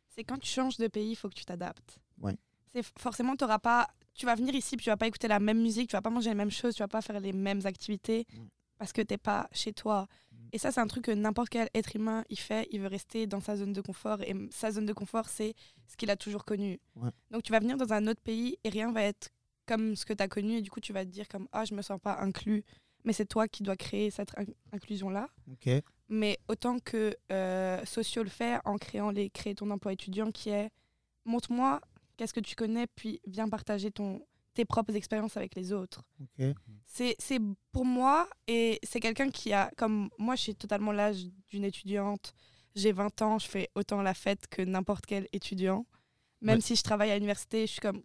C'est 0.10 0.24
quand 0.24 0.38
tu 0.38 0.48
changes 0.50 0.78
de 0.78 0.88
pays, 0.88 1.12
il 1.12 1.16
faut 1.16 1.30
que 1.30 1.36
tu 1.36 1.46
t'adaptes. 1.46 2.00
Ouais. 2.20 2.36
C'est 2.74 2.84
forcément, 3.00 3.36
t'auras 3.36 3.60
pas. 3.60 3.88
Tu 4.14 4.26
vas 4.26 4.36
venir 4.36 4.54
ici, 4.56 4.76
puis 4.76 4.84
tu 4.84 4.90
vas 4.90 4.98
pas 4.98 5.08
écouter 5.08 5.28
la 5.28 5.40
même 5.40 5.62
musique, 5.62 5.90
tu 5.90 5.96
vas 5.96 6.02
pas 6.02 6.10
manger 6.10 6.30
les 6.30 6.36
mêmes 6.36 6.52
choses, 6.52 6.76
tu 6.76 6.82
vas 6.84 6.88
pas 6.88 7.02
faire 7.02 7.20
les 7.20 7.34
mêmes 7.34 7.62
activités 7.66 8.26
Ouais. 8.34 8.48
parce 8.78 8.94
que 8.94 9.02
t'es 9.02 9.18
pas 9.18 9.48
chez 9.52 9.74
toi. 9.74 10.08
Mm. 10.32 10.36
Et 10.54 10.58
ça, 10.58 10.72
c'est 10.72 10.80
un 10.80 10.88
truc 10.88 11.06
que 11.06 11.12
n'importe 11.12 11.50
quel 11.50 11.70
être 11.74 11.96
humain 11.96 12.24
il 12.30 12.40
fait. 12.40 12.68
Il 12.72 12.82
veut 12.82 12.88
rester 12.88 13.28
dans 13.28 13.40
sa 13.40 13.56
zone 13.56 13.74
de 13.74 13.82
confort. 13.82 14.22
Et 14.22 14.36
sa 14.52 14.72
zone 14.72 14.86
de 14.86 14.94
confort, 14.94 15.28
c'est 15.30 15.54
ce 15.88 15.96
qu'il 15.98 16.10
a 16.10 16.16
toujours 16.16 16.46
connu. 16.46 16.80
Ouais. 16.96 17.10
Donc 17.32 17.44
tu 17.44 17.52
vas 17.52 17.60
venir 17.60 17.78
dans 17.78 17.94
un 17.94 18.06
autre 18.08 18.22
pays 18.22 18.58
et 18.64 18.70
rien 18.70 18.92
va 18.92 19.04
être 19.04 19.30
comme 19.68 19.96
ce 19.96 20.06
que 20.06 20.14
tu 20.14 20.24
as 20.24 20.28
connu. 20.28 20.54
Et 20.58 20.62
du 20.64 20.72
coup, 20.72 20.80
tu 20.80 20.94
vas 20.94 21.06
te 21.06 21.10
dire 21.12 21.28
comme 21.28 21.48
ah, 21.52 21.66
je 21.66 21.76
me 21.76 21.82
sens 21.84 22.00
pas 22.02 22.18
inclus. 22.20 22.64
Mais 23.04 23.14
c'est 23.14 23.26
toi 23.28 23.48
qui 23.48 23.62
dois 23.64 23.76
créer 23.78 24.10
cette 24.10 24.38
in- 24.38 24.46
inclusion-là 24.74 25.30
OK. 25.52 25.70
mais 26.10 26.38
autant 26.50 26.80
que 26.80 27.16
euh, 27.32 27.86
Socio 27.86 28.24
le 28.24 28.30
fait 28.30 28.60
en 28.66 28.78
créant 28.78 29.12
les 29.12 29.30
créer 29.30 29.54
ton 29.56 29.70
emploi 29.70 29.94
étudiant 29.94 30.32
qui 30.32 30.50
est 30.50 30.70
montre-moi 31.24 31.80
qu'est-ce 32.18 32.34
que 32.34 32.40
tu 32.42 32.56
connais 32.56 32.88
puis 32.88 33.22
viens 33.28 33.48
partager 33.48 33.92
ton 33.92 34.26
tes 34.56 34.66
propres 34.66 34.96
expériences 34.96 35.38
avec 35.38 35.54
les 35.56 35.72
autres. 35.72 36.04
C'est 36.88 37.40
pour 37.72 37.86
moi 37.86 38.28
et 38.48 38.80
c'est 38.84 39.00
quelqu'un 39.00 39.30
qui 39.30 39.54
a 39.54 39.72
comme 39.78 40.10
moi 40.18 40.36
j'ai 40.36 40.56
totalement 40.56 40.92
l'âge 40.92 41.26
d'une 41.50 41.64
étudiante. 41.64 42.34
J'ai 42.76 42.92
20 42.92 43.22
ans, 43.22 43.40
je 43.40 43.48
fais 43.48 43.70
autant 43.76 44.02
la 44.02 44.14
fête 44.16 44.48
que 44.48 44.62
n'importe 44.64 45.06
quel 45.06 45.28
étudiant. 45.32 45.86
Même 46.42 46.56
Ouais. 46.58 46.62
si 46.62 46.76
je 46.76 46.84
travaille 46.84 47.12
à 47.12 47.16
l'université, 47.16 47.68
je 47.68 47.72
suis 47.74 47.82
comme 47.82 48.02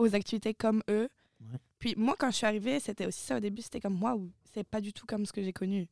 aux 0.00 0.14
activités 0.14 0.54
comme 0.54 0.82
eux. 0.88 1.08
Ouais. 1.40 1.58
Puis 1.78 1.94
moi, 1.96 2.14
quand 2.18 2.30
je 2.30 2.36
suis 2.36 2.46
arrivée, 2.46 2.80
c'était 2.80 3.06
aussi 3.06 3.20
ça 3.24 3.36
au 3.36 3.40
début, 3.40 3.62
c'était 3.62 3.80
comme 3.80 4.02
waouh, 4.02 4.30
c'est 4.52 4.64
pas 4.64 4.80
du 4.80 4.92
tout 4.92 5.06
comme 5.06 5.26
ce 5.26 5.32
que 5.32 5.42
j'ai 5.42 5.52
connu. 5.52 5.88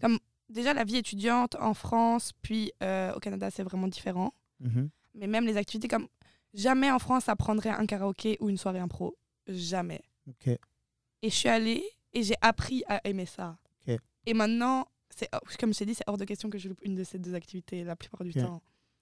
Comme 0.00 0.18
déjà 0.48 0.74
la 0.74 0.84
vie 0.84 0.96
étudiante 0.96 1.56
en 1.56 1.74
France, 1.74 2.32
puis 2.42 2.72
euh, 2.82 3.12
au 3.14 3.20
Canada, 3.20 3.50
c'est 3.50 3.64
vraiment 3.64 3.88
différent. 3.88 4.32
Mhm. 4.60 4.90
Mais 5.14 5.26
même 5.26 5.46
les 5.46 5.56
activités 5.56 5.88
comme 5.88 6.08
jamais 6.54 6.90
en 6.90 6.98
France, 6.98 7.24
ça 7.24 7.36
prendrait 7.36 7.70
un 7.70 7.86
karaoké 7.86 8.36
ou 8.40 8.48
une 8.48 8.58
soirée 8.58 8.78
impro. 8.78 9.16
Jamais. 9.48 10.02
Et 10.44 11.30
je 11.30 11.34
suis 11.34 11.48
allée 11.48 11.84
et 12.12 12.22
j'ai 12.22 12.36
appris 12.40 12.82
à 12.88 13.00
aimer 13.08 13.26
ça. 13.26 13.56
Et 14.28 14.34
maintenant, 14.34 14.88
c'est 15.08 15.28
comme 15.60 15.72
je 15.72 15.78
t'ai 15.78 15.86
dit, 15.86 15.94
c'est 15.94 16.02
hors 16.08 16.16
de 16.16 16.24
question 16.24 16.50
que 16.50 16.58
je 16.58 16.68
loupe 16.68 16.80
une 16.82 16.96
de 16.96 17.04
ces 17.04 17.18
deux 17.18 17.34
activités 17.34 17.84
la 17.84 17.94
plupart 17.94 18.24
du 18.24 18.32
temps. 18.34 18.60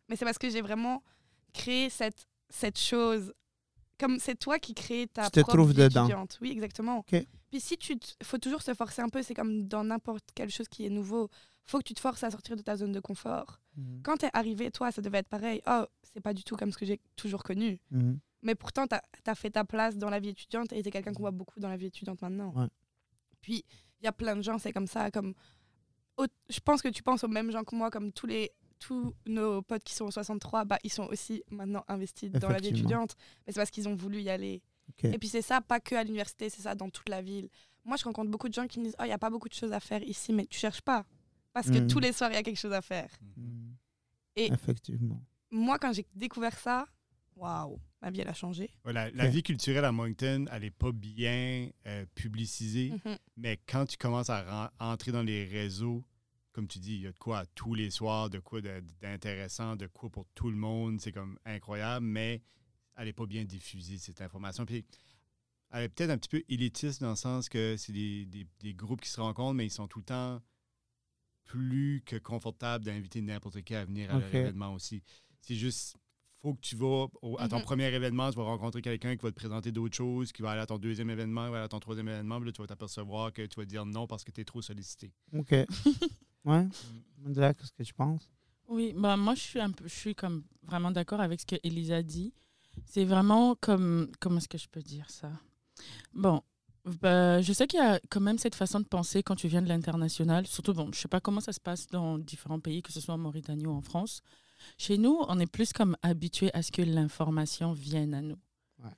Mais 0.08 0.16
c'est 0.16 0.26
parce 0.26 0.36
que 0.36 0.50
j'ai 0.50 0.60
vraiment 0.60 1.02
créé 1.54 1.88
cette, 1.88 2.26
cette 2.50 2.78
chose. 2.78 3.32
Comme 3.98 4.18
c'est 4.18 4.34
toi 4.34 4.58
qui 4.58 4.74
crée 4.74 5.06
ta 5.06 5.24
Tu 5.24 5.30
te 5.32 5.40
propre 5.40 5.56
trouves 5.56 5.74
dedans. 5.74 6.06
étudiante. 6.06 6.38
Oui, 6.40 6.50
exactement. 6.50 7.04
Puis 7.04 7.60
si 7.60 7.76
tu... 7.76 7.92
Il 8.20 8.26
faut 8.26 8.38
toujours 8.38 8.62
se 8.62 8.74
forcer 8.74 9.02
un 9.02 9.08
peu. 9.08 9.22
C'est 9.22 9.34
comme 9.34 9.66
dans 9.68 9.84
n'importe 9.84 10.24
quelle 10.34 10.50
chose 10.50 10.68
qui 10.68 10.84
est 10.84 10.90
nouveau. 10.90 11.28
faut 11.64 11.78
que 11.78 11.84
tu 11.84 11.94
te 11.94 12.00
forces 12.00 12.24
à 12.24 12.30
sortir 12.30 12.56
de 12.56 12.62
ta 12.62 12.76
zone 12.76 12.92
de 12.92 13.00
confort. 13.00 13.60
Mhm. 13.76 14.02
Quand 14.02 14.16
tu 14.16 14.26
es 14.26 14.30
arrivé, 14.32 14.70
toi, 14.70 14.90
ça 14.90 15.00
devait 15.00 15.18
être 15.18 15.28
pareil. 15.28 15.62
Oh, 15.66 15.84
c'est 16.02 16.20
pas 16.20 16.34
du 16.34 16.42
tout 16.44 16.56
comme 16.56 16.72
ce 16.72 16.78
que 16.78 16.86
j'ai 16.86 17.00
toujours 17.16 17.42
connu. 17.42 17.80
Mhm. 17.90 18.18
Mais 18.42 18.54
pourtant, 18.54 18.86
tu 18.86 18.96
as, 19.26 19.34
fait 19.34 19.50
ta 19.50 19.64
place 19.64 19.96
dans 19.96 20.10
la 20.10 20.20
vie 20.20 20.28
étudiante 20.30 20.72
et 20.72 20.82
tu 20.82 20.88
es 20.88 20.92
quelqu'un 20.92 21.12
qu'on 21.14 21.22
voit 21.22 21.30
beaucoup 21.30 21.60
dans 21.60 21.68
la 21.68 21.76
vie 21.76 21.86
étudiante 21.86 22.20
maintenant. 22.20 22.52
Ouais. 22.54 22.66
Puis, 23.40 23.64
il 24.00 24.04
y 24.04 24.08
a 24.08 24.12
plein 24.12 24.36
de 24.36 24.42
gens, 24.42 24.58
c'est 24.58 24.72
comme 24.72 24.86
ça. 24.86 25.10
Comme, 25.10 25.34
je 26.18 26.60
pense 26.60 26.82
que 26.82 26.88
tu 26.88 27.02
penses 27.02 27.24
aux 27.24 27.28
mêmes 27.28 27.50
gens 27.50 27.64
que 27.64 27.74
moi, 27.74 27.90
comme 27.90 28.12
tous, 28.12 28.26
les, 28.26 28.52
tous 28.78 29.14
nos 29.26 29.62
potes 29.62 29.84
qui 29.84 29.94
sont 29.94 30.04
au 30.06 30.10
63, 30.10 30.64
bah, 30.64 30.78
ils 30.84 30.92
sont 30.92 31.04
aussi 31.06 31.42
maintenant 31.50 31.84
investis 31.88 32.30
dans 32.30 32.48
la 32.48 32.58
vie 32.58 32.68
étudiante. 32.68 33.16
Mais 33.46 33.52
c'est 33.52 33.60
parce 33.60 33.70
qu'ils 33.70 33.88
ont 33.88 33.94
voulu 33.94 34.20
y 34.20 34.30
aller. 34.30 34.62
Et 35.02 35.18
puis, 35.18 35.28
c'est 35.28 35.42
ça, 35.42 35.60
pas 35.60 35.80
que 35.80 35.94
à 35.94 36.04
l'université, 36.04 36.50
c'est 36.50 36.62
ça 36.62 36.74
dans 36.74 36.90
toute 36.90 37.08
la 37.08 37.22
ville. 37.22 37.48
Moi, 37.84 37.96
je 37.96 38.04
rencontre 38.04 38.30
beaucoup 38.30 38.48
de 38.48 38.54
gens 38.54 38.66
qui 38.66 38.78
me 38.80 38.84
disent 38.84 38.96
Oh, 38.98 39.02
il 39.04 39.08
n'y 39.08 39.12
a 39.12 39.18
pas 39.18 39.30
beaucoup 39.30 39.48
de 39.48 39.54
choses 39.54 39.72
à 39.72 39.80
faire 39.80 40.02
ici, 40.02 40.32
mais 40.32 40.46
tu 40.46 40.58
cherches 40.58 40.82
pas. 40.82 41.04
Parce 41.52 41.70
que 41.70 41.78
Mhm. 41.78 41.86
tous 41.88 42.00
les 42.00 42.12
soirs, 42.12 42.30
il 42.30 42.34
y 42.34 42.38
a 42.38 42.42
quelque 42.42 42.58
chose 42.58 42.72
à 42.72 42.82
faire. 42.82 43.10
Mhm. 43.36 43.74
Et- 44.36 44.52
Effectivement. 44.52 45.22
Moi, 45.50 45.78
quand 45.78 45.92
j'ai 45.92 46.04
découvert 46.14 46.58
ça, 46.58 46.86
waouh, 47.36 47.78
ma 48.02 48.10
vie, 48.10 48.20
elle 48.20 48.28
a 48.28 48.34
changé. 48.34 48.70
Ouais, 48.84 48.92
la, 48.92 49.28
vie 49.28 49.42
culturelle 49.42 49.84
à 49.84 49.92
Moncton, 49.92 50.46
elle 50.50 50.62
n'est 50.62 50.70
pas 50.70 50.90
bien 50.92 51.68
euh, 51.86 52.04
publicisée, 52.14 52.90
Mhm. 53.04 53.16
mais 53.36 53.58
quand 53.68 53.86
tu 53.86 53.96
commences 53.96 54.30
à 54.30 54.72
entrer 54.80 55.12
dans 55.12 55.22
les 55.22 55.44
réseaux, 55.44 56.02
comme 56.54 56.66
tu 56.68 56.78
dis, 56.78 56.94
il 56.94 57.00
y 57.02 57.06
a 57.06 57.12
de 57.12 57.18
quoi 57.18 57.44
tous 57.54 57.74
les 57.74 57.90
soirs, 57.90 58.30
de 58.30 58.38
quoi 58.38 58.60
d'intéressant, 59.02 59.76
de 59.76 59.86
quoi 59.88 60.08
pour 60.08 60.24
tout 60.34 60.50
le 60.50 60.56
monde, 60.56 61.00
c'est 61.00 61.12
comme 61.12 61.38
incroyable, 61.44 62.06
mais 62.06 62.42
elle 62.96 63.04
n'est 63.06 63.12
pas 63.12 63.26
bien 63.26 63.44
diffusée, 63.44 63.98
cette 63.98 64.22
information. 64.22 64.64
Puis 64.64 64.86
elle 65.72 65.82
est 65.82 65.88
peut-être 65.88 66.10
un 66.10 66.16
petit 66.18 66.28
peu 66.28 66.42
élitiste 66.48 67.00
dans 67.02 67.10
le 67.10 67.16
sens 67.16 67.48
que 67.48 67.76
c'est 67.76 67.92
des, 67.92 68.24
des- 68.26 68.46
des 68.60 68.72
groupes 68.72 69.00
qui 69.02 69.10
se 69.10 69.20
rencontrent, 69.20 69.54
mais 69.54 69.66
ils 69.66 69.70
sont 69.70 69.88
tout 69.88 69.98
le 69.98 70.04
temps 70.04 70.40
plus 71.44 72.02
que 72.06 72.16
confortables 72.16 72.84
d'inviter 72.84 73.20
n'importe 73.20 73.60
qui 73.62 73.74
à 73.74 73.84
venir 73.84 74.10
à 74.10 74.18
leur 74.20 74.28
événement 74.42 74.72
aussi. 74.74 75.02
C'est 75.42 75.56
juste, 75.56 75.96
faut 76.40 76.54
que 76.54 76.60
tu 76.60 76.76
vas 76.76 77.08
au- 77.20 77.36
à 77.38 77.48
ton 77.48 77.58
Mhm. 77.58 77.64
premier 77.64 77.92
événement, 77.92 78.30
tu 78.30 78.36
vas 78.36 78.44
rencontrer 78.44 78.80
quelqu'un 78.80 79.16
qui 79.16 79.22
va 79.22 79.30
te 79.30 79.36
présenter 79.36 79.70
d'autres 79.72 79.96
choses, 79.96 80.32
qui 80.32 80.40
va 80.42 80.52
aller 80.52 80.60
à 80.62 80.66
ton 80.66 80.78
deuxième 80.78 81.10
événement, 81.10 81.46
qui 81.46 81.50
va 81.50 81.56
aller 81.58 81.64
à 81.64 81.68
ton 81.68 81.80
troisième 81.80 82.08
événement, 82.08 82.38
puis 82.38 82.46
là, 82.46 82.52
tu 82.52 82.62
vas 82.62 82.66
t'apercevoir 82.68 83.32
que 83.32 83.42
tu 83.44 83.56
vas 83.60 83.66
dire 83.66 83.84
non 83.84 84.06
parce 84.06 84.24
que 84.24 84.30
tu 84.30 84.40
es 84.40 84.44
trop 84.44 84.62
sollicité. 84.62 85.12
OK. 85.32 85.52
ouais. 86.44 86.66
Mandela, 87.18 87.54
qu'est-ce 87.54 87.72
que 87.72 87.82
tu 87.82 87.94
penses? 87.94 88.30
Oui, 88.68 88.94
bah 88.96 89.16
moi 89.16 89.34
je 89.34 89.40
suis 89.40 89.60
un 89.60 89.70
peu, 89.70 89.86
je 89.86 89.94
suis 89.94 90.14
comme 90.14 90.44
vraiment 90.62 90.90
d'accord 90.90 91.20
avec 91.20 91.40
ce 91.40 91.46
que 91.46 91.56
Elisa 91.62 92.02
dit. 92.02 92.32
C'est 92.86 93.04
vraiment 93.04 93.54
comme, 93.54 94.10
comment 94.20 94.38
est-ce 94.38 94.48
que 94.48 94.58
je 94.58 94.68
peux 94.68 94.82
dire 94.82 95.08
ça? 95.10 95.30
Bon, 96.12 96.42
bah, 96.84 97.40
je 97.40 97.52
sais 97.52 97.66
qu'il 97.66 97.78
y 97.78 97.82
a 97.82 97.98
quand 98.10 98.20
même 98.20 98.38
cette 98.38 98.54
façon 98.54 98.80
de 98.80 98.84
penser 98.84 99.22
quand 99.22 99.36
tu 99.36 99.48
viens 99.48 99.62
de 99.62 99.68
l'international. 99.68 100.46
Surtout, 100.46 100.74
bon, 100.74 100.90
je 100.92 100.98
sais 100.98 101.08
pas 101.08 101.20
comment 101.20 101.40
ça 101.40 101.52
se 101.52 101.60
passe 101.60 101.86
dans 101.86 102.18
différents 102.18 102.60
pays, 102.60 102.82
que 102.82 102.92
ce 102.92 103.00
soit 103.00 103.14
en 103.14 103.18
Mauritanie 103.18 103.66
ou 103.66 103.72
en 103.72 103.80
France. 103.80 104.22
Chez 104.76 104.98
nous, 104.98 105.18
on 105.28 105.38
est 105.38 105.50
plus 105.50 105.72
comme 105.72 105.96
habitué 106.02 106.50
à 106.52 106.62
ce 106.62 106.72
que 106.72 106.82
l'information 106.82 107.72
vienne 107.72 108.14
à 108.14 108.20
nous. 108.20 108.38
Ouais. 108.82 108.90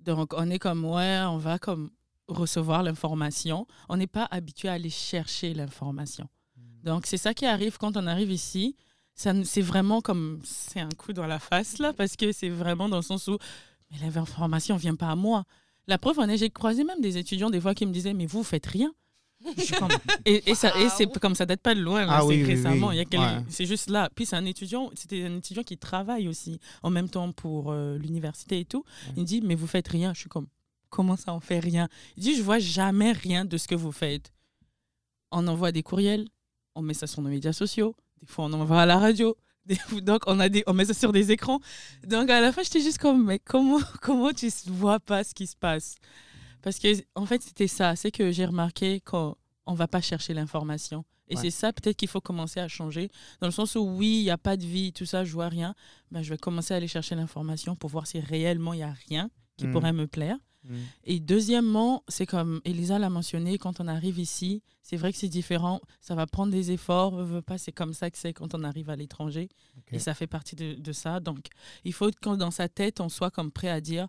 Donc, 0.00 0.32
on 0.34 0.48
est 0.50 0.58
comme 0.58 0.84
ouais, 0.84 1.20
on 1.26 1.36
va 1.36 1.58
comme 1.58 1.90
recevoir 2.28 2.82
l'information. 2.82 3.66
On 3.88 3.96
n'est 3.96 4.06
pas 4.06 4.26
habitué 4.30 4.68
à 4.68 4.74
aller 4.74 4.90
chercher 4.90 5.52
l'information. 5.52 6.28
Donc, 6.86 7.04
c'est 7.06 7.16
ça 7.18 7.34
qui 7.34 7.44
arrive 7.44 7.76
quand 7.78 7.96
on 7.96 8.06
arrive 8.06 8.30
ici. 8.30 8.76
C'est 9.14 9.60
vraiment 9.62 10.00
comme. 10.00 10.40
C'est 10.44 10.80
un 10.80 10.88
coup 10.90 11.12
dans 11.12 11.26
la 11.26 11.38
face, 11.38 11.78
là, 11.78 11.92
parce 11.92 12.16
que 12.16 12.32
c'est 12.32 12.48
vraiment 12.48 12.88
dans 12.88 12.96
le 12.96 13.02
sens 13.02 13.28
où. 13.28 13.36
Mais 13.90 13.98
l'information 13.98 14.74
ne 14.76 14.80
vient 14.80 14.94
pas 14.96 15.08
à 15.10 15.16
moi. 15.16 15.44
La 15.86 15.98
preuve 15.98 16.18
en 16.18 16.28
est, 16.28 16.36
j'ai 16.38 16.50
croisé 16.50 16.82
même 16.84 17.00
des 17.00 17.16
étudiants 17.18 17.50
des 17.50 17.60
fois 17.60 17.74
qui 17.74 17.86
me 17.86 17.92
disaient 17.92 18.12
Mais 18.14 18.26
vous, 18.26 18.42
faites 18.42 18.66
rien. 18.66 18.92
Comme- 19.78 19.88
et, 20.24 20.50
et 20.50 20.54
ça, 20.54 20.72
et 20.80 20.88
c'est 20.88 21.06
comme 21.18 21.34
ça 21.34 21.44
date 21.46 21.60
pas 21.60 21.74
de 21.74 21.80
loin, 21.80 22.06
là, 22.06 22.12
Ah 22.16 22.20
c'est 22.22 22.26
oui, 22.28 22.36
oui, 22.42 22.44
récemment. 22.54 22.88
oui. 22.88 22.94
Il 22.94 22.98
y 22.98 23.00
a 23.00 23.04
quelques- 23.04 23.22
Ouais. 23.22 23.44
C'est 23.50 23.66
juste 23.66 23.90
là. 23.90 24.08
Puis 24.14 24.24
c'est 24.26 24.34
un 24.36 24.44
étudiant, 24.46 24.90
c'était 24.94 25.24
un 25.24 25.36
étudiant 25.36 25.62
qui 25.62 25.76
travaille 25.76 26.26
aussi 26.26 26.58
en 26.82 26.90
même 26.90 27.08
temps 27.10 27.30
pour 27.32 27.70
euh, 27.70 27.98
l'université 27.98 28.60
et 28.60 28.64
tout. 28.64 28.84
Il 29.16 29.20
me 29.22 29.26
dit 29.26 29.40
Mais 29.42 29.54
vous 29.54 29.66
faites 29.66 29.88
rien. 29.88 30.14
Je 30.14 30.20
suis 30.20 30.28
comme 30.28 30.46
Comment 30.88 31.16
ça, 31.16 31.34
on 31.34 31.40
fait 31.40 31.58
rien? 31.58 31.88
Il 32.16 32.22
dit 32.22 32.34
Je 32.36 32.42
vois 32.42 32.58
jamais 32.58 33.12
rien 33.12 33.44
de 33.44 33.56
ce 33.56 33.68
que 33.68 33.74
vous 33.74 33.92
faites. 33.92 34.32
On 35.30 35.46
envoie 35.48 35.70
des 35.72 35.82
courriels, 35.82 36.26
on 36.76 36.82
met 36.82 36.94
ça 36.94 37.06
sur 37.08 37.20
nos 37.22 37.28
médias 37.30 37.52
sociaux, 37.52 37.96
des 38.20 38.26
fois 38.26 38.44
on 38.44 38.52
envoie 38.52 38.82
à 38.82 38.86
la 38.86 38.98
radio. 38.98 39.36
Des 39.66 39.74
fois, 39.74 40.00
donc 40.00 40.22
on, 40.28 40.38
a 40.38 40.48
des, 40.48 40.62
on 40.68 40.74
met 40.74 40.84
ça 40.84 40.94
sur 40.94 41.10
des 41.10 41.32
écrans. 41.32 41.58
Donc 42.06 42.30
à 42.30 42.40
la 42.40 42.52
fin, 42.52 42.62
j'étais 42.62 42.80
juste 42.80 42.98
comme, 42.98 43.24
mais 43.26 43.40
comment, 43.40 43.80
comment 44.00 44.32
tu 44.32 44.46
ne 44.46 44.72
vois 44.72 45.00
pas 45.00 45.24
ce 45.24 45.34
qui 45.34 45.48
se 45.48 45.56
passe? 45.56 45.96
Parce 46.62 46.78
que, 46.78 46.86
en 47.16 47.26
fait, 47.26 47.42
c'était 47.42 47.66
ça. 47.66 47.96
C'est 47.96 48.12
que 48.12 48.30
j'ai 48.30 48.44
remarqué 48.46 49.00
qu'on 49.00 49.34
ne 49.66 49.74
va 49.74 49.88
pas 49.88 50.00
chercher 50.00 50.34
l'information. 50.34 51.04
Et 51.26 51.34
Ouais. 51.34 51.42
c'est 51.42 51.50
ça, 51.50 51.72
peut-être 51.72 51.96
qu'il 51.96 52.06
faut 52.06 52.20
commencer 52.20 52.60
à 52.60 52.68
changer. 52.68 53.10
Dans 53.40 53.48
le 53.48 53.52
sens 53.52 53.74
où, 53.74 53.80
oui, 53.80 54.18
il 54.20 54.22
n'y 54.22 54.30
a 54.30 54.38
pas 54.38 54.56
de 54.56 54.64
vie, 54.64 54.92
tout 54.92 55.04
ça, 55.04 55.24
je 55.24 55.32
vois 55.32 55.48
rien. 55.48 55.74
Ben, 56.12 56.22
je 56.22 56.30
vais 56.30 56.38
commencer 56.38 56.72
à 56.72 56.76
aller 56.76 56.86
chercher 56.86 57.16
l'information 57.16 57.74
pour 57.74 57.90
voir 57.90 58.06
si 58.06 58.20
réellement 58.20 58.72
il 58.72 58.76
n'y 58.76 58.82
a 58.84 58.94
rien 59.08 59.30
qui 59.56 59.66
Mm. 59.66 59.72
pourrait 59.72 59.92
me 59.92 60.06
plaire. 60.06 60.36
Mm. 60.66 60.74
Et 61.04 61.20
deuxièmement, 61.20 62.02
c'est 62.08 62.26
comme 62.26 62.60
Elisa 62.64 62.98
l'a 62.98 63.10
mentionné, 63.10 63.58
quand 63.58 63.80
on 63.80 63.88
arrive 63.88 64.18
ici, 64.18 64.62
c'est 64.82 64.96
vrai 64.96 65.12
que 65.12 65.18
c'est 65.18 65.28
différent. 65.28 65.80
Ça 66.00 66.14
va 66.14 66.26
prendre 66.26 66.52
des 66.52 66.70
efforts. 66.72 67.16
veut, 67.16 67.42
pas, 67.42 67.58
c'est 67.58 67.72
comme 67.72 67.92
ça 67.92 68.10
que 68.10 68.18
c'est 68.18 68.32
quand 68.32 68.54
on 68.54 68.62
arrive 68.62 68.90
à 68.90 68.96
l'étranger. 68.96 69.48
Et 69.90 69.98
ça 69.98 70.14
fait 70.14 70.26
partie 70.26 70.56
de, 70.56 70.74
de 70.74 70.92
ça. 70.92 71.20
Donc, 71.20 71.46
il 71.84 71.92
faut 71.92 72.10
que 72.10 72.36
dans 72.36 72.50
sa 72.50 72.68
tête, 72.68 73.00
on 73.00 73.08
soit 73.08 73.30
comme 73.30 73.50
prêt 73.50 73.68
à 73.68 73.80
dire 73.80 74.08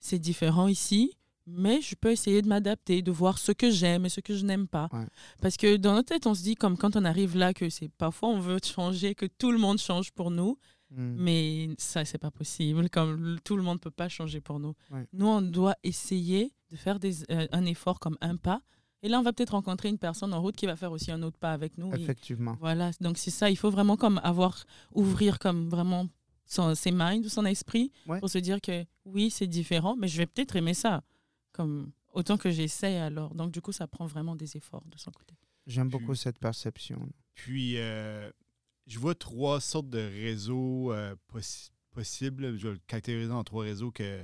c'est 0.00 0.18
différent 0.18 0.68
ici, 0.68 1.16
mais 1.46 1.80
je 1.80 1.94
peux 1.94 2.10
essayer 2.10 2.42
de 2.42 2.48
m'adapter, 2.48 3.02
de 3.02 3.12
voir 3.12 3.38
ce 3.38 3.52
que 3.52 3.70
j'aime 3.70 4.04
et 4.06 4.08
ce 4.08 4.20
que 4.20 4.34
je 4.34 4.44
n'aime 4.44 4.66
pas. 4.66 4.88
Ouais. 4.92 5.06
Parce 5.40 5.56
que 5.56 5.76
dans 5.76 5.94
notre 5.94 6.08
tête, 6.08 6.26
on 6.26 6.34
se 6.34 6.42
dit, 6.42 6.56
comme 6.56 6.76
quand 6.76 6.96
on 6.96 7.04
arrive 7.04 7.36
là, 7.36 7.54
que 7.54 7.70
c'est 7.70 7.88
parfois 7.88 8.30
on 8.30 8.40
veut 8.40 8.58
changer, 8.62 9.14
que 9.14 9.26
tout 9.26 9.52
le 9.52 9.58
monde 9.58 9.78
change 9.78 10.12
pour 10.12 10.30
nous. 10.30 10.58
Mm. 10.96 11.14
Mais 11.18 11.68
ça, 11.78 12.04
c'est 12.04 12.18
pas 12.18 12.30
possible. 12.30 12.88
Comme 12.90 13.38
tout 13.44 13.56
le 13.56 13.62
monde 13.62 13.80
peut 13.80 13.90
pas 13.90 14.08
changer 14.08 14.40
pour 14.40 14.58
nous. 14.58 14.74
Ouais. 14.90 15.06
Nous, 15.12 15.26
on 15.26 15.42
doit 15.42 15.76
essayer 15.84 16.52
de 16.70 16.76
faire 16.76 16.98
des, 16.98 17.22
euh, 17.30 17.46
un 17.52 17.64
effort 17.66 18.00
comme 18.00 18.16
un 18.20 18.36
pas. 18.36 18.60
Et 19.02 19.08
là, 19.08 19.20
on 19.20 19.22
va 19.22 19.32
peut-être 19.32 19.50
rencontrer 19.50 19.88
une 19.88 19.98
personne 19.98 20.32
en 20.34 20.40
route 20.40 20.56
qui 20.56 20.66
va 20.66 20.74
faire 20.74 20.90
aussi 20.90 21.12
un 21.12 21.22
autre 21.22 21.38
pas 21.38 21.52
avec 21.52 21.78
nous. 21.78 21.92
Et 21.94 22.00
Effectivement. 22.00 22.56
voilà. 22.60 22.90
Donc, 23.00 23.18
c'est 23.18 23.30
ça. 23.30 23.50
Il 23.50 23.56
faut 23.56 23.70
vraiment 23.70 23.96
comme 23.96 24.18
avoir, 24.24 24.64
ouvrir 24.94 25.38
comme 25.38 25.68
vraiment 25.68 26.08
son, 26.46 26.74
ses 26.74 26.90
minds 26.92 27.24
ou 27.24 27.28
son 27.28 27.44
esprit 27.44 27.92
Ouais. 28.06 28.18
pour 28.18 28.30
se 28.30 28.38
dire 28.38 28.60
que 28.60 28.84
oui, 29.04 29.30
c'est 29.30 29.46
différent, 29.46 29.94
mais 29.96 30.08
je 30.08 30.16
vais 30.16 30.26
peut-être 30.26 30.56
aimer 30.56 30.74
ça. 30.74 31.04
Comme 31.52 31.92
autant 32.14 32.36
que 32.38 32.50
j'essaie 32.50 32.96
alors. 32.96 33.34
Donc, 33.34 33.52
du 33.52 33.60
coup, 33.60 33.72
ça 33.72 33.86
prend 33.86 34.06
vraiment 34.06 34.34
des 34.34 34.56
efforts 34.56 34.84
de 34.86 34.98
son 34.98 35.10
côté. 35.10 35.34
J'aime 35.66 35.88
beaucoup 35.88 36.14
cette 36.14 36.38
perception. 36.38 37.08
Puis, 37.34 37.74
euh, 37.76 38.30
je 38.86 38.98
vois 38.98 39.14
trois 39.14 39.60
sortes 39.60 39.88
de 39.90 39.98
réseaux 39.98 40.92
euh, 40.92 41.14
possi- 41.32 41.70
possibles. 41.92 42.56
Je 42.58 42.68
vais 42.68 42.74
le 42.74 42.80
catégoriser 42.86 43.32
en 43.32 43.44
trois 43.44 43.64
réseaux 43.64 43.90
que 43.90 44.22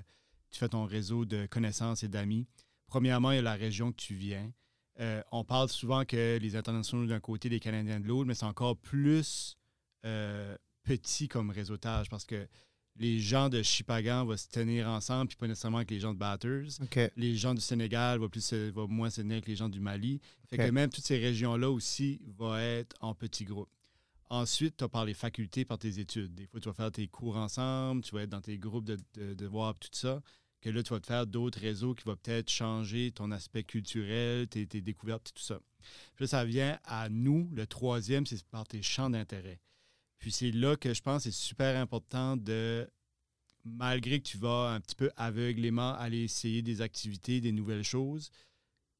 tu 0.50 0.58
fais 0.58 0.68
ton 0.68 0.84
réseau 0.84 1.24
de 1.24 1.46
connaissances 1.46 2.02
et 2.02 2.08
d'amis. 2.08 2.46
Premièrement, 2.86 3.30
il 3.32 3.36
y 3.36 3.38
a 3.38 3.42
la 3.42 3.54
région 3.54 3.90
que 3.90 3.96
tu 3.96 4.14
viens. 4.14 4.52
Euh, 5.00 5.22
on 5.32 5.44
parle 5.44 5.68
souvent 5.70 6.04
que 6.04 6.38
les 6.38 6.56
internationaux 6.56 7.06
d'un 7.06 7.20
côté, 7.20 7.48
les 7.48 7.60
Canadiens 7.60 7.98
de 7.98 8.06
l'autre, 8.06 8.26
mais 8.26 8.34
c'est 8.34 8.44
encore 8.44 8.76
plus 8.76 9.56
euh, 10.04 10.56
petit 10.84 11.28
comme 11.28 11.50
réseautage 11.50 12.10
parce 12.10 12.24
que 12.26 12.46
les 12.96 13.18
gens 13.20 13.48
de 13.48 13.62
Chipagan 13.62 14.26
vont 14.26 14.36
se 14.36 14.48
tenir 14.48 14.86
ensemble, 14.88 15.28
puis 15.28 15.36
pas 15.38 15.46
nécessairement 15.48 15.78
avec 15.78 15.90
les 15.90 15.98
gens 16.00 16.12
de 16.12 16.18
Batters 16.18 16.66
les 17.16 17.36
gens 17.36 17.54
du 17.54 17.62
Sénégal 17.62 18.18
vont, 18.18 18.28
plus, 18.28 18.44
se- 18.44 18.70
vont 18.70 18.86
moins 18.86 19.08
se 19.08 19.22
tenir 19.22 19.36
avec 19.36 19.48
les 19.48 19.56
gens 19.56 19.70
du 19.70 19.80
Mali. 19.80 20.20
Fait 20.48 20.58
que 20.58 20.70
même 20.72 20.90
toutes 20.90 21.06
ces 21.06 21.16
régions-là 21.18 21.70
aussi 21.70 22.20
vont 22.36 22.54
être 22.58 22.94
en 23.00 23.14
petits 23.14 23.44
groupes. 23.46 23.70
Ensuite, 24.32 24.78
tu 24.78 24.84
as 24.84 24.88
par 24.88 25.04
les 25.04 25.12
facultés, 25.12 25.66
par 25.66 25.78
tes 25.78 25.98
études. 25.98 26.34
Des 26.34 26.46
fois, 26.46 26.58
tu 26.58 26.66
vas 26.66 26.72
faire 26.72 26.90
tes 26.90 27.06
cours 27.06 27.36
ensemble, 27.36 28.02
tu 28.02 28.14
vas 28.14 28.22
être 28.22 28.30
dans 28.30 28.40
tes 28.40 28.56
groupes 28.56 28.86
de, 28.86 28.96
de 29.14 29.46
tout 29.46 29.88
ça. 29.92 30.22
Que 30.62 30.70
là, 30.70 30.82
tu 30.82 30.94
vas 30.94 31.00
te 31.00 31.06
faire 31.06 31.26
d'autres 31.26 31.60
réseaux 31.60 31.94
qui 31.94 32.04
vont 32.04 32.16
peut-être 32.16 32.48
changer 32.48 33.12
ton 33.12 33.30
aspect 33.30 33.62
culturel, 33.62 34.48
tes, 34.48 34.66
tes 34.66 34.80
découvertes, 34.80 35.32
tout 35.34 35.42
ça. 35.42 35.60
Puis 36.14 36.24
là, 36.24 36.26
ça 36.28 36.46
vient 36.46 36.78
à 36.84 37.10
nous. 37.10 37.50
Le 37.52 37.66
troisième, 37.66 38.24
c'est 38.24 38.42
par 38.44 38.66
tes 38.66 38.80
champs 38.80 39.10
d'intérêt. 39.10 39.60
Puis 40.18 40.32
c'est 40.32 40.50
là 40.50 40.76
que 40.76 40.94
je 40.94 41.02
pense 41.02 41.24
que 41.24 41.30
c'est 41.30 41.36
super 41.36 41.78
important 41.78 42.38
de, 42.38 42.88
malgré 43.66 44.18
que 44.18 44.26
tu 44.26 44.38
vas 44.38 44.70
un 44.70 44.80
petit 44.80 44.96
peu 44.96 45.10
aveuglément 45.16 45.92
aller 45.96 46.22
essayer 46.22 46.62
des 46.62 46.80
activités, 46.80 47.42
des 47.42 47.52
nouvelles 47.52 47.84
choses, 47.84 48.30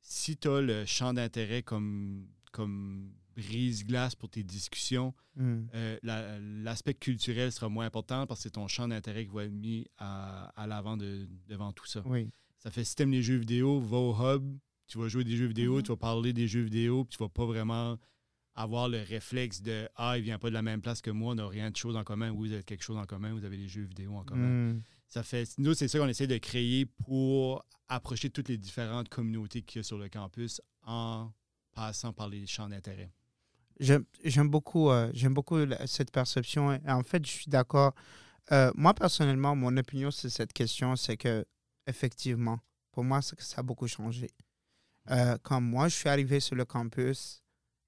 si 0.03 0.37
tu 0.37 0.49
as 0.49 0.61
le 0.61 0.85
champ 0.85 1.15
d'intérêt 1.15 1.63
comme, 1.63 2.29
comme 2.53 3.15
brise-glace 3.35 4.15
pour 4.15 4.29
tes 4.29 4.43
discussions, 4.43 5.15
Mm. 5.37 5.61
euh, 5.75 5.99
la- 6.03 6.39
l'aspect 6.41 6.95
culturel 6.95 7.51
sera 7.53 7.69
moins 7.69 7.87
important 7.87 8.27
parce 8.27 8.41
que 8.41 8.43
c'est 8.45 8.51
ton 8.51 8.69
champ 8.69 8.89
d'intérêt 8.89 9.25
qui 9.27 9.33
va 9.33 9.45
être 9.45 9.53
mis 9.53 9.87
à, 9.99 10.47
à 10.61 10.67
l'avant 10.67 10.97
de, 10.97 11.27
devant 11.49 11.73
tout 11.73 11.87
ça. 11.87 12.03
Oui. 12.07 12.29
Ça 12.59 12.71
fait 12.71 12.85
si 12.85 12.95
t'aimes 12.95 13.13
les 13.13 13.23
jeux 13.23 13.37
vidéo, 13.39 13.81
va 13.81 13.97
au 13.97 14.15
hub, 14.15 14.57
tu 14.87 14.99
vas 14.99 15.09
jouer 15.09 15.25
des 15.25 15.37
jeux 15.37 15.47
vidéo, 15.47 15.77
Mhm. 15.77 15.83
tu 15.83 15.89
vas 15.89 15.97
parler 15.97 16.33
des 16.33 16.47
jeux 16.49 16.63
vidéo, 16.63 17.05
puis 17.05 17.17
tu 17.17 17.23
vas 17.23 17.29
pas 17.31 17.47
vraiment 17.47 17.99
avoir 18.55 18.89
le 18.89 19.01
réflexe 19.01 19.63
de 19.63 19.89
Ah, 19.97 20.19
il 20.19 20.23
vient 20.25 20.39
pas 20.39 20.49
de 20.49 20.55
la 20.55 20.61
même 20.63 20.83
place 20.83 21.01
que 21.01 21.11
moi, 21.11 21.33
on 21.33 21.37
n'a 21.37 21.49
rien 21.49 21.71
de 21.71 21.77
chose 21.77 21.97
en 21.97 22.05
commun. 22.05 22.31
Vous 22.31 22.53
avez 22.53 22.63
quelque 22.63 22.83
chose 22.85 22.99
en 22.99 23.07
commun, 23.07 23.33
vous 23.33 23.45
avez 23.45 23.57
les 23.57 23.69
jeux 23.69 23.85
vidéo 23.85 24.15
en 24.15 24.25
commun. 24.25 24.75
Mm. 24.75 24.83
Ça 25.09 25.23
fait, 25.23 25.49
nous, 25.59 25.75
c'est 25.75 25.89
ça 25.89 25.99
qu'on 25.99 26.09
essaie 26.09 26.27
de 26.27 26.37
créer 26.39 26.85
pour 26.87 27.65
approcher 27.89 28.31
toutes 28.31 28.49
les 28.49 28.59
différentes 28.59 29.09
communautés 29.09 29.63
qu'il 29.63 29.79
y 29.79 29.81
a 29.81 29.83
sur 29.83 29.99
le 29.99 30.09
campus 30.09 30.61
en 30.85 31.31
passant 31.75 32.13
par 32.13 32.29
les 32.29 32.47
champs 32.47 32.69
d'intérêt. 32.69 33.11
J'aime 33.83 34.49
beaucoup, 34.49 34.91
euh, 34.91 35.11
j'aime 35.13 35.35
beaucoup 35.35 35.59
cette 35.87 36.11
perception. 36.11 36.73
Et 36.73 36.91
en 36.91 37.03
fait, 37.03 37.25
je 37.27 37.31
suis 37.31 37.51
d'accord. 37.51 37.95
Euh, 38.53 38.71
moi, 38.75 38.95
personnellement, 38.95 39.57
mon 39.57 39.77
opinion 39.77 40.11
sur 40.11 40.31
cette 40.31 40.53
question, 40.53 40.97
c'est 40.97 41.17
que, 41.17 41.45
effectivement, 41.87 42.59
pour 42.93 43.05
moi, 43.05 43.21
que 43.21 43.43
ça 43.43 43.61
a 43.61 43.63
beaucoup 43.63 43.89
changé. 43.89 44.31
Euh, 45.11 45.37
quand 45.43 45.61
moi, 45.61 45.89
je 45.89 45.97
suis 45.97 46.09
arrivé 46.09 46.39
sur 46.41 46.55
le 46.55 46.65
campus, 46.65 47.43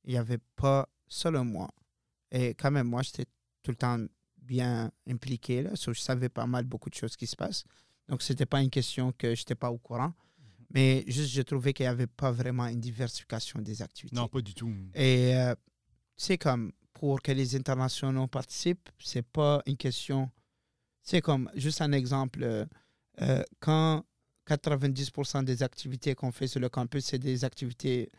il 0.05 0.13
n'y 0.13 0.19
avait 0.19 0.41
pas 0.57 0.89
seulement 1.07 1.45
moi. 1.45 1.71
Et 2.31 2.55
quand 2.55 2.71
même, 2.71 2.89
moi, 2.89 3.03
j'étais 3.03 3.27
tout 3.63 3.71
le 3.71 3.77
temps 3.77 3.99
bien 4.37 4.91
impliqué. 5.09 5.63
Là, 5.63 5.77
so, 5.77 5.93
je 5.93 6.01
savais 6.01 6.29
pas 6.29 6.47
mal 6.47 6.65
beaucoup 6.65 6.91
de 6.91 6.95
choses 6.95 7.17
qui 7.17 7.27
se 7.27 7.37
passent. 7.37 7.65
Donc, 8.09 8.23
ce 8.23 8.33
n'était 8.33 8.47
pas 8.47 8.61
une 8.61 8.71
question 8.71 9.13
que 9.13 9.35
je 9.35 9.41
n'étais 9.43 9.55
pas 9.55 9.71
au 9.71 9.79
courant. 9.79 10.13
Mais 10.71 11.05
juste, 11.07 11.31
je 11.31 11.43
trouvais 11.43 11.73
qu'il 11.73 11.85
n'y 11.85 11.89
avait 11.89 12.09
pas 12.09 12.33
vraiment 12.33 12.67
une 12.67 12.81
diversification 12.81 13.61
des 13.61 13.81
activités. 13.81 14.17
Non, 14.17 14.27
pas 14.27 14.41
du 14.41 14.55
tout. 14.55 14.73
Et 14.95 15.37
euh, 15.37 15.55
c'est 16.17 16.39
comme 16.39 16.73
pour 16.93 17.21
que 17.23 17.33
les 17.33 17.57
internationaux 17.57 18.27
participent, 18.27 18.89
c'est 18.99 19.27
pas 19.27 19.63
une 19.67 19.77
question. 19.77 20.31
C'est 21.03 21.21
comme 21.21 21.51
juste 21.55 21.81
un 21.83 21.93
exemple. 21.93 22.43
euh, 22.43 22.65
euh, 23.21 23.43
quand 23.61 24.05
90% 24.49 25.45
des 25.45 25.63
activités 25.63 26.15
qu'on 26.15 26.33
fait 26.33 26.47
sur 26.47 26.61
le 26.61 26.69
campus, 26.69 27.05
c'est 27.07 27.19
des 27.19 27.45
activités 27.45 28.11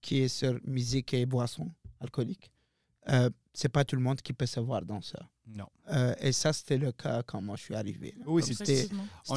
qui 0.00 0.20
est 0.20 0.28
sur 0.28 0.58
musique 0.64 1.14
et 1.14 1.26
boissons 1.26 1.70
alcooliques. 2.00 2.50
Euh, 3.08 3.30
c'est 3.52 3.68
pas 3.68 3.84
tout 3.84 3.96
le 3.96 4.02
monde 4.02 4.20
qui 4.20 4.32
peut 4.32 4.46
se 4.46 4.60
voir 4.60 4.82
dans 4.82 5.00
ça. 5.00 5.18
Non. 5.46 5.68
Euh, 5.90 6.14
et 6.20 6.32
ça, 6.32 6.52
c'était 6.52 6.76
le 6.78 6.92
cas 6.92 7.22
quand 7.22 7.40
moi 7.40 7.56
je 7.56 7.62
suis 7.62 7.74
arrivé. 7.74 8.14
Oui, 8.26 8.42
c'était 8.42 8.88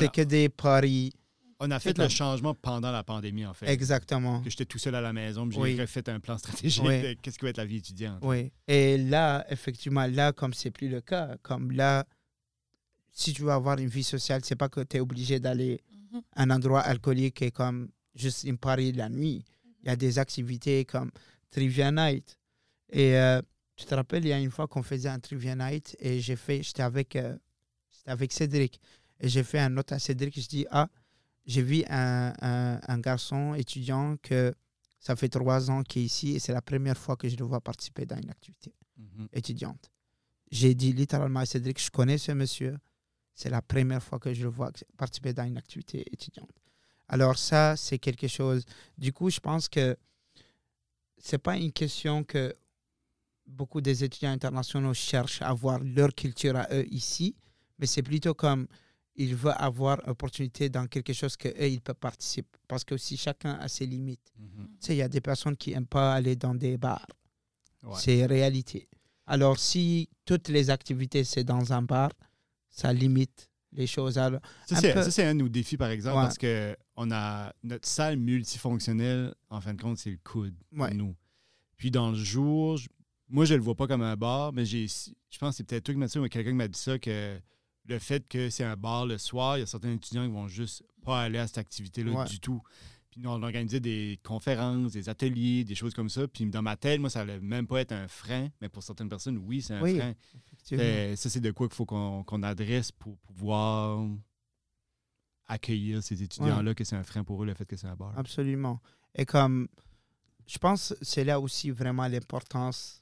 a- 0.05 0.09
que 0.09 0.21
des 0.21 0.49
paris. 0.49 1.13
On 1.61 1.71
a 1.71 1.79
fait 1.79 1.97
le 1.97 2.07
changement 2.07 2.53
pendant 2.53 2.91
la 2.91 3.03
pandémie, 3.03 3.45
en 3.45 3.53
fait. 3.53 3.67
Exactement. 3.67 4.41
Que 4.41 4.49
j'étais 4.49 4.65
tout 4.65 4.77
seul 4.79 4.95
à 4.95 5.01
la 5.01 5.11
maison, 5.11 5.45
puis 5.47 5.55
j'ai 5.57 5.61
Oui. 5.61 5.79
refait 5.81 6.07
un 6.09 6.19
plan 6.21 6.37
stratégique 6.77 6.83
Oui. 6.85 7.01
de 7.01 7.13
qu'est-ce 7.21 7.37
qui 7.37 7.43
va 7.45 7.49
être 7.49 7.57
la 7.57 7.65
vie 7.65 7.77
étudiante. 7.77 8.19
Oui. 8.21 8.51
Et 8.67 8.97
là, 8.97 9.45
effectivement, 9.49 10.05
là, 10.07 10.31
comme 10.31 10.53
c'est 10.53 10.71
plus 10.71 10.87
le 10.87 11.01
cas, 11.01 11.35
comme 11.41 11.71
là, 11.71 12.05
si 13.11 13.33
tu 13.33 13.41
veux 13.41 13.51
avoir 13.51 13.77
une 13.77 13.89
vie 13.89 14.03
sociale, 14.05 14.41
c'est 14.45 14.55
pas 14.55 14.69
que 14.69 14.79
tu 14.81 14.97
es 14.97 14.99
obligé 15.01 15.39
d'aller 15.41 15.81
Mhm. 16.11 16.21
à 16.35 16.43
un 16.43 16.49
endroit 16.49 16.79
alcoolique 16.81 17.41
et 17.41 17.51
comme 17.51 17.89
juste 18.15 18.43
une 18.45 18.57
Paris 18.57 18.93
la 18.93 19.09
nuit. 19.09 19.43
Il 19.83 19.87
y 19.87 19.91
a 19.91 19.95
des 19.95 20.17
activités 20.17 20.85
comme 20.85 21.11
Trivia 21.51 21.91
Night. 21.91 22.37
Et 22.91 23.17
euh, 23.17 23.41
tu 23.75 23.85
te 23.85 23.93
rappelles, 23.93 24.23
il 24.25 24.29
y 24.29 24.33
a 24.33 24.39
une 24.39 24.49
fois 24.51 24.67
qu'on 24.67 24.81
faisait 24.83 25.09
un 25.09 25.19
Trivia 25.19 25.55
Night 25.55 25.95
et 25.99 26.19
j'ai 26.21 26.35
fait, 26.35 26.63
j'étais 26.63 26.81
avec, 26.83 27.15
euh, 27.15 27.37
j'étais 27.91 28.11
avec 28.11 28.31
Cédric. 28.31 28.79
Et 29.19 29.27
j'ai 29.27 29.43
fait 29.43 29.59
un 29.59 29.69
note 29.69 29.91
à 29.91 29.99
Cédric, 29.99 30.39
je 30.39 30.47
dis, 30.47 30.65
ah, 30.71 30.87
j'ai 31.49 31.63
vu 31.63 31.83
un, 31.89 32.33
un, 32.41 32.79
un 32.87 32.99
garçon 32.99 33.55
étudiant 33.55 34.15
que 34.21 34.53
ça 34.99 35.15
fait 35.15 35.29
trois 35.29 35.71
ans 35.71 35.81
qu'il 35.83 36.03
est 36.03 36.05
ici 36.05 36.35
et 36.35 36.39
c'est 36.39 36.53
la 36.53 36.61
première 36.61 36.97
fois 36.97 37.15
que 37.17 37.27
je 37.27 37.35
le 37.37 37.45
vois 37.45 37.59
participer 37.59 38.05
dans 38.05 38.17
une 38.17 38.29
activité 38.29 38.73
Mhm. 38.97 39.29
étudiante. 39.31 39.89
J'ai 40.51 40.75
dit 40.75 40.91
littéralement 40.91 41.39
à 41.39 41.45
Cédric, 41.45 41.81
je 41.81 41.89
connais 41.89 42.17
ce 42.17 42.33
monsieur. 42.33 42.77
C'est 43.33 43.49
la 43.49 43.61
première 43.61 44.03
fois 44.03 44.19
que 44.19 44.33
je 44.33 44.43
le 44.43 44.49
vois 44.49 44.71
participer 44.97 45.31
dans 45.33 45.45
une 45.45 45.57
activité 45.57 46.03
étudiante. 46.11 46.51
Alors 47.07 47.37
ça, 47.37 47.77
c'est 47.77 47.97
quelque 47.97 48.27
chose. 48.27 48.65
Du 48.97 49.13
coup, 49.13 49.29
je 49.29 49.39
pense 49.39 49.69
que 49.69 49.95
c'est 51.17 51.37
pas 51.37 51.55
une 51.55 51.71
question 51.71 52.25
que 52.25 52.53
beaucoup 53.47 53.79
des 53.81 54.03
étudiants 54.03 54.31
internationaux 54.31 54.93
cherchent 54.93 55.41
à 55.41 55.47
avoir 55.47 55.79
leur 55.79 56.13
culture 56.13 56.55
à 56.57 56.67
eux 56.73 56.85
ici, 56.93 57.35
mais 57.77 57.85
c'est 57.87 58.03
plutôt 58.03 58.33
comme 58.33 58.67
ils 59.19 59.35
veulent 59.35 59.53
avoir 59.57 59.99
opportunité 60.07 60.69
dans 60.69 60.87
quelque 60.87 61.13
chose 61.13 61.35
que 61.37 61.49
eux 61.49 61.69
ils 61.69 61.81
peuvent 61.81 61.95
participer. 61.95 62.57
Parce 62.67 62.83
que 62.83 62.95
aussi 62.95 63.17
chacun 63.17 63.53
a 63.55 63.67
ses 63.67 63.85
limites. 63.85 64.31
Mhm. 64.37 64.67
Tu 64.67 64.87
sais, 64.87 64.93
il 64.95 64.97
y 64.97 65.01
a 65.01 65.09
des 65.09 65.21
personnes 65.21 65.55
qui 65.57 65.73
aiment 65.73 65.85
pas 65.85 66.13
aller 66.13 66.35
dans 66.35 66.55
des 66.55 66.77
bars. 66.77 67.05
Ouais. 67.83 67.93
C'est 67.97 68.25
réalité. 68.25 68.87
Alors, 69.27 69.59
si 69.59 70.09
toutes 70.25 70.47
les 70.49 70.69
activités, 70.69 71.23
c'est 71.23 71.43
dans 71.43 71.71
un 71.71 71.81
bar, 71.83 72.11
ça 72.69 72.91
limite 72.91 73.49
les 73.71 73.85
choses. 73.87 74.17
Alors, 74.17 74.41
Ça, 74.65 74.75
c'est, 74.77 74.93
peu- 74.93 75.03
ça, 75.03 75.11
c'est 75.11 75.23
un 75.25 75.35
de 75.35 75.41
nos 75.43 75.49
défis, 75.49 75.77
par 75.77 75.89
exemple, 75.91 76.17
Ouais. 76.17 76.23
parce 76.23 76.37
que 76.37 76.75
on 76.95 77.11
a 77.11 77.53
notre 77.63 77.87
salle 77.87 78.17
multifonctionnelle, 78.17 79.33
en 79.49 79.61
fin 79.61 79.73
de 79.73 79.81
compte, 79.81 79.97
c'est 79.97 80.09
le 80.11 80.19
coude 80.23 80.55
pour 80.71 80.79
Ouais. 80.85 80.93
nous. 80.93 81.15
Puis 81.77 81.91
dans 81.91 82.09
le 82.11 82.17
jour, 82.17 82.77
je- 82.77 82.89
moi, 83.29 83.45
je 83.45 83.53
le 83.53 83.61
vois 83.61 83.75
pas 83.75 83.87
comme 83.87 84.01
un 84.01 84.15
bar, 84.17 84.51
mais 84.53 84.65
j'ai, 84.65 84.87
je 84.87 85.37
pense 85.37 85.51
que 85.51 85.57
c'est 85.57 85.63
peut-être 85.63 85.83
toi 85.83 85.93
qui 85.93 85.99
m'as 85.99 86.07
dit 86.07 86.11
ça, 86.13 86.19
ou 86.21 86.27
quelqu'un 86.27 86.49
qui 86.49 86.55
m'a 86.55 86.67
dit 86.67 86.79
ça, 86.79 86.97
que 86.99 87.39
le 87.85 87.99
fait 87.99 88.27
que 88.27 88.49
c'est 88.49 88.63
un 88.63 88.75
bar 88.75 89.05
le 89.05 89.17
soir, 89.17 89.57
il 89.57 89.61
y 89.61 89.63
a 89.63 89.65
certains 89.65 89.91
étudiants 89.93 90.25
qui 90.25 90.31
vont 90.33 90.47
juste 90.47 90.83
pas 91.03 91.21
aller 91.23 91.39
à 91.39 91.47
cette 91.47 91.57
activité-là 91.57 92.11
Ouais. 92.11 92.25
du 92.27 92.39
tout. 92.39 92.61
Puis 93.09 93.21
nous, 93.21 93.29
on 93.31 93.41
organisait 93.41 93.79
des 93.79 94.19
conférences, 94.23 94.91
des 94.91 95.09
ateliers, 95.09 95.63
des 95.63 95.73
choses 95.73 95.95
comme 95.95 96.09
ça. 96.09 96.27
Puis 96.27 96.45
dans 96.45 96.61
ma 96.61 96.75
tête, 96.77 96.99
moi, 96.99 97.09
ça 97.09 97.21
allait 97.21 97.39
même 97.39 97.65
pas 97.65 97.81
être 97.81 97.91
un 97.91 98.07
frein, 98.07 98.49
mais 98.61 98.69
pour 98.69 98.83
certaines 98.83 99.09
personnes, 99.09 99.37
oui, 99.39 99.63
c'est 99.63 99.73
un 99.73 99.81
Oui, 99.81 99.97
frein. 99.97 100.13
Fait, 100.65 101.15
ça, 101.15 101.29
c'est 101.31 101.39
de 101.39 101.49
quoi 101.51 101.67
qu'il 101.67 101.75
faut 101.75 101.85
qu'on 101.87 102.23
qu'on 102.23 102.43
adresse 102.43 102.91
pour 102.91 103.17
pouvoir 103.17 104.05
accueillir 105.47 106.03
ces 106.03 106.21
étudiants-là, 106.21 106.75
que 106.75 106.83
c'est 106.83 106.95
un 106.95 107.03
frein 107.03 107.23
pour 107.23 107.41
eux, 107.41 107.45
le 107.47 107.53
fait 107.55 107.65
que 107.65 107.75
c'est 107.75 107.87
un 107.87 107.95
bar. 107.95 108.13
Absolument. 108.17 108.79
Et 109.15 109.25
comme, 109.25 109.67
je 110.45 110.57
pense, 110.59 110.93
c'est 111.01 111.23
là 111.23 111.39
aussi 111.39 111.71
vraiment 111.71 112.07
l'importance. 112.07 113.01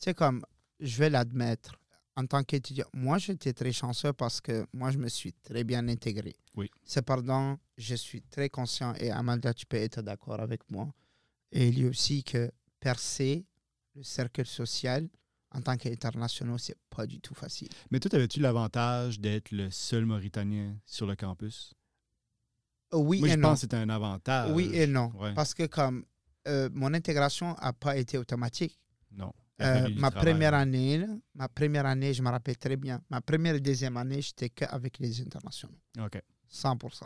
Tu 0.00 0.06
sais, 0.06 0.14
comme, 0.14 0.44
je 0.80 0.98
vais 0.98 1.10
l'admettre, 1.10 1.78
en 2.16 2.26
tant 2.26 2.42
qu'étudiant, 2.44 2.86
moi, 2.92 3.18
j'étais 3.18 3.52
très 3.52 3.72
chanceux 3.72 4.12
parce 4.12 4.40
que 4.40 4.66
moi, 4.72 4.90
je 4.90 4.98
me 4.98 5.08
suis 5.08 5.32
très 5.32 5.64
bien 5.64 5.86
intégré. 5.88 6.36
Oui. 6.56 6.70
Cependant, 6.84 7.58
je 7.76 7.94
suis 7.94 8.22
très 8.22 8.48
conscient, 8.48 8.94
et 8.94 9.10
Amanda, 9.10 9.52
tu 9.52 9.66
peux 9.66 9.76
être 9.76 10.00
d'accord 10.02 10.40
avec 10.40 10.60
moi, 10.70 10.92
et 11.50 11.68
il 11.68 11.78
y 11.80 11.86
a 11.86 11.88
aussi 11.88 12.22
que 12.22 12.50
percer 12.80 13.44
le 13.94 14.02
cercle 14.02 14.46
social 14.46 15.08
en 15.50 15.60
tant 15.60 15.76
qu'international, 15.76 16.58
c'est 16.58 16.76
pas 16.90 17.06
du 17.06 17.20
tout 17.20 17.34
facile. 17.34 17.68
Mais 17.90 18.00
toi, 18.00 18.10
avais-tu 18.14 18.40
l'avantage 18.40 19.20
d'être 19.20 19.52
le 19.52 19.70
seul 19.70 20.04
Mauritanien 20.04 20.76
sur 20.84 21.06
le 21.06 21.14
campus? 21.14 21.72
Oui 22.92 23.20
Moi, 23.20 23.28
et 23.28 23.32
je 23.32 23.36
non. 23.36 23.48
pense 23.48 23.58
que 23.58 23.60
c'était 23.62 23.76
un 23.76 23.88
avantage. 23.88 24.50
Oui 24.52 24.70
et 24.72 24.86
non. 24.86 25.12
Ouais. 25.16 25.32
Parce 25.34 25.54
que 25.54 25.66
comme 25.66 26.04
euh, 26.48 26.68
mon 26.72 26.92
intégration 26.92 27.54
n'a 27.62 27.72
pas 27.72 27.96
été 27.96 28.18
automatique. 28.18 28.78
Non. 29.12 29.32
Euh, 29.60 29.88
ma 29.96 30.10
travail. 30.10 30.32
première 30.32 30.54
année, 30.54 30.98
là, 30.98 31.06
ma 31.34 31.48
première 31.48 31.86
année, 31.86 32.12
je 32.12 32.22
me 32.22 32.28
rappelle 32.28 32.56
très 32.56 32.76
bien. 32.76 33.00
Ma 33.08 33.20
première 33.20 33.54
et 33.54 33.60
deuxième 33.60 33.96
année, 33.96 34.20
j'étais 34.20 34.48
qu'avec 34.48 34.98
les 34.98 35.20
internationaux. 35.20 35.78
OK. 35.98 36.20
100%. 36.50 37.04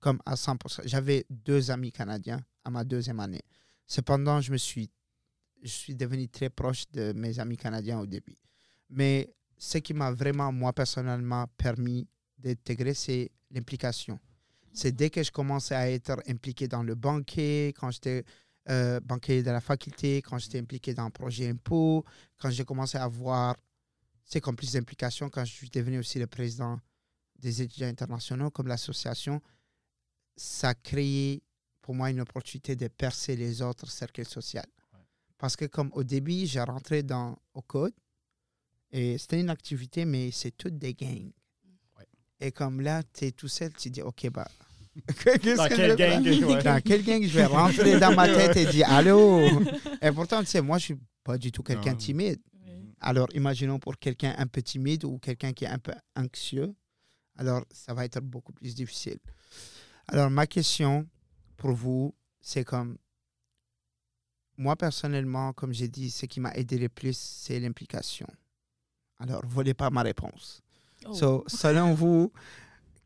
Comme 0.00 0.20
à 0.26 0.34
100%. 0.34 0.82
J'avais 0.84 1.24
deux 1.30 1.70
amis 1.70 1.92
canadiens 1.92 2.40
à 2.64 2.70
ma 2.70 2.84
deuxième 2.84 3.20
année. 3.20 3.42
Cependant, 3.86 4.40
je 4.40 4.52
me 4.52 4.58
suis, 4.58 4.90
je 5.62 5.68
suis 5.68 5.96
devenu 5.96 6.28
très 6.28 6.50
proche 6.50 6.84
de 6.92 7.12
mes 7.14 7.38
amis 7.38 7.56
canadiens 7.56 8.00
au 8.00 8.06
début. 8.06 8.36
Mais 8.90 9.34
ce 9.56 9.78
qui 9.78 9.94
m'a 9.94 10.10
vraiment, 10.10 10.52
moi 10.52 10.72
personnellement, 10.72 11.46
permis 11.56 12.06
d'intégrer, 12.38 12.94
c'est 12.94 13.30
l'implication. 13.50 14.18
C'est 14.72 14.92
dès 14.92 15.10
que 15.10 15.22
je 15.22 15.30
commençais 15.30 15.74
à 15.74 15.90
être 15.90 16.22
impliqué 16.28 16.68
dans 16.68 16.82
le 16.82 16.94
banquet, 16.94 17.72
quand 17.78 17.90
j'étais 17.90 18.24
euh, 18.70 19.00
banquier 19.00 19.42
de 19.42 19.50
la 19.50 19.60
faculté, 19.60 20.22
quand 20.22 20.38
j'étais 20.38 20.60
impliqué 20.60 20.94
dans 20.94 21.04
le 21.04 21.10
projet 21.10 21.48
impôt, 21.48 22.04
quand 22.38 22.50
j'ai 22.50 22.64
commencé 22.64 22.98
à 22.98 23.04
avoir, 23.04 23.56
c'est 24.24 24.40
comme 24.40 24.56
plus 24.56 24.72
d'implication, 24.72 25.28
quand 25.28 25.44
je 25.44 25.52
suis 25.52 25.70
devenu 25.70 25.98
aussi 25.98 26.18
le 26.18 26.26
président 26.26 26.78
des 27.38 27.62
étudiants 27.62 27.88
internationaux, 27.88 28.50
comme 28.50 28.68
l'association, 28.68 29.40
ça 30.36 30.70
a 30.70 30.74
créé 30.74 31.42
pour 31.82 31.94
moi 31.94 32.10
une 32.10 32.20
opportunité 32.20 32.76
de 32.76 32.86
percer 32.88 33.34
les 33.34 33.60
autres 33.62 33.90
cercles 33.90 34.26
sociaux. 34.26 34.60
Parce 35.36 35.56
que 35.56 35.64
comme 35.64 35.90
au 35.94 36.04
début, 36.04 36.46
j'ai 36.46 36.60
rentré 36.60 37.02
dans, 37.02 37.36
au 37.54 37.62
code, 37.62 37.94
et 38.92 39.18
c'était 39.18 39.40
une 39.40 39.50
activité, 39.50 40.04
mais 40.04 40.30
c'est 40.30 40.50
toutes 40.50 40.78
des 40.78 40.94
gangs. 40.94 41.32
Ouais. 41.98 42.06
Et 42.40 42.52
comme 42.52 42.80
là, 42.80 43.02
tu 43.02 43.26
es 43.26 43.32
tout 43.32 43.48
seul, 43.48 43.72
tu 43.72 43.90
dis, 43.90 44.02
OK, 44.02 44.28
bah... 44.30 44.48
qu'est-ce 45.24 45.56
Dans 45.56 45.68
que 45.68 45.74
quel 45.74 45.90
je 45.90 45.96
vais 45.96 45.96
gang? 45.96 46.22
Dans 46.22 47.28
je 47.28 47.34
vais? 47.34 47.44
Rentrer 47.46 48.00
dans 48.00 48.14
ma 48.14 48.26
tête 48.26 48.56
et 48.56 48.66
dire 48.66 48.90
allô? 48.90 49.48
Et 50.02 50.10
pourtant, 50.12 50.40
tu 50.40 50.46
sais, 50.46 50.60
moi, 50.60 50.78
je 50.78 50.84
suis 50.84 50.98
pas 51.24 51.38
du 51.38 51.52
tout 51.52 51.62
quelqu'un 51.62 51.94
timide. 51.94 52.40
Alors, 53.00 53.28
imaginons 53.34 53.78
pour 53.78 53.96
quelqu'un 53.98 54.34
un 54.36 54.46
peu 54.46 54.62
timide 54.62 55.04
ou 55.04 55.18
quelqu'un 55.18 55.52
qui 55.52 55.64
est 55.64 55.68
un 55.68 55.78
peu 55.78 55.92
anxieux, 56.16 56.74
alors 57.36 57.64
ça 57.70 57.94
va 57.94 58.04
être 58.04 58.20
beaucoup 58.20 58.52
plus 58.52 58.74
difficile. 58.74 59.18
Alors, 60.08 60.28
ma 60.28 60.46
question 60.46 61.06
pour 61.56 61.72
vous, 61.72 62.14
c'est 62.40 62.64
comme, 62.64 62.98
moi 64.58 64.76
personnellement, 64.76 65.52
comme 65.54 65.72
j'ai 65.72 65.88
dit, 65.88 66.10
ce 66.10 66.26
qui 66.26 66.40
m'a 66.40 66.52
aidé 66.52 66.78
le 66.78 66.88
plus, 66.90 67.16
c'est 67.16 67.58
l'implication. 67.58 68.26
Alors, 69.18 69.42
volez 69.46 69.74
pas 69.74 69.88
ma 69.90 70.02
réponse. 70.02 70.60
Oh. 71.06 71.14
So, 71.14 71.44
selon 71.46 71.94
vous, 71.94 72.32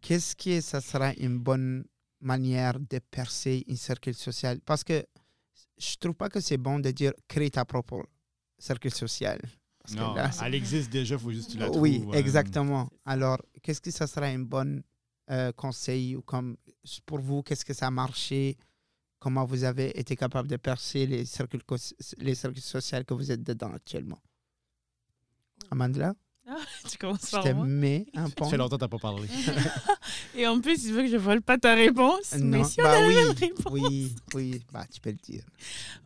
qu'est-ce 0.05 0.37
que 0.37 0.61
ça 0.61 0.81
sera 0.83 1.15
une 1.15 1.39
bonne 1.39 1.85
manière 2.21 2.79
de 2.79 2.99
percer 2.99 3.65
un 3.69 3.77
cercle 3.77 4.13
social? 4.15 4.61
Parce 4.61 4.85
que 4.85 5.05
je 5.79 5.97
trouve 5.97 6.15
pas 6.15 6.29
que 6.29 6.41
c'est 6.41 6.59
bon 6.59 6.79
de 6.79 6.91
dire 6.91 7.15
crée 7.27 7.51
ta 7.51 7.65
propre 7.65 8.07
cercle 8.59 8.91
social. 8.91 9.41
Parce 9.79 9.95
que 9.95 10.01
Non, 10.01 10.15
là, 10.15 10.31
elle 10.45 10.55
existe 10.55 10.91
déjà, 10.91 11.15
il 11.15 11.21
faut 11.21 11.33
juste 11.33 11.49
que 11.49 11.53
tu 11.53 11.59
la 11.59 11.71
oui, 11.71 12.01
trouves, 12.01 12.15
euh, 12.15 12.19
exactement. 12.19 12.91
Alors, 13.05 13.39
qu'est-ce 13.63 13.81
que 13.81 13.91
ça 13.91 14.07
sera 14.07 14.27
un 14.27 14.41
bon 14.41 14.83
euh, 15.31 15.53
conseil 15.53 16.17
ou 16.17 16.23
comme 16.23 16.57
pour 17.07 17.21
vous, 17.21 17.43
qu'est-ce 17.43 17.65
que 17.65 17.75
ça 17.75 17.87
a 17.87 17.91
marché? 17.91 18.57
Comment 19.19 19.47
vous 19.47 19.65
avez 19.65 19.99
été 19.99 20.17
capable 20.17 20.49
de 20.49 20.57
percer 20.57 21.07
les 21.07 21.25
cercles, 21.25 21.61
les 22.19 22.35
cercles 22.35 22.61
sociaux 22.61 23.05
que 23.07 23.15
vous 23.15 23.31
êtes 23.33 23.43
dedans 23.43 23.73
actuellement? 23.73 24.21
Tu 26.91 26.99
commences 26.99 27.27
je 27.27 27.31
par 27.33 27.45
te 27.45 27.49
moi. 27.51 27.65
mets 27.67 28.07
un 28.15 28.27
Ça 28.27 28.45
fait 28.51 28.57
longtemps 28.57 28.77
que 28.77 28.85
tu 28.85 28.91
pas 28.91 28.99
parlé. 28.99 29.27
Et 30.37 30.47
en 30.47 30.61
plus, 30.61 30.85
il 30.85 30.93
veut 30.93 31.03
que 31.03 31.09
je 31.09 31.17
vole 31.17 31.41
pas 31.43 31.57
ta 31.59 31.75
réponse. 31.75 32.35
mais 32.39 32.59
Non, 32.59 32.65
si 32.65 32.81
on 32.81 32.85
bah 32.85 32.93
a 32.93 33.01
la 33.01 33.07
oui, 33.07 33.15
même 33.15 33.29
réponse. 33.31 33.73
oui, 33.73 34.13
oui, 34.35 34.63
bah 34.73 34.85
tu 34.93 35.01
peux 35.01 35.11
le 35.11 35.17
dire. 35.17 35.43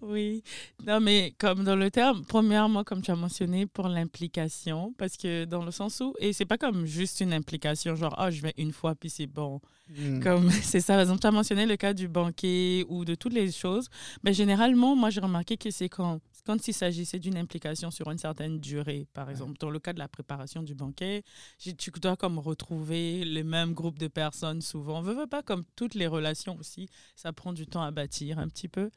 Oui. 0.01 0.43
Non, 0.87 1.01
mais 1.01 1.35
comme 1.39 1.65
dans 1.65 1.77
le 1.77 1.91
terme, 1.91 2.25
premièrement, 2.25 2.85
comme 2.85 3.03
tu 3.03 3.11
as 3.11 3.17
mentionné, 3.17 3.67
pour 3.67 3.89
l'implication, 3.89 4.95
parce 4.97 5.17
que 5.17 5.45
dans 5.45 5.65
le 5.65 5.71
sens 5.73 6.01
où, 6.01 6.15
et 6.21 6.33
c'est 6.33 6.45
pas 6.47 6.59
comme 6.59 6.87
juste 6.87 7.21
une 7.21 7.33
implication, 7.33 7.97
genre, 7.97 8.15
ah, 8.19 8.31
je 8.31 8.41
vais 8.43 8.55
une 8.59 8.73
fois, 8.73 8.95
puis 8.95 9.11
c'est 9.11 9.27
bon. 9.27 9.61
Mm. 9.97 10.21
Comme 10.21 10.51
c'est 10.63 10.81
ça, 10.81 10.95
par 10.95 11.01
exemple, 11.01 11.21
tu 11.21 11.27
as 11.27 11.31
mentionné 11.33 11.67
le 11.67 11.77
cas 11.77 11.95
du 11.95 12.07
banquet 12.09 12.85
ou 12.89 13.05
de 13.05 13.15
toutes 13.15 13.33
les 13.33 13.51
choses. 13.51 13.89
Mais 14.23 14.33
généralement, 14.35 14.95
moi, 14.95 15.11
j'ai 15.11 15.21
remarqué 15.21 15.57
que 15.57 15.71
c'est 15.71 15.89
quand, 15.89 16.21
quand 16.49 16.67
il 16.67 16.73
s'agissait 16.73 17.19
d'une 17.19 17.37
implication 17.37 17.91
sur 17.91 18.11
une 18.11 18.17
certaine 18.17 18.59
durée, 18.59 19.07
par 19.13 19.29
exemple. 19.29 19.59
Dans 19.61 19.69
le 19.69 19.79
cas 19.79 19.93
de 19.93 19.99
la 19.99 20.09
préparation 20.09 20.63
du 20.63 20.75
banquet, 20.75 21.23
tu 21.59 21.91
dois 22.01 22.17
comme 22.17 22.39
retrouver 22.39 23.23
le 23.27 23.45
même 23.45 23.75
groupe 23.75 23.99
de 23.99 24.09
personnes 24.09 24.63
souvent. 24.63 25.01
On 25.01 25.03
veut, 25.03 25.13
veut 25.13 25.27
pas 25.27 25.43
comme 25.43 25.63
toutes 25.77 25.95
les 25.95 26.07
relations 26.07 26.57
aussi, 26.59 26.89
ça 27.17 27.35
prend 27.35 27.53
du 27.53 27.67
temps 27.67 27.83
à 27.83 27.91
bâtir 27.91 28.39
un 28.39 28.49
petit 28.49 28.67
peu. 28.69 28.91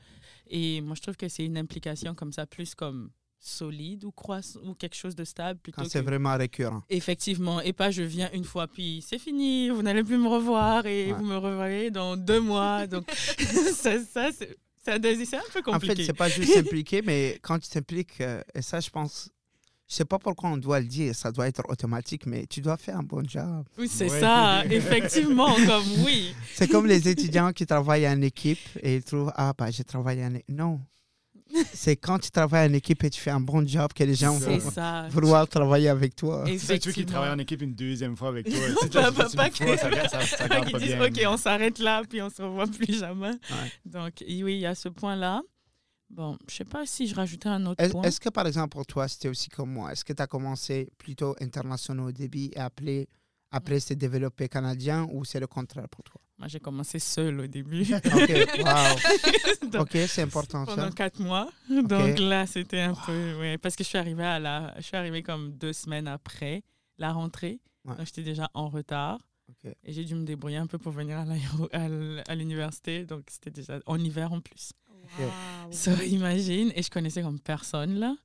Et 0.47 0.79
moi, 0.79 0.95
je 0.95 1.01
trouve 1.01 1.17
que 1.17 1.27
c'est 1.27 1.43
une 1.43 1.57
implication 1.57 2.15
comme 2.15 2.31
ça, 2.31 2.45
plus 2.45 2.73
comme 2.73 3.11
solide 3.37 4.05
ou 4.05 4.11
croisse 4.13 4.57
ou 4.63 4.73
quelque 4.73 4.95
chose 4.95 5.15
de 5.15 5.25
stable 5.25 5.59
plutôt 5.59 5.81
Quand 5.81 5.89
c'est 5.89 5.99
que- 5.99 6.05
vraiment 6.05 6.37
récurrent. 6.37 6.83
Effectivement, 6.89 7.59
et 7.59 7.73
pas 7.73 7.91
je 7.91 8.03
viens 8.03 8.29
une 8.33 8.43
fois 8.45 8.67
puis 8.67 9.03
c'est 9.05 9.17
fini, 9.19 9.69
vous 9.71 9.81
n'allez 9.81 10.03
plus 10.05 10.17
me 10.19 10.29
revoir 10.29 10.85
et 10.85 11.07
Ouais. 11.11 11.17
vous 11.17 11.25
me 11.25 11.35
revoyez 11.37 11.89
dans 11.91 12.15
deux 12.15 12.39
mois. 12.39 12.87
Donc 12.87 13.09
ça, 13.75 13.99
ça 13.99 14.31
c'est 14.31 14.47
ça- 14.47 14.53
c'est 14.83 14.93
un 14.93 14.99
peu 14.99 15.59
En 15.71 15.79
fait, 15.79 15.87
compliqué. 15.87 16.05
c'est 16.05 16.13
pas 16.13 16.29
juste 16.37 16.53
s'impliquer, 16.53 17.01
mais 17.01 17.39
quand 17.41 17.59
tu 17.59 17.69
t'impliques, 17.69 18.19
euh, 18.21 18.41
et 18.55 18.61
ça, 18.61 18.79
je 18.79 18.89
pense, 18.89 19.29
je 19.87 19.95
sais 19.95 20.05
pas 20.05 20.17
pourquoi 20.19 20.49
on 20.49 20.57
doit 20.57 20.79
le 20.79 20.85
dire, 20.87 21.13
ça 21.15 21.31
doit 21.31 21.47
être 21.47 21.61
automatique, 21.69 22.25
mais 22.25 22.45
tu 22.47 22.61
dois 22.61 22.77
faire 22.77 22.97
un 22.97 23.03
bon 23.03 23.23
job. 23.27 23.65
oui, 23.77 23.87
c'est 23.87 24.09
Ouais. 24.09 24.19
ça, 24.19 24.63
effectivement, 24.69 25.53
comme 25.53 25.83
oui. 26.05 26.33
C'est 26.55 26.67
comme 26.69 26.87
les 26.87 27.07
étudiants 27.07 27.51
qui 27.51 27.65
travaillent 27.65 28.07
en 28.07 28.21
équipe 28.21 28.59
et 28.81 28.95
ils 28.95 29.03
trouvent, 29.03 29.31
ah, 29.35 29.53
bah, 29.57 29.69
j'ai 29.71 29.83
travaillé 29.83 30.23
en 30.25 30.33
équipe. 30.35 30.49
Non. 30.49 30.79
C'est 31.73 31.95
quand 31.95 32.19
tu 32.19 32.31
travailles 32.31 32.69
en 32.69 32.73
équipe 32.73 33.03
et 33.03 33.09
tu 33.09 33.19
fais 33.19 33.31
un 33.31 33.39
bon 33.39 33.67
job 33.67 33.91
que 33.93 34.03
les 34.03 34.13
gens 34.15 34.33
vont 34.37 34.59
ça. 34.59 35.07
vouloir 35.09 35.47
travailler 35.47 35.89
avec 35.89 36.15
toi. 36.15 36.43
C'est 36.47 36.57
ça, 36.57 36.57
tu 36.57 36.63
veux 36.63 36.67
qu'ils 36.67 36.75
Effectivement. 37.03 37.11
travaillent 37.11 37.33
en 37.35 37.39
équipe 37.39 37.61
une 37.61 37.73
deuxième 37.75 38.15
fois 38.15 38.29
avec 38.29 38.49
toi. 38.49 38.57
Sais, 38.81 38.89
Pas- 38.89 39.11
pas- 39.11 39.29
pas 39.29 39.49
que- 39.49 39.57
ça, 39.57 39.77
ça, 39.77 40.07
ça, 40.09 40.21
ça 40.37 40.47
Pas 40.47 40.61
qu'ils 40.61 40.79
disent. 40.79 40.95
OK, 41.01 41.21
on 41.27 41.37
s'arrête 41.37 41.79
là, 41.79 42.01
puis 42.09 42.21
on 42.21 42.29
se 42.29 42.41
revoit 42.41 42.67
plus 42.67 42.97
jamais. 42.99 43.29
Ouais. 43.31 43.71
Donc, 43.85 44.13
oui, 44.21 44.53
il 44.55 44.59
y 44.59 44.65
a 44.65 44.75
ce 44.75 44.89
point-là. 44.89 45.41
Bon, 46.09 46.37
je 46.49 46.55
sais 46.55 46.65
pas 46.65 46.85
si 46.85 47.07
je 47.07 47.15
rajoutais 47.15 47.47
un 47.47 47.65
autre 47.65 47.81
Est- 47.83 47.89
point. 47.89 48.03
Est-ce 48.03 48.19
que, 48.19 48.27
par 48.29 48.45
exemple, 48.45 48.69
pour 48.69 48.85
toi, 48.85 49.07
c'était 49.07 49.29
aussi 49.29 49.49
comme 49.49 49.71
moi? 49.71 49.91
Est-ce 49.93 50.03
que 50.03 50.11
tu 50.13 50.21
as 50.21 50.27
commencé 50.27 50.89
plutôt 50.97 51.35
international 51.39 52.07
au 52.07 52.11
début 52.11 52.49
et 52.53 52.57
après, 52.57 53.07
après 53.51 53.79
c'est 53.79 53.95
développé 53.95 54.47
canadien 54.47 55.07
ou 55.11 55.25
c'est 55.25 55.39
le 55.39 55.47
contraire 55.47 55.87
pour 55.89 56.03
toi? 56.03 56.21
Moi, 56.41 56.47
j'ai 56.47 56.59
commencé 56.59 56.97
seule 56.97 57.41
au 57.41 57.45
début. 57.47 57.83
OK, 57.93 58.33
wow. 58.63 59.67
Donc, 59.69 59.81
OK, 59.81 59.97
c'est 60.07 60.23
important 60.23 60.65
ça. 60.65 60.75
pendant 60.75 60.91
quatre 60.91 61.19
mois. 61.19 61.51
Donc 61.69 62.17
là, 62.17 62.47
c'était 62.47 62.79
un 62.79 62.95
peu. 62.95 63.37
Ouais, 63.39 63.59
parce 63.59 63.75
que 63.75 63.83
je 63.83 63.89
suis 63.89 63.99
arrivée 63.99 64.23
à 64.23 64.39
la. 64.39 64.73
Je 64.77 64.81
suis 64.81 64.97
arrivée 64.97 65.21
comme 65.21 65.51
deux 65.51 65.71
semaines 65.71 66.07
après 66.07 66.63
la 66.97 67.11
rentrée. 67.13 67.59
Ouais. 67.85 67.95
Donc 67.95 68.07
j'étais 68.07 68.23
déjà 68.23 68.49
en 68.55 68.69
retard. 68.69 69.19
OK. 69.49 69.71
Et 69.83 69.93
j'ai 69.93 70.03
dû 70.03 70.15
me 70.15 70.23
débrouiller 70.23 70.57
un 70.57 70.65
peu 70.65 70.79
pour 70.79 70.91
venir 70.91 71.23
à 71.73 72.35
l'université. 72.35 73.05
Donc 73.05 73.25
c'était 73.29 73.51
déjà 73.51 73.79
en 73.85 73.99
hiver 73.99 74.33
en 74.33 74.41
plus. 74.41 74.71
Waouh. 75.19 75.29
So, 75.71 75.91
imagine. 76.01 76.71
Et 76.75 76.81
je 76.81 76.89
connaissais 76.89 77.21
comme 77.21 77.39
personne 77.39 77.99
là. 77.99 78.15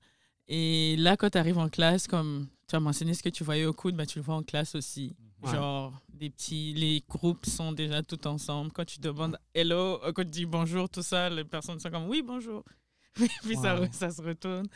Et 0.49 0.97
là, 0.97 1.19
quand 1.19 1.29
tu 1.29 1.39
arrives 1.39 1.59
en 1.59 1.69
classe, 1.69 2.07
comme 2.07 2.49
tu 2.69 2.77
as 2.77 2.81
mentionné 2.81 3.15
ce 3.15 3.23
que 3.23 3.29
tu 3.29 3.45
voyais 3.45 3.65
au 3.67 3.73
coude, 3.73 3.95
ben, 3.97 4.07
tu 4.07 4.19
le 4.19 4.25
vois 4.25 4.35
en 4.37 4.43
classe 4.43 4.75
aussi. 4.75 5.15
Ouais. 5.43 5.53
Genre, 5.53 5.93
des 6.13 6.31
petits, 6.31 6.73
les 6.75 7.03
groupes 7.09 7.47
sont 7.47 7.73
déjà 7.73 8.03
tout 8.03 8.27
ensemble. 8.27 8.73
Quand 8.73 8.85
tu 8.85 8.99
demandes 9.01 9.39
hello, 9.55 10.01
quand 10.15 10.25
tu 10.25 10.31
dis 10.31 10.47
bonjour, 10.47 10.89
tout 10.89 11.03
ça, 11.03 11.29
les 11.29 11.45
personnes 11.45 11.79
sont 11.79 11.91
comme 11.91 12.09
oui, 12.09 12.23
bonjour. 12.27 12.65
Puis 13.15 13.57
ça, 13.57 13.79
Wow. 13.81 13.87
ça 13.93 14.11
se 14.11 14.21
retourne. 14.23 14.67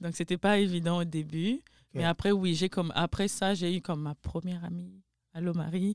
Donc, 0.00 0.14
c'était 0.14 0.36
pas 0.38 0.58
évident 0.58 0.98
au 0.98 1.04
début. 1.04 1.60
Mais 1.94 2.04
après, 2.04 2.30
oui, 2.32 2.54
j'ai 2.54 2.68
comme, 2.68 2.92
après 2.94 3.28
ça, 3.28 3.54
j'ai 3.54 3.74
eu 3.76 3.80
comme 3.80 4.02
ma 4.02 4.14
première 4.14 4.64
amie 4.64 4.92
Allô 5.38 5.52
Marie. 5.54 5.94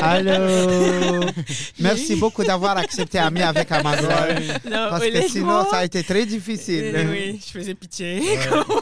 Allô. 0.00 1.26
Merci 1.78 2.16
beaucoup 2.16 2.42
d'avoir 2.42 2.78
accepté 2.78 3.18
Ami 3.18 3.42
avec 3.42 3.70
Amanda. 3.70 4.28
Non, 4.64 4.88
Parce 4.88 5.06
que 5.10 5.28
sinon, 5.28 5.66
ça 5.70 5.78
a 5.78 5.84
été 5.84 6.02
très 6.02 6.24
difficile. 6.24 6.90
Oui, 6.94 7.04
oui, 7.34 7.40
je 7.44 7.50
faisais 7.58 7.74
pitié. 7.74 8.22
Oh. 8.52 8.80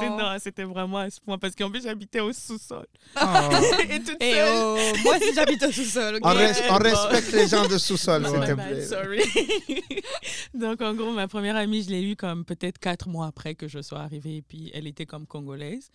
C'est- 0.00 0.08
non, 0.10 0.36
c'était 0.38 0.64
vraiment 0.64 0.98
à 0.98 1.10
ce 1.10 1.20
point 1.20 1.36
parce 1.38 1.54
qu'en 1.54 1.70
plus 1.70 1.82
j'habitais 1.82 2.20
au 2.20 2.32
sous-sol. 2.32 2.86
Oh. 3.16 3.20
Et 3.90 4.00
toute 4.00 4.22
Et 4.22 4.32
seule. 4.32 4.48
oh, 4.54 4.76
moi 5.04 5.16
aussi 5.16 5.34
j'habite 5.34 5.62
au 5.62 5.72
sous-sol. 5.72 6.18
On, 6.22 6.30
res- 6.34 6.62
on 6.70 6.78
bon. 6.78 6.84
respecte 6.84 7.32
les 7.32 7.48
gens 7.48 7.66
de 7.68 7.78
sous-sol, 7.78 8.22
Oh 8.26 8.30
s'il 8.30 8.40
my 8.40 8.46
te 8.46 8.52
plaît. 8.54 8.82
sorry. 8.82 9.22
Donc, 10.54 10.80
en 10.80 10.94
gros, 10.94 11.12
ma 11.12 11.28
première 11.28 11.56
amie, 11.56 11.82
je 11.82 11.90
l'ai 11.90 12.02
eue 12.02 12.16
comme 12.16 12.44
peut-être 12.44 12.78
quatre 12.78 13.08
mois 13.08 13.26
après 13.26 13.54
que 13.54 13.68
je 13.68 13.80
sois 13.82 14.00
arrivée. 14.00 14.36
Et 14.38 14.42
puis, 14.42 14.70
elle 14.74 14.86
était 14.86 15.06
comme 15.06 15.26
congolaise, 15.26 15.90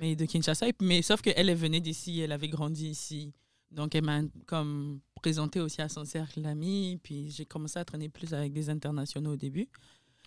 Mais 0.00 0.16
de 0.16 0.24
Kinshasa. 0.24 0.66
Mais 0.80 1.02
sauf 1.02 1.20
qu'elle 1.22 1.48
elle 1.48 1.54
venait 1.56 1.80
d'ici, 1.80 2.20
elle 2.20 2.32
avait 2.32 2.48
grandi 2.48 2.88
ici. 2.88 3.32
Donc, 3.70 3.94
elle 3.94 4.04
m'a 4.04 4.20
comme 4.46 5.00
présenté 5.20 5.60
aussi 5.60 5.82
à 5.82 5.88
son 5.88 6.04
cercle 6.04 6.40
d'amis. 6.42 6.98
Puis, 7.02 7.30
j'ai 7.30 7.44
commencé 7.44 7.78
à 7.78 7.84
traîner 7.84 8.08
plus 8.08 8.32
avec 8.32 8.52
des 8.52 8.70
internationaux 8.70 9.32
au 9.32 9.36
début. 9.36 9.68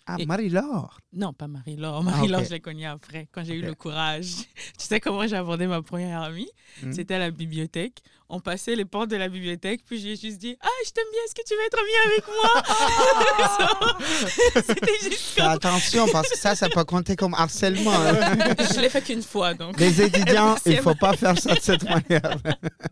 Ah, 0.06 0.16
Et- 0.18 0.26
Marie-Laure? 0.26 1.00
Non, 1.12 1.32
pas 1.32 1.48
Marie-Laure. 1.48 2.02
Marie-Laure, 2.02 2.40
ok. 2.40 2.46
je 2.46 2.50
l'ai 2.52 2.60
connue 2.60 2.84
après, 2.86 3.28
quand 3.30 3.44
j'ai 3.44 3.54
eu 3.54 3.62
le 3.62 3.74
courage. 3.74 4.26
tu 4.78 4.86
sais 4.86 5.00
comment 5.00 5.26
j'ai 5.26 5.36
abordé 5.36 5.66
ma 5.66 5.82
première 5.82 6.22
amie? 6.22 6.50
Mhm. 6.82 6.92
C'était 6.92 7.14
à 7.14 7.18
la 7.18 7.30
bibliothèque. 7.30 8.02
On 8.30 8.40
passait 8.40 8.76
les 8.76 8.84
portes 8.84 9.08
de 9.08 9.16
la 9.16 9.28
bibliothèque, 9.28 9.80
puis 9.86 9.98
j'ai 9.98 10.14
juste 10.14 10.36
dit 10.38 10.54
Ah, 10.60 10.68
je 10.84 10.90
t'aime 10.90 11.04
bien, 11.10 11.20
est-ce 11.24 11.34
que 11.34 11.40
tu 11.48 11.54
veux 11.54 11.64
être 11.66 11.78
amie 11.78 11.98
avec 12.04 12.24
moi? 12.28 13.92
C'était 14.66 15.10
juste 15.10 15.34
comme. 15.38 15.46
attention, 15.46 16.06
parce 16.12 16.28
que 16.28 16.36
ça, 16.36 16.54
ça 16.54 16.68
peut 16.68 16.84
compter 16.84 17.16
comme 17.16 17.32
harcèlement. 17.32 17.90
hein. 17.94 18.36
Je 18.74 18.80
l'ai 18.80 18.90
fait 18.90 19.00
qu'une 19.00 19.22
fois, 19.22 19.54
donc. 19.54 19.80
Les 19.80 20.02
étudiants, 20.02 20.56
il 20.66 20.76
ne 20.76 20.82
faut 20.82 20.94
pas 20.94 21.14
faire 21.16 21.38
ça 21.38 21.54
de 21.54 21.60
cette 21.60 21.84
manière. 21.84 22.36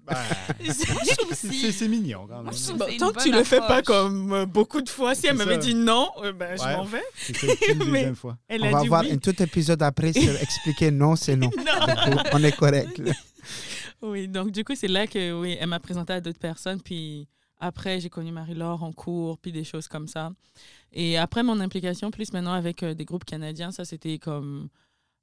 Ben, 0.07 0.17
Je 0.59 1.17
trouve 1.17 1.35
c'est 1.35 1.89
mignon 1.89 2.27
quand 2.27 2.43
même. 2.43 2.55
Bon, 2.79 2.87
tant 2.99 3.13
que 3.13 3.23
tu 3.23 3.31
le 3.31 3.45
fais 3.45 3.61
pas 3.61 3.83
comme 3.83 4.33
euh, 4.33 4.47
beaucoup 4.47 4.81
de 4.81 4.89
fois, 4.89 5.15
si 5.15 5.27
elle 5.27 5.37
C'est 5.37 5.45
m'avait 5.45 5.59
dit 5.59 5.75
non, 5.75 6.09
euh, 6.23 6.33
ben, 6.33 6.57
je 6.57 6.63
m'en 6.65 6.85
vais. 6.85 7.03
C'est 7.19 7.37
ça, 7.37 7.47
une 7.69 7.79
Mais- 7.79 7.85
deuxième 7.85 8.17
fois. 8.17 8.39
Elle 8.49 8.63
On 8.63 8.69
a 8.69 8.71
va 8.71 8.81
dit 8.81 8.87
avoir 8.87 9.03
oui. 9.03 9.13
un 9.13 9.19
tout 9.19 9.43
épisode 9.43 9.83
après 9.83 10.15
sur 10.15 10.35
expliquer 10.41 10.91
non, 10.91 11.15
c'est 11.15 11.37
non. 11.37 11.51
Non. 11.57 11.87
Du 12.07 12.11
coup, 12.17 12.23
on 12.33 12.43
est 12.43 12.57
correct. 12.57 13.03
Oui, 14.03 14.29
donc 14.29 14.51
du 14.51 14.65
coup, 14.65 14.75
c'est 14.75 14.89
là 14.89 15.07
que 15.07 15.41
oui, 15.41 15.57
elle 15.59 15.69
m'a 15.69 15.81
présenté 15.81 16.13
à 16.13 16.21
d'autres 16.21 16.39
personnes. 16.39 16.81
Puis 16.81 17.27
après, 17.59 18.01
j'ai 18.01 18.11
connu 18.11 18.33
Marie-Laure 18.33 18.83
en 18.83 18.93
cours, 18.93 19.39
puis 19.39 19.53
des 19.53 19.65
choses 19.65 19.89
comme 19.89 20.07
ça. 20.09 20.31
Et 20.93 21.17
après, 21.19 21.43
mon 21.43 21.59
implication 21.61 22.11
plus 22.11 22.33
maintenant 22.33 22.53
avec 22.53 22.83
euh, 22.83 22.95
des 22.95 23.05
groupes 23.05 23.25
canadiens, 23.25 23.71
ça, 23.71 23.85
c'était 23.85 24.19
comme, 24.19 24.69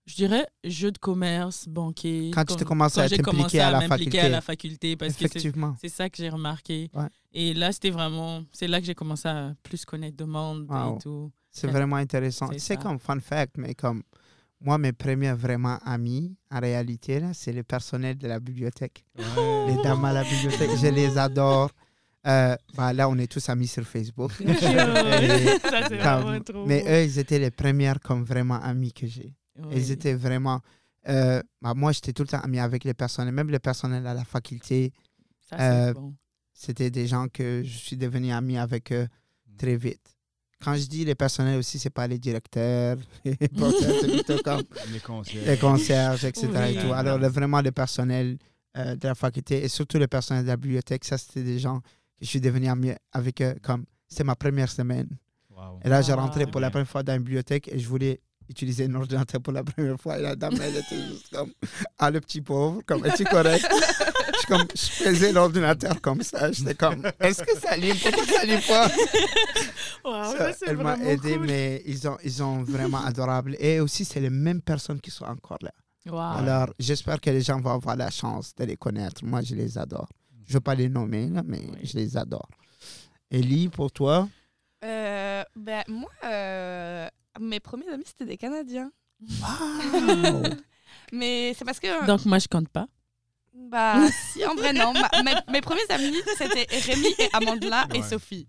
je 0.05 0.15
dirais, 0.15 0.47
jeu 0.63 0.91
de 0.91 0.97
commerce, 0.97 1.67
banquier. 1.67 2.31
Quand 2.33 2.43
tu 2.45 2.55
t'es 2.55 2.65
commencé 2.65 2.99
à 2.99 3.07
j'ai 3.07 3.17
t'impliquer 3.17 3.37
commencé 3.37 3.59
à 3.59 3.71
la 3.71 3.79
m'impliquer 3.87 4.05
faculté. 4.05 4.19
à 4.19 4.29
la 4.29 4.41
faculté, 4.41 4.95
parce 4.97 5.13
que 5.13 5.19
c'est- 5.19 5.25
Effectivement. 5.25 5.75
ça 5.87 6.09
que 6.09 6.17
j'ai 6.17 6.29
remarqué. 6.29 6.89
Ouais. 6.93 7.07
Et 7.33 7.53
là, 7.53 7.71
c'était 7.71 7.91
vraiment, 7.91 8.43
c'est 8.51 8.67
là 8.67 8.79
que 8.79 8.85
j'ai 8.85 8.95
commencé 8.95 9.27
à 9.27 9.53
plus 9.63 9.85
connaître 9.85 10.17
de 10.17 10.25
monde 10.25 10.65
Wow. 10.69 10.95
et 10.97 11.01
tout. 11.01 11.31
C'est 11.51 11.67
vraiment 11.67 11.97
intéressant. 11.97 12.49
C'est 12.57 12.77
comme 12.77 12.97
fun 12.97 13.19
fact, 13.19 13.57
mais 13.57 13.75
comme 13.75 14.01
moi, 14.63 14.77
mes 14.77 14.93
premiers 14.93 15.33
vraiment 15.33 15.77
amis, 15.85 16.35
en 16.49 16.59
réalité, 16.59 17.19
là, 17.19 17.31
c'est 17.33 17.51
le 17.51 17.63
personnel 17.63 18.17
de 18.17 18.27
la 18.27 18.39
bibliothèque. 18.39 19.03
Les 19.67 19.75
dames 19.83 20.05
à 20.05 20.13
la 20.13 20.23
bibliothèque, 20.23 20.71
je 20.81 20.87
les 20.87 21.17
adore. 21.17 21.69
Euh, 22.25 22.55
bah, 22.75 22.93
là, 22.93 23.09
on 23.09 23.17
est 23.17 23.29
tous 23.29 23.49
amis 23.49 23.67
sur 23.67 23.83
Facebook. 23.85 24.31
Et 24.39 24.47
ça, 25.59 25.87
c'est 25.89 26.01
comme- 26.01 26.21
vraiment 26.21 26.39
trop. 26.41 26.65
mais 26.65 26.83
eux, 26.87 27.03
ils 27.03 27.19
étaient 27.19 27.39
les 27.39 27.51
premières 27.51 27.99
comme 27.99 28.23
vraiment 28.23 28.61
amis 28.61 28.93
que 28.93 29.05
j'ai. 29.05 29.35
Oui. 29.59 29.73
Ils 29.75 29.91
étaient 29.91 30.13
vraiment. 30.13 30.61
euh, 31.09 31.41
bah, 31.61 31.73
moi, 31.75 31.91
j'étais 31.91 32.13
tout 32.13 32.23
le 32.23 32.29
temps 32.29 32.39
ami 32.39 32.59
avec 32.59 32.85
les 32.85 32.93
personnels, 32.93 33.33
même 33.33 33.49
le 33.51 33.59
personnel 33.59 34.07
à 34.07 34.13
la 34.13 34.23
faculté. 34.23 34.93
Ça, 35.49 35.57
c'est 35.57 35.63
euh, 35.89 35.93
bon. 35.93 36.13
C'était 36.53 36.89
des 36.89 37.07
gens 37.07 37.27
que 37.27 37.61
je 37.65 37.77
suis 37.77 37.97
devenu 37.97 38.31
ami 38.31 38.57
avec 38.57 38.93
eux 38.93 39.07
très 39.57 39.75
vite. 39.75 40.12
Quand 40.63 40.75
je 40.75 40.85
dis 40.85 41.03
les 41.05 41.15
personnels 41.15 41.57
aussi, 41.59 41.77
c'est 41.79 41.89
pas 41.89 42.07
les 42.07 42.17
directeurs, 42.19 42.97
les 43.25 43.35
porteurs, 43.49 43.95
c'est 44.01 44.07
plutôt 44.11 44.41
comme 44.43 44.61
Les 45.47 45.57
concierges, 45.57 46.23
etc. 46.25 46.47
et 46.47 46.77
Oui. 46.77 46.81
tout. 46.81 46.93
Alors, 46.93 47.17
le- 47.17 47.27
vraiment, 47.27 47.61
le 47.61 47.71
personnel 47.71 48.37
euh, 48.77 48.95
de 48.95 49.07
la 49.07 49.15
faculté 49.15 49.63
et 49.63 49.67
surtout 49.67 49.97
le 49.99 50.07
personnel 50.07 50.43
de 50.43 50.47
la 50.49 50.57
bibliothèque, 50.57 51.05
ça, 51.05 51.17
c'était 51.17 51.43
des 51.43 51.59
gens 51.59 51.79
que 51.81 51.87
je 52.21 52.27
suis 52.27 52.41
devenu 52.41 52.67
ami 52.67 52.91
avec 53.11 53.41
eux. 53.41 53.55
Comme 53.61 53.85
c'était 54.07 54.23
ma 54.23 54.35
première 54.35 54.69
semaine. 54.69 55.07
Wow. 55.49 55.79
Et 55.83 55.89
là, 55.89 56.01
j'ai 56.01 56.13
Ah. 56.13 56.15
rentré 56.15 56.47
pour 56.47 56.59
la 56.61 56.71
première 56.71 56.87
fois 56.87 57.03
dans 57.03 57.13
la 57.13 57.19
bibliothèque 57.19 57.67
et 57.71 57.77
je 57.79 57.87
voulais 57.87 58.19
utiliser 58.49 58.85
un 58.85 58.95
ordinateur 58.95 59.41
pour 59.41 59.53
la 59.53 59.63
première 59.63 59.99
fois. 59.99 60.17
Et 60.19 60.21
la 60.21 60.35
dame, 60.35 60.55
elle 60.61 60.75
était 60.77 60.95
juste 61.07 61.29
comme, 61.33 61.51
ah, 61.99 62.11
le 62.11 62.19
petit 62.21 62.41
pauvre, 62.41 62.81
comme, 62.85 63.05
es-tu 63.05 63.23
correct? 63.25 63.65
je, 64.41 64.47
comme, 64.47 64.65
je 64.75 64.85
faisais 65.03 65.31
l'ordinateur 65.31 65.99
comme 66.01 66.21
ça. 66.21 66.51
J'étais 66.51 66.75
comme, 66.75 67.03
est-ce 67.19 67.43
que 67.43 67.57
ça 67.59 67.75
lit? 67.77 67.93
Pourquoi 67.93 68.25
ça 68.25 68.45
lit 68.45 68.61
pas? 68.67 68.89
Wow, 70.05 70.35
Ça, 70.37 70.51
elle 70.67 70.77
m'a 70.77 70.97
aidé, 70.97 71.37
cool. 71.37 71.47
mais 71.47 71.81
ils 71.85 72.07
ont, 72.07 72.17
ils 72.23 72.43
ont 72.43 72.63
vraiment 72.63 73.03
adorable. 73.05 73.55
Et 73.59 73.79
aussi, 73.79 74.03
c'est 74.05 74.19
les 74.19 74.29
mêmes 74.29 74.61
personnes 74.61 74.99
qui 74.99 75.11
sont 75.11 75.25
encore 75.25 75.59
là. 75.61 75.71
Wow. 76.05 76.39
Alors, 76.43 76.73
j'espère 76.79 77.21
que 77.21 77.29
les 77.29 77.41
gens 77.41 77.61
vont 77.61 77.71
avoir 77.71 77.95
la 77.95 78.09
chance 78.09 78.53
de 78.55 78.65
les 78.65 78.75
connaître. 78.75 79.23
Moi, 79.23 79.41
je 79.41 79.55
les 79.55 79.77
adore. 79.77 80.09
Je 80.45 80.51
ne 80.51 80.53
veux 80.55 80.59
pas 80.59 80.75
les 80.75 80.89
nommer, 80.89 81.29
là, 81.29 81.41
mais 81.45 81.59
Oui. 81.61 81.79
je 81.83 81.97
les 81.97 82.17
adore. 82.17 82.49
Ellie, 83.31 83.69
pour 83.69 83.91
toi? 83.91 84.27
Euh, 84.83 85.43
ben, 85.55 85.81
moi, 85.87 86.09
euh, 86.25 87.07
mes 87.39 87.59
premiers 87.59 87.89
amis, 87.89 88.03
c'était 88.05 88.25
des 88.25 88.37
Canadiens. 88.37 88.91
Wow! 89.21 90.43
Mais 91.11 91.53
c'est 91.57 91.65
parce 91.65 91.79
que. 91.79 92.05
Donc, 92.05 92.25
moi, 92.25 92.39
je 92.39 92.47
compte 92.47 92.69
pas. 92.69 92.87
Bah, 93.55 94.07
si, 94.31 94.43
en 94.45 94.55
vrai, 94.55 94.73
non. 94.73 94.93
Ma- 94.93 95.21
mes, 95.23 95.35
mes 95.51 95.61
premiers 95.61 95.85
amis, 95.89 96.17
c'était 96.37 96.65
Rémi 96.75 97.07
et 97.19 97.29
Amandla 97.33 97.87
et 97.93 97.99
Ouais. 97.99 98.07
Sophie. 98.07 98.47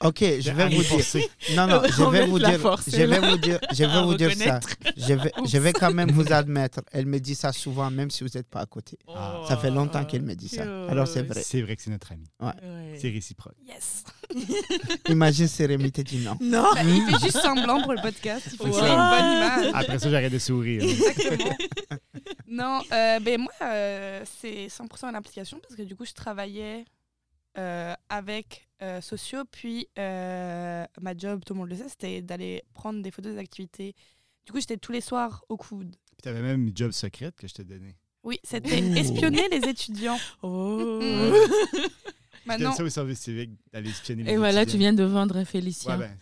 Ok, 0.00 0.20
je 0.40 0.50
vais 0.50 0.68
vous 0.70 0.82
dire. 0.82 1.28
Non, 1.54 1.66
non, 1.66 1.82
je 1.84 2.02
vais 2.10 2.20
va 2.20 2.26
vous 2.26 2.38
dire. 2.38 2.78
Je 2.86 3.02
vais 3.02 3.18
vous 3.20 3.36
dire. 3.36 3.58
Je 3.70 3.84
vais 3.84 4.02
vous 4.02 4.14
dire 4.14 4.34
ça. 4.34 4.60
Je 4.96 5.12
vais, 5.12 5.32
je 5.44 5.58
vais 5.58 5.72
quand 5.74 5.92
même 5.92 6.10
vous 6.10 6.32
admettre. 6.32 6.80
Elle 6.92 7.04
me 7.06 7.18
dit 7.20 7.34
ça 7.34 7.52
souvent, 7.52 7.90
même 7.90 8.10
si 8.10 8.24
vous 8.24 8.30
n'êtes 8.34 8.48
pas 8.48 8.60
à 8.60 8.66
côté. 8.66 8.98
Ah. 9.08 9.42
Ça 9.46 9.58
fait 9.58 9.70
longtemps 9.70 10.04
qu'elle 10.06 10.22
me 10.22 10.34
dit 10.34 10.48
ça. 10.48 10.62
Alors 10.88 11.06
c'est 11.06 11.22
vrai. 11.22 11.42
C'est 11.42 11.60
vrai 11.60 11.76
que 11.76 11.82
c'est 11.82 11.90
notre 11.90 12.10
ami. 12.12 12.24
Ouais. 12.40 12.96
C'est 12.98 13.10
réciproque. 13.10 13.56
Yes. 13.66 14.04
Imagine 15.08 15.46
si 15.48 15.64
Rémi 15.66 15.90
te 15.92 16.00
dit 16.02 16.18
non. 16.18 16.36
Non. 16.40 16.62
Bah, 16.74 16.82
il 16.84 17.02
fait 17.06 17.24
juste 17.24 17.40
semblant 17.40 17.82
pour 17.82 17.92
le 17.94 18.00
podcast. 18.02 18.46
Il 18.52 18.56
faut 18.56 18.64
qu'il 18.64 18.72
Wow. 18.72 18.78
ait 18.84 18.90
une 18.90 18.96
bonne 18.96 19.32
image. 19.32 19.70
Après 19.74 19.98
ça, 19.98 20.10
j'arrête 20.10 20.32
de 20.32 20.38
sourire. 20.38 20.82
Exactement. 20.82 21.56
non, 22.46 22.80
euh, 22.92 23.20
ben 23.20 23.40
moi, 23.40 23.52
euh, 23.62 24.22
c'est 24.40 24.68
100% 24.68 25.12
l'implication 25.12 25.58
parce 25.60 25.74
que 25.74 25.82
du 25.82 25.96
coup, 25.96 26.04
je 26.04 26.12
travaillais 26.12 26.84
euh, 27.56 27.94
avec 28.08 28.68
euh, 28.82 29.00
sociaux, 29.00 29.42
puis 29.50 29.88
euh, 29.98 30.84
ma 31.00 31.16
job, 31.16 31.42
tout 31.44 31.54
le 31.54 31.60
monde 31.60 31.70
le 31.70 31.76
sait, 31.76 31.88
c'était 31.88 32.22
d'aller 32.22 32.62
prendre 32.74 33.02
des 33.02 33.10
photos 33.10 33.32
des 33.34 33.38
activités. 33.40 33.94
Du 34.46 34.52
coup, 34.52 34.60
j'étais 34.60 34.76
tous 34.76 34.92
les 34.92 35.00
soirs 35.00 35.44
au 35.48 35.56
coude. 35.56 35.90
Puis 35.90 36.22
t'avais 36.22 36.42
même 36.42 36.68
une 36.68 36.76
job 36.76 36.92
secrète 36.92 37.34
que 37.36 37.48
je 37.48 37.54
t'ai 37.54 37.64
donnée. 37.64 37.96
Oui, 38.24 38.38
c'était 38.44 38.78
espionner 38.98 39.48
les 39.50 39.68
étudiants. 39.68 40.18
Oh. 40.42 40.98
Mhm. 41.00 41.32
Je 42.48 42.58
donne 42.58 42.68
Maintenant, 42.68 42.76
ça 42.76 42.84
au 42.84 42.88
service 42.88 43.20
civique 43.20 43.50
d'aller 43.72 43.90
espionner 43.90 44.22
les 44.24 44.32
Et 44.32 44.36
voilà, 44.36 44.66
tu 44.66 44.76
viens 44.78 44.92
de 44.92 45.04
vendre 45.04 45.42
Félicien. 45.44 45.98
Ouais, 45.98 46.06
ben, 46.06 46.16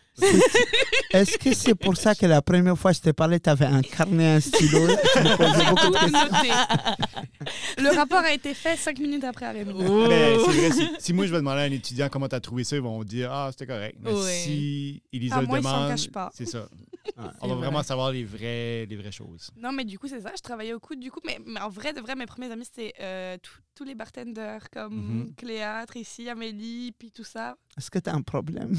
Est-ce 1.13 1.39
que 1.39 1.55
c'est 1.55 1.75
pour 1.75 1.97
ça 1.97 2.15
que 2.15 2.27
la 2.27 2.43
première 2.43 2.77
fois 2.79 2.91
que 2.93 2.97
je 2.99 3.03
t'ai 3.03 3.13
parlé, 3.13 3.39
tu 3.41 3.49
avais 3.51 3.67
un 3.67 3.83
carnet, 3.83 4.37
un 4.37 4.41
stylo? 4.41 4.87
Là, 4.87 4.97
Tu 5.13 5.19
me 5.21 5.37
posais 5.37 5.65
beaucoup 5.71 5.87
tout 5.87 5.93
de 5.93 5.99
questions. 5.99 6.25
noté. 6.25 7.83
Le 7.83 7.95
rapport 7.97 8.19
a 8.19 8.33
été 8.33 8.55
fait 8.55 8.77
cinq 8.77 8.99
minutes 8.99 9.25
après 9.25 9.51
Rémi. 9.51 9.73
Oh. 9.77 10.51
si, 10.73 10.89
si 10.99 11.13
moi 11.13 11.27
je 11.27 11.33
vais 11.33 11.39
demander 11.39 11.61
à 11.61 11.65
un 11.65 11.71
étudiant 11.71 12.09
comment 12.09 12.29
t'as 12.29 12.41
trouvé 12.41 12.65
ça, 12.65 12.77
ils 12.77 12.83
vont 12.83 13.03
dire 13.05 13.31
Ah, 13.33 13.49
c'était 13.53 13.67
correct. 13.67 13.97
Mais 14.01 14.13
Ouais. 14.13 14.33
si 14.33 15.03
Elisa 15.13 15.37
Ah, 15.39 15.41
le 15.43 15.47
demande, 15.47 15.97
c'est 16.33 16.47
ça. 16.47 16.69
On 17.17 17.23
C'est 17.23 17.41
va 17.49 17.55
vrai. 17.55 17.55
vraiment 17.55 17.83
savoir 17.85 18.11
les 18.11 18.25
vraies, 18.25 18.85
les 18.91 18.97
vraies 18.97 19.13
choses. 19.13 19.51
Non, 19.57 19.71
mais 19.71 19.85
du 19.85 19.97
coup, 19.97 20.09
c'est 20.09 20.21
ça. 20.21 20.33
Je 20.37 20.43
travaillais 20.43 20.75
au 20.75 20.81
coude, 20.81 20.99
du 20.99 21.13
coup. 21.13 21.21
Mais, 21.25 21.39
mais 21.47 21.61
en 21.61 21.69
vrai, 21.69 21.93
de 21.93 22.01
vrai, 22.01 22.17
mes 22.17 22.27
premiers 22.27 22.51
amis, 22.51 22.65
c'était 22.65 22.93
euh, 23.01 23.37
tous- 23.43 23.85
les 23.85 23.95
bartenders 23.95 24.69
comme 24.73 24.95
Mhm. 25.27 25.35
Cléa, 25.37 25.85
Tracy, 25.87 26.29
Amélie, 26.29 26.93
puis 26.99 27.13
tout 27.13 27.23
ça. 27.25 27.57
Est-ce 27.79 27.91
que 27.91 27.99
tu 27.99 28.09
as 28.09 28.15
un 28.15 28.23
problème? 28.23 28.75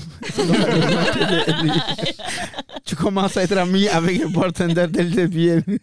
Tu 2.83 2.95
commences 2.95 3.37
à 3.37 3.43
être 3.43 3.55
ami 3.57 3.87
avec 3.87 4.19
le 4.19 4.27
bartender 4.27 4.87
dès 4.89 5.03
le 5.03 5.11
début. 5.11 5.79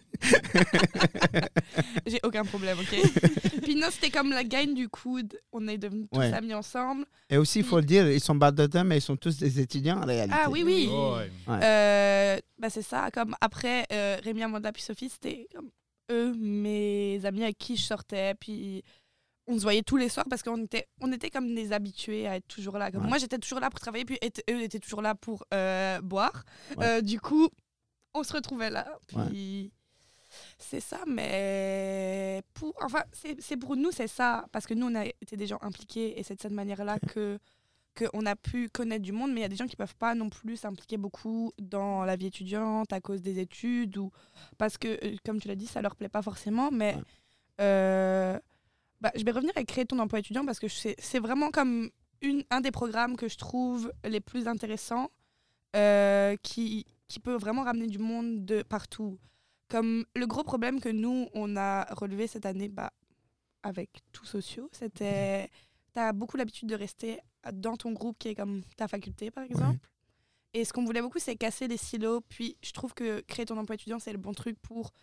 J'ai 2.05 2.19
aucun 2.23 2.43
problème, 2.43 2.77
ok? 2.79 3.61
Puis 3.63 3.75
non, 3.75 3.87
c'était 3.89 4.09
comme 4.09 4.31
la 4.31 4.43
gagne 4.43 4.73
du 4.73 4.89
coude. 4.89 5.39
On 5.53 5.65
est 5.69 5.77
devenus 5.77 6.07
tous 6.11 6.19
amis 6.19 6.53
ensemble. 6.53 7.05
Et 7.29 7.37
aussi, 7.37 7.59
il 7.59 7.65
faut 7.65 7.77
le 7.77 7.85
dire, 7.85 8.09
ils 8.11 8.19
sont 8.19 8.35
bartenders, 8.35 8.83
mais 8.83 8.97
ils 8.97 9.01
sont 9.01 9.15
tous 9.15 9.37
des 9.37 9.61
étudiants 9.61 10.01
en 10.01 10.05
réalité. 10.05 10.37
Ah 10.37 10.49
oui, 10.49 10.63
oui. 10.65 10.89
Oh, 10.91 11.15
ouais. 11.17 11.29
Euh, 11.63 12.37
bah, 12.59 12.69
c'est 12.69 12.81
ça. 12.81 13.09
Comme 13.13 13.33
après, 13.39 13.85
euh, 13.93 14.17
Rémi, 14.23 14.43
Amanda, 14.43 14.73
puis 14.73 14.83
Sophie, 14.83 15.09
c'était 15.09 15.47
comme 15.55 15.69
eux, 16.11 16.33
mes 16.37 17.21
amis 17.23 17.43
avec 17.43 17.57
qui 17.57 17.77
je 17.77 17.83
sortais. 17.83 18.33
Puis 18.37 18.83
on 19.47 19.57
se 19.57 19.63
voyait 19.63 19.83
tous 19.83 19.97
les 19.97 20.09
soirs 20.09 20.25
parce 20.29 20.41
qu'on 20.43 20.63
était, 20.63 20.87
on 21.01 21.11
était 21.11 21.29
comme 21.29 21.53
des 21.53 21.71
habitués 21.71 22.27
à 22.27 22.35
être 22.37 22.47
toujours 22.47 22.77
là. 22.77 22.91
Comme 22.91 23.03
Ouais. 23.03 23.09
Moi, 23.09 23.17
j'étais 23.17 23.37
toujours 23.37 23.59
là 23.59 23.69
pour 23.69 23.79
travailler, 23.79 24.05
puis 24.05 24.17
et- 24.21 24.31
eux 24.51 24.61
étaient 24.61 24.79
toujours 24.79 25.01
là 25.01 25.13
pour 25.15 25.43
euh, 25.53 26.01
boire. 26.01 26.43
Ouais. 26.77 26.85
Euh, 26.85 27.01
du 27.01 27.19
coup, 27.19 27.49
on 28.13 28.23
se 28.23 28.33
retrouvait 28.33 28.69
là. 28.69 28.87
Puis 29.07 29.71
C'est 30.57 30.81
ça, 30.81 30.99
mais 31.07 32.41
pour, 32.53 32.73
enfin, 32.83 33.03
c'est 33.39 33.55
pour 33.57 33.75
nous, 33.77 33.91
c'est 33.91 34.07
ça, 34.07 34.45
parce 34.51 34.65
que 34.65 34.73
nous, 34.73 34.87
on 34.87 34.95
a 34.95 35.05
été 35.05 35.37
des 35.37 35.47
gens 35.47 35.59
impliqués 35.61 36.19
et 36.19 36.23
c'est 36.23 36.35
de 36.35 36.41
cette 36.41 36.51
manière-là 36.51 36.97
que 37.15 37.39
qu'on 37.97 38.25
a 38.25 38.35
pu 38.35 38.67
connaître 38.67 39.03
du 39.03 39.13
monde, 39.13 39.31
mais 39.31 39.39
il 39.39 39.43
y 39.43 39.45
a 39.45 39.49
des 39.49 39.55
gens 39.55 39.67
qui 39.67 39.77
peuvent 39.77 39.95
pas 39.95 40.15
non 40.15 40.29
plus 40.29 40.57
s'impliquer 40.57 40.97
beaucoup 40.97 41.53
dans 41.57 42.03
la 42.03 42.17
vie 42.17 42.25
étudiante 42.25 42.91
à 42.91 42.99
cause 42.99 43.21
des 43.21 43.39
études 43.39 43.95
ou 43.97 44.11
parce 44.57 44.77
que, 44.77 44.99
euh, 45.05 45.15
comme 45.25 45.39
tu 45.39 45.47
l'as 45.47 45.55
dit, 45.55 45.65
ça 45.67 45.81
leur 45.81 45.95
plaît 45.95 46.09
pas 46.09 46.21
forcément, 46.21 46.71
mais 46.71 46.97
euh, 47.61 48.37
bah, 49.05 49.11
je 49.13 49.23
vais 49.23 49.29
revenir 49.29 49.51
avec 49.55 49.67
créer 49.67 49.85
ton 49.85 49.99
emploi 49.99 50.17
étudiant 50.17 50.47
parce 50.47 50.57
que 50.57 50.67
c'est 50.67 51.19
vraiment 51.19 51.51
comme 51.51 51.91
une, 52.21 52.43
un 52.49 52.59
des 52.59 52.71
programmes 52.71 53.17
que 53.17 53.27
je 53.27 53.37
trouve 53.37 53.93
les 54.03 54.19
plus 54.19 54.47
intéressants 54.47 55.11
euh, 55.75 56.35
qui, 56.41 56.87
qui 57.07 57.19
peut 57.19 57.35
vraiment 57.35 57.61
ramener 57.61 57.85
du 57.85 57.99
monde 57.99 58.45
de 58.45 58.63
partout. 58.63 59.19
Comme 59.67 60.05
le 60.15 60.25
gros 60.25 60.43
problème 60.43 60.81
que 60.81 60.89
nous, 60.89 61.27
on 61.35 61.55
a 61.55 61.83
relevé 61.93 62.25
cette 62.25 62.47
année 62.47 62.67
bah, 62.67 62.93
avec 63.61 63.91
tout 64.11 64.25
sociaux, 64.25 64.69
c'était 64.71 65.51
tu 65.93 65.99
as 65.99 66.11
beaucoup 66.11 66.37
l'habitude 66.37 66.67
de 66.67 66.75
rester 66.75 67.19
dans 67.53 67.77
ton 67.77 67.91
groupe 67.91 68.17
qui 68.17 68.29
est 68.29 68.35
comme 68.35 68.63
ta 68.75 68.87
faculté, 68.87 69.29
par 69.29 69.43
exemple. 69.43 69.87
Et 70.55 70.65
ce 70.65 70.73
qu'on 70.73 70.83
voulait 70.83 71.03
beaucoup, 71.03 71.19
c'est 71.19 71.35
casser 71.35 71.67
les 71.67 71.77
silos. 71.77 72.21
Puis 72.21 72.57
je 72.63 72.71
trouve 72.71 72.95
que 72.95 73.21
créer 73.21 73.45
ton 73.45 73.57
emploi 73.59 73.75
étudiant, 73.75 73.99
c'est 73.99 74.13
le 74.13 74.17
bon 74.17 74.33
truc 74.33 74.57
pour... 74.63 74.93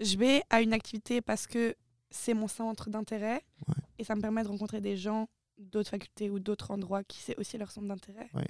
Je 0.00 0.16
vais 0.16 0.42
à 0.48 0.62
une 0.62 0.72
activité 0.72 1.20
parce 1.20 1.46
que 1.46 1.76
c'est 2.14 2.34
mon 2.34 2.48
centre 2.48 2.88
d'intérêt 2.90 3.42
Ouais. 3.68 3.74
et 3.98 4.04
ça 4.04 4.14
me 4.14 4.20
permet 4.20 4.42
de 4.42 4.48
rencontrer 4.48 4.80
des 4.80 4.96
gens 4.96 5.28
d'autres 5.58 5.90
facultés 5.90 6.30
ou 6.30 6.38
d'autres 6.38 6.70
endroits 6.70 7.02
qui 7.04 7.18
c'est 7.20 7.36
aussi 7.38 7.58
leur 7.58 7.70
centre 7.70 7.86
d'intérêt. 7.88 8.28
Ouais. 8.34 8.46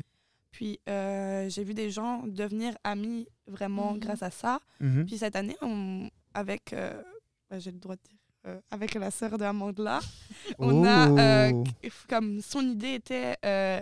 Puis 0.51 0.79
euh, 0.89 1.49
j'ai 1.49 1.65
vu 1.65 1.75
des 1.75 1.91
gens 1.91 2.23
devenir 2.27 2.77
amis 2.85 3.27
vraiment 3.47 3.93
Mhm. 3.95 3.99
grâce 4.01 4.23
à 4.23 4.31
ça. 4.31 4.61
Mhm. 4.81 5.05
Puis 5.07 5.19
cette 5.19 5.37
année, 5.37 5.57
on, 5.63 6.09
avec, 6.33 6.73
euh, 6.73 7.03
bah, 7.51 7.59
j'ai 7.59 7.73
le 7.73 7.79
droit 7.79 7.97
de 7.97 8.01
dire, 8.09 8.19
euh, 8.47 8.61
avec 8.71 8.95
la 8.95 9.11
sœur 9.11 9.37
de 9.39 9.45
Amandla, 9.45 10.01
on 10.59 10.85
a, 10.85 11.09
euh, 11.49 11.53
Oh. 11.55 11.65
comme 12.09 12.41
son 12.41 12.61
idée 12.63 12.95
était 12.95 13.37
euh, 13.45 13.81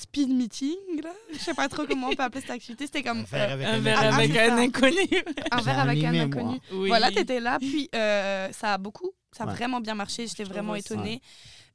speed 0.00 0.28
meeting, 0.30 0.76
là. 1.02 1.12
je 1.32 1.38
sais 1.38 1.54
pas 1.54 1.68
trop 1.68 1.84
comment 1.84 2.08
on 2.08 2.14
peut 2.14 2.22
appeler 2.22 2.40
cette 2.40 2.50
activité, 2.50 2.86
c'était 2.86 3.02
comme 3.02 3.18
Un 3.20 3.22
verre 3.24 3.50
euh, 3.50 3.54
avec 3.54 3.66
Un 3.66 3.74
un 3.74 3.80
verre 3.80 3.98
Ah, 4.00 4.14
avec 4.14 4.36
un 4.36 4.56
inconnu. 4.58 4.96
un 5.50 5.60
verre 5.60 5.78
avec 5.80 6.04
un 6.04 6.14
inconnu. 6.14 6.60
Oui. 6.72 6.88
Voilà, 6.88 7.10
t'étais 7.10 7.40
là, 7.40 7.58
puis 7.58 7.88
euh, 7.94 8.48
ça 8.52 8.74
a 8.74 8.78
beaucoup, 8.78 9.10
ça 9.32 9.42
a 9.44 9.46
Ouais. 9.48 9.54
vraiment 9.54 9.80
bien 9.80 9.94
marché, 9.94 10.26
j'étais 10.28 10.44
vraiment 10.44 10.74
étonnée. 10.76 11.20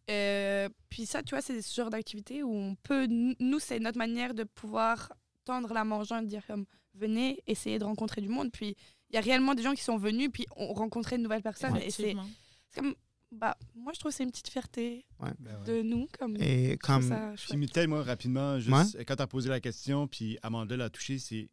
Euh, 0.09 0.69
puis 0.89 1.05
ça, 1.05 1.21
tu 1.24 1.32
vois, 1.36 1.41
c'est 1.41 1.61
ce 1.61 1.74
genre 1.76 1.89
d'activité 1.89 2.43
où 2.43 2.53
on 2.53 2.76
peut, 2.76 3.07
nous, 3.09 3.59
c'est 3.59 3.80
notre 3.80 3.97
manière 3.97 4.34
de 4.34 4.43
pouvoir 4.43 5.11
tendre 5.45 5.74
la 5.74 5.84
main 5.84 5.97
aux 5.99 6.03
gens 6.05 6.21
et 6.21 6.26
dire 6.26 6.45
comme, 6.47 6.65
venez 6.93 7.41
essayer 7.47 7.80
de 7.80 7.84
rencontrer 7.86 8.21
du 8.21 8.28
monde. 8.30 8.51
Puis 8.51 8.76
il 9.09 9.15
y 9.15 9.17
a 9.17 9.21
réellement 9.21 9.53
des 9.53 9.63
gens 9.63 9.74
qui 9.74 9.84
sont 9.84 9.97
venus, 9.97 10.30
puis 10.32 10.45
ont 10.55 10.74
rencontré 10.74 11.17
de 11.17 11.24
nouvelles 11.24 11.41
personnes. 11.41 11.76
Et 11.78 11.88
Effectivement. 11.88 12.26
c'est 12.69 12.82
comme, 12.82 12.95
bah, 13.34 13.57
moi, 13.75 13.91
je 13.93 13.99
trouve 13.99 14.11
que 14.11 14.15
c'est 14.17 14.23
une 14.23 14.31
petite 14.31 14.49
fierté 14.49 15.05
Ben 15.19 15.34
ouais. 15.45 15.65
de 15.65 15.81
nous. 15.81 16.07
Comme, 16.17 16.36
Et 16.39 16.77
comme. 16.81 17.01
ça. 17.01 17.34
Mitel, 17.55 17.88
moi, 17.88 18.03
rapidement, 18.03 18.59
juste, 18.59 18.97
quand 19.05 19.15
tu 19.15 19.21
as 19.21 19.27
posé 19.27 19.49
la 19.49 19.59
question, 19.59 20.07
puis 20.07 20.38
Amanda 20.41 20.75
l'a 20.77 20.89
touché, 20.89 21.19
c'est. 21.19 21.49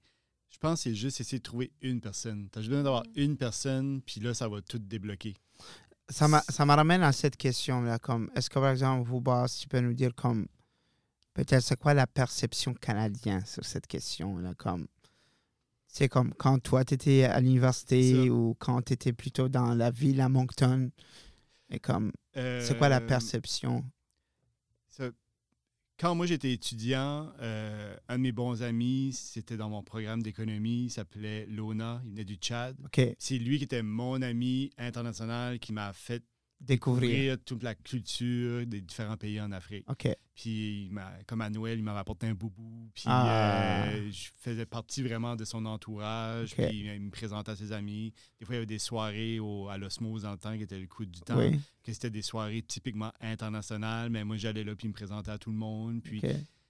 Je 0.51 0.59
pense 0.59 0.81
que 0.81 0.91
c'est 0.91 0.95
juste 0.97 1.21
essayer 1.21 1.39
de 1.39 1.43
trouver 1.45 1.71
une 1.81 2.01
personne. 2.01 2.49
Tu 2.53 2.59
as 2.59 2.63
juste 2.63 2.71
besoin 2.71 2.83
d'avoir 2.85 3.05
une 3.15 3.37
personne, 3.37 4.03
puis 4.03 4.21
là, 4.21 4.35
ça 4.35 4.49
va 4.49 4.61
tout 4.61 4.79
débloquer. 4.81 5.35
Ça 6.09 6.27
m'a- 6.27 6.43
ça 6.49 6.67
me 6.67 6.73
ramène 6.73 7.03
à 7.05 7.13
cette 7.13 7.37
question-là. 7.37 7.99
Comme, 8.01 8.31
est-ce 8.35 8.51
que, 8.51 8.59
par 8.59 8.71
exemple, 8.71 9.09
vous, 9.09 9.21
boss, 9.21 9.59
tu 9.61 9.69
peux 9.69 9.79
nous 9.79 9.95
dire, 9.95 10.13
comme, 10.15 10.47
peut-être, 11.35 11.63
c'est 11.63 11.79
quoi 11.79 11.95
la 11.95 12.09
perception 12.09 12.75
canadienne 12.75 13.47
sur 13.47 13.65
cette 13.65 13.87
question-là? 13.87 14.55
Comme, 14.55 14.89
c'est 15.87 16.09
comme 16.09 16.35
quand 16.35 16.59
toi, 16.61 16.85
tu 16.85 16.95
étais 16.95 17.25
à 17.25 17.41
l'université 17.41 18.29
ou 18.29 18.55
quand 18.59 18.83
tu 18.83 18.93
étais 18.93 19.13
plutôt 19.13 19.49
dans 19.49 19.75
la 19.75 19.91
ville 19.93 20.21
à 20.21 20.29
Moncton. 20.29 20.91
Et 21.71 21.79
comme, 21.79 22.13
c'est 22.35 22.77
quoi 22.77 22.89
la 22.89 23.01
Euh, 23.01 23.07
perception? 23.07 23.85
ça- 24.89 25.11
Quand 25.99 26.15
moi 26.15 26.25
j'étais 26.27 26.53
étudiant, 26.53 27.31
euh, 27.41 27.95
un 28.09 28.17
de 28.17 28.23
mes 28.23 28.33
bons 28.33 28.63
amis, 28.63 29.13
c'était 29.13 29.59
dans 29.59 29.69
mon 29.69 29.83
programme 29.83 30.23
d'économie, 30.23 30.85
il 30.85 30.91
s'appelait 30.91 31.45
Lona, 31.47 32.01
il 32.05 32.11
venait 32.11 32.25
du 32.25 32.37
Tchad. 32.37 32.77
C'est 33.19 33.37
lui 33.39 33.59
qui 33.59 33.65
était 33.65 33.83
mon 33.83 34.23
ami 34.23 34.71
international 34.79 35.59
qui 35.59 35.73
m'a 35.75 35.93
fait 35.93 36.25
découvrir. 36.61 37.37
toute 37.45 37.63
la 37.63 37.75
culture 37.75 38.67
des 38.67 38.81
différents 38.81 39.17
pays 39.17 39.41
en 39.41 39.51
Afrique. 39.53 39.85
OK. 39.91 40.09
Puis, 40.35 40.85
il 40.87 40.93
m'a- 40.93 41.13
comme 41.27 41.41
à 41.43 41.51
Noël, 41.51 41.79
il 41.79 41.83
m'avait 41.85 41.99
apporté 41.99 42.27
un 42.27 42.35
boubou. 42.35 42.91
Puis, 42.95 43.05
Ah. 43.07 43.85
euh, 43.89 44.11
je 44.11 44.29
faisais 44.39 44.65
partie 44.67 45.03
vraiment 45.03 45.37
de 45.37 45.45
son 45.45 45.65
entourage. 45.67 46.55
Puis, 46.55 46.81
il 46.95 47.01
me 47.01 47.11
présentait 47.11 47.51
à 47.53 47.57
ses 47.57 47.73
amis. 47.73 48.13
Des 48.39 48.47
fois, 48.47 48.55
il 48.55 48.57
y 48.57 48.59
avait 48.59 48.67
des 48.67 48.79
soirées 48.79 49.39
au- 49.41 49.69
à 49.69 49.77
l'osmose 49.79 50.23
dans 50.23 50.33
le 50.33 50.39
temps, 50.39 50.57
qui 50.57 50.63
était 50.63 50.79
le 50.79 50.87
coup 50.87 51.05
du 51.05 51.21
temps. 51.21 51.39
Oui. 51.39 51.59
Que 51.83 51.93
c'était 51.93 52.11
des 52.11 52.23
soirées 52.23 52.63
typiquement 52.63 53.13
internationales. 53.21 54.11
Mais 54.11 54.25
moi, 54.25 54.37
j'allais 54.37 54.65
là, 54.65 54.75
puis 54.75 54.87
il 54.87 54.91
me 54.91 54.95
présentait 54.95 55.31
à 55.31 55.39
tout 55.39 55.51
le 55.51 55.57
monde. 55.57 56.03
Puis, 56.03 56.21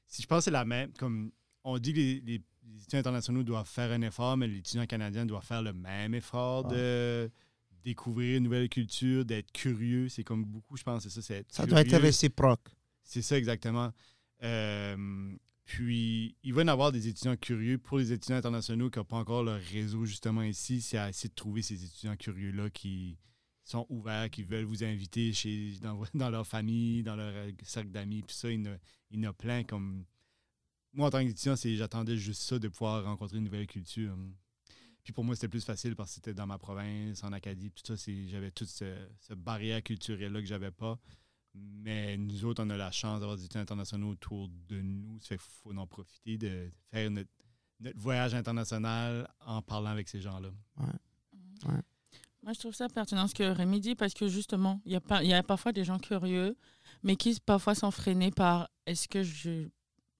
si 0.07 0.23
je 0.23 0.27
pense 0.27 0.39
que 0.39 0.45
c'est 0.45 0.51
la 0.51 0.65
même, 0.65 0.93
comme 0.99 1.31
on 1.65 1.79
dit 1.79 1.93
que 1.93 1.99
les, 1.99 2.21
les- 2.21 2.43
les 2.73 2.77
étudiants 2.83 3.01
internationaux 3.01 3.43
doivent 3.43 3.69
faire 3.69 3.91
un 3.93 4.03
effort, 4.03 4.37
mais 4.37 4.47
l'étudiant 4.49 4.87
canadien 4.87 5.27
doit 5.27 5.41
faire 5.43 5.63
le 5.63 5.73
même 5.73 6.15
effort 6.15 6.65
Ah. 6.67 6.75
de 6.75 7.31
découvrir 7.85 8.39
une 8.39 8.45
nouvelle 8.45 8.69
culture, 8.69 9.25
d'être 9.25 9.51
curieux. 9.53 10.09
C'est 10.09 10.25
comme 10.25 10.45
beaucoup, 10.45 10.77
je 10.77 10.83
pense, 10.83 11.03
c'est 11.05 11.11
ça, 11.11 11.23
c'est 11.23 11.35
être 11.39 11.53
Ça 11.53 11.67
doit 11.67 11.81
être 11.81 11.97
réciproque. 11.97 12.69
C'est 13.03 13.23
ça 13.23 13.37
exactement. 13.37 13.93
Euh, 14.43 15.37
puis, 15.65 16.37
il 16.43 16.53
va 16.53 16.63
y 16.63 16.65
en 16.65 16.69
avoir 16.69 16.91
des 16.93 17.07
étudiants 17.09 17.37
curieux. 17.37 17.79
Pour 17.79 17.99
les 17.99 18.13
étudiants 18.13 18.37
internationaux 18.37 18.91
qui 18.91 18.99
n'ont 18.99 19.05
pas 19.05 19.19
encore 19.19 19.45
leur 19.45 19.61
réseau 19.61 20.05
justement 20.05 20.43
ici, 20.43 20.81
c'est 20.81 20.99
à 20.99 21.09
essayer 21.09 21.29
de 21.29 21.35
trouver 21.35 21.63
ces 21.63 21.85
étudiants 21.85 22.17
curieux-là 22.17 22.71
qui 22.71 23.19
sont 23.63 23.87
ouverts, 23.89 24.31
qui 24.31 24.43
veulent 24.43 24.65
vous 24.65 24.83
inviter 24.83 25.33
chez, 25.33 25.75
dans, 25.81 26.03
dans 26.15 26.31
leur 26.31 26.47
famille, 26.47 27.03
dans 27.03 27.15
leur 27.15 27.33
euh, 27.33 27.53
cercle 27.63 27.91
d'amis. 27.91 28.23
Puis 28.23 28.35
ça, 28.35 28.51
il 28.51 28.67
y, 29.13 29.19
en 29.19 29.31
a, 29.31 29.33
plein 29.33 29.63
comme... 29.63 30.05
Moi, 30.93 31.07
en 31.07 31.11
tant 31.11 31.25
qu'étudiant, 31.25 31.55
c'est- 31.55 31.77
j'attendais 31.77 32.17
juste 32.17 32.43
ça, 32.43 32.59
de 32.59 32.67
pouvoir 32.67 33.05
rencontrer 33.05 33.39
une 33.39 33.45
nouvelle 33.45 33.69
culture. 33.69 34.17
Puis 35.11 35.15
pour 35.17 35.25
moi, 35.25 35.35
c'était 35.35 35.49
plus 35.49 35.65
facile 35.65 35.97
parce 35.97 36.11
que 36.11 36.15
c'était 36.15 36.35
dans 36.35 36.47
ma 36.47 36.57
province, 36.57 37.25
en 37.25 37.33
Acadie, 37.33 37.73
tout 37.73 37.97
ça. 37.97 38.13
J'avais 38.29 38.53
toute 38.53 38.69
ce, 38.69 38.95
ce 39.19 39.35
barrière 39.35 39.83
culturelle-là 39.83 40.39
que 40.41 40.47
j'avais 40.47 40.71
pas. 40.71 41.01
Mais 41.53 42.17
nous 42.17 42.45
autres, 42.45 42.63
on 42.63 42.71
a 42.71 42.77
la 42.77 42.93
chance 42.93 43.19
d'avoir 43.19 43.37
des 43.37 43.43
étudiants 43.45 43.63
internationaux 43.63 44.11
autour 44.11 44.49
de 44.69 44.81
nous. 44.81 45.19
Ça 45.21 45.31
fait 45.31 45.39
qu'il 45.39 45.51
faut 45.65 45.77
en 45.77 45.85
profiter 45.89 46.39
de 46.39 46.71
faire 46.93 47.11
notre, 47.11 47.29
notre 47.81 47.99
voyage 47.99 48.35
international 48.35 49.29
en 49.45 49.61
parlant 49.63 49.91
avec 49.91 50.09
ces 50.09 50.21
gens-là. 50.21 50.51
Moi, 52.45 52.53
je 52.53 52.61
trouve 52.61 52.73
ça 52.75 52.89
pertinent 52.89 53.27
ce 53.27 53.35
que 53.35 53.43
Rémi 53.43 53.81
dit 53.81 53.97
parce 53.97 54.15
que 54.15 54.29
justement, 54.29 54.81
il 54.85 54.93
y, 54.93 54.95
a 54.97 55.01
pas- 55.01 55.25
il 55.25 55.29
y 55.31 55.35
a 55.35 55.43
parfois 55.43 55.73
des 55.73 55.83
gens 55.83 55.99
curieux, 55.99 56.57
mais 57.03 57.17
qui 57.17 57.37
parfois 57.45 57.75
sont 57.75 57.91
freinés 57.91 58.31
par 58.31 58.71
est-ce 58.87 59.09
que 59.09 59.25
je 59.25 59.69